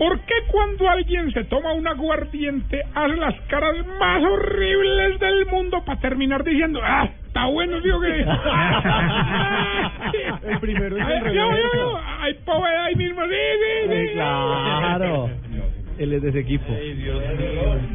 [0.00, 5.84] ¿Por qué cuando alguien se toma un aguardiente hace las caras más horribles del mundo
[5.84, 8.24] para terminar diciendo, ah, está bueno, digo que...
[10.48, 14.08] El primero es el Ay, yo, yo, yo, Hay pobreza ahí mismo, sí, sí, sí.
[14.14, 15.28] Claro.
[16.00, 16.64] Él es de ese equipo.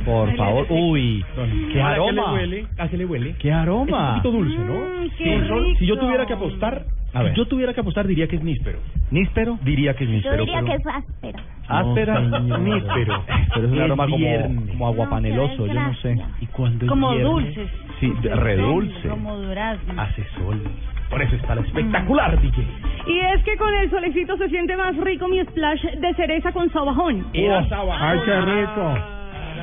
[0.05, 0.67] Por favor.
[0.69, 1.25] Uy.
[1.33, 2.33] ¿Qué ¿A qué le aroma?
[2.33, 2.67] huele?
[2.77, 3.35] ¿A qué le huele?
[3.39, 4.09] ¿Qué Es un aroma?
[4.21, 4.73] poquito dulce, ¿no?
[4.75, 6.05] Mm, qué Sí, son- si yo rico.
[6.05, 7.31] tuviera que apostar, A ver.
[7.33, 8.77] si yo tuviera que apostar diría que es níspero.
[9.09, 9.57] ¿Níspero?
[9.63, 10.37] Diría que es Yo níspero.
[10.45, 11.39] diría pero- que es áspero.
[11.67, 12.19] Áspera.
[12.19, 13.23] No, níspero.
[13.55, 16.15] Pero es un aroma como, como aguapaneloso, yo no sé.
[16.41, 17.71] Y cuando Como viernes, dulces.
[17.99, 19.07] Sí, redulce.
[19.09, 19.99] Como durazno.
[19.99, 20.61] Hace sol.
[21.09, 22.63] Por eso está la espectacular, DJ.
[23.07, 26.69] Y es que con el solecito se siente más rico mi splash de cereza con
[26.71, 27.25] sabajón.
[27.33, 28.97] Ay, qué rico.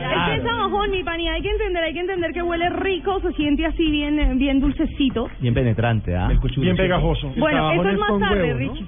[0.02, 3.20] Es que es sabajón, mi pani, hay que entender, hay que entender que huele rico,
[3.20, 5.28] se siente así bien, eh, bien dulcecito.
[5.40, 6.28] Bien penetrante, ¿ah?
[6.56, 7.32] Bien pegajoso.
[7.36, 8.72] Bueno, eso es más tarde, huevo, ¿no?
[8.72, 8.86] Richie.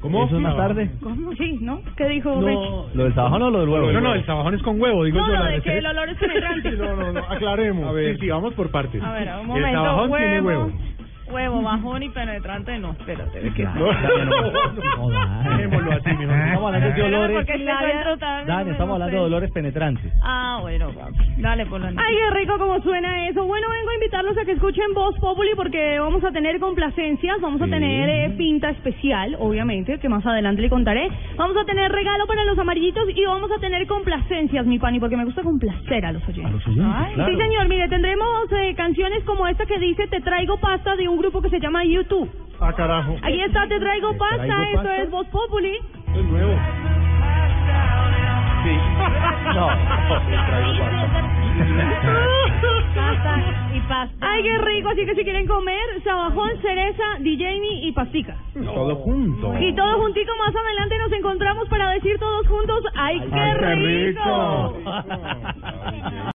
[0.00, 0.24] ¿Cómo?
[0.24, 0.90] ¿Eso es más tarde?
[1.02, 1.32] ¿Cómo?
[1.34, 1.80] Sí, ¿no?
[1.96, 2.96] ¿Qué dijo Richie?
[2.96, 3.92] ¿Lo del sabajón o lo del huevo?
[3.92, 5.32] No, no, el sabajón es con huevo, digo No, yo.
[5.34, 6.70] lo la de que el olor es penetrante.
[6.72, 7.88] No, no, no, aclaremos.
[7.88, 9.02] A ver, sí, vamos por partes.
[9.02, 10.72] A ver, un El momento, sabajón tiene huevo.
[11.30, 11.62] Huevo.
[11.62, 13.40] Bajón y penetrante, no, espérate.
[13.40, 13.64] ¿de qué?
[13.64, 14.52] No, no,
[14.96, 15.56] no, Dani.
[15.56, 16.36] Dejémoslo así, mejor.
[16.36, 17.48] Estamos hablando de olores.
[18.70, 20.12] Estamos hablando de penetrantes.
[20.22, 20.90] Ah, bueno.
[21.38, 23.44] Dale por la Ay, qué rico como suena eso.
[23.44, 27.60] Bueno, vengo a invitarlos a que escuchen Voz Populi porque vamos a tener complacencias, vamos
[27.62, 31.08] a tener eh, pinta especial, obviamente, que más adelante le contaré.
[31.36, 35.16] Vamos a tener regalo para los amarillitos y vamos a tener complacencias, mi pani, porque
[35.16, 36.46] me gusta complacer a los oyentes.
[36.46, 37.32] A los oyentes, Ay, claro.
[37.32, 41.19] Sí, señor, mire, tendremos eh, canciones como esta que dice Te traigo pasta de un
[41.20, 42.28] grupo que se llama YouTube.
[42.60, 43.16] Ah, carajo.
[43.22, 45.02] Aquí está Te traigo pasta, traigo esto pasta?
[45.02, 45.76] es Voz Populi.
[46.14, 46.54] Es nuevo.
[48.64, 48.76] Sí.
[49.54, 49.66] No,
[52.94, 53.36] Pasta
[53.74, 54.14] y pasta.
[54.20, 58.36] Ay, qué rico, así que si quieren comer, sabajón, cereza, DJini y pastica.
[58.54, 59.54] Todo junto.
[59.60, 63.74] Y todo juntico más adelante nos encontramos para decir todos juntos, ¡ay, qué Ay, qué
[63.74, 64.74] rico!
[64.78, 64.92] rico.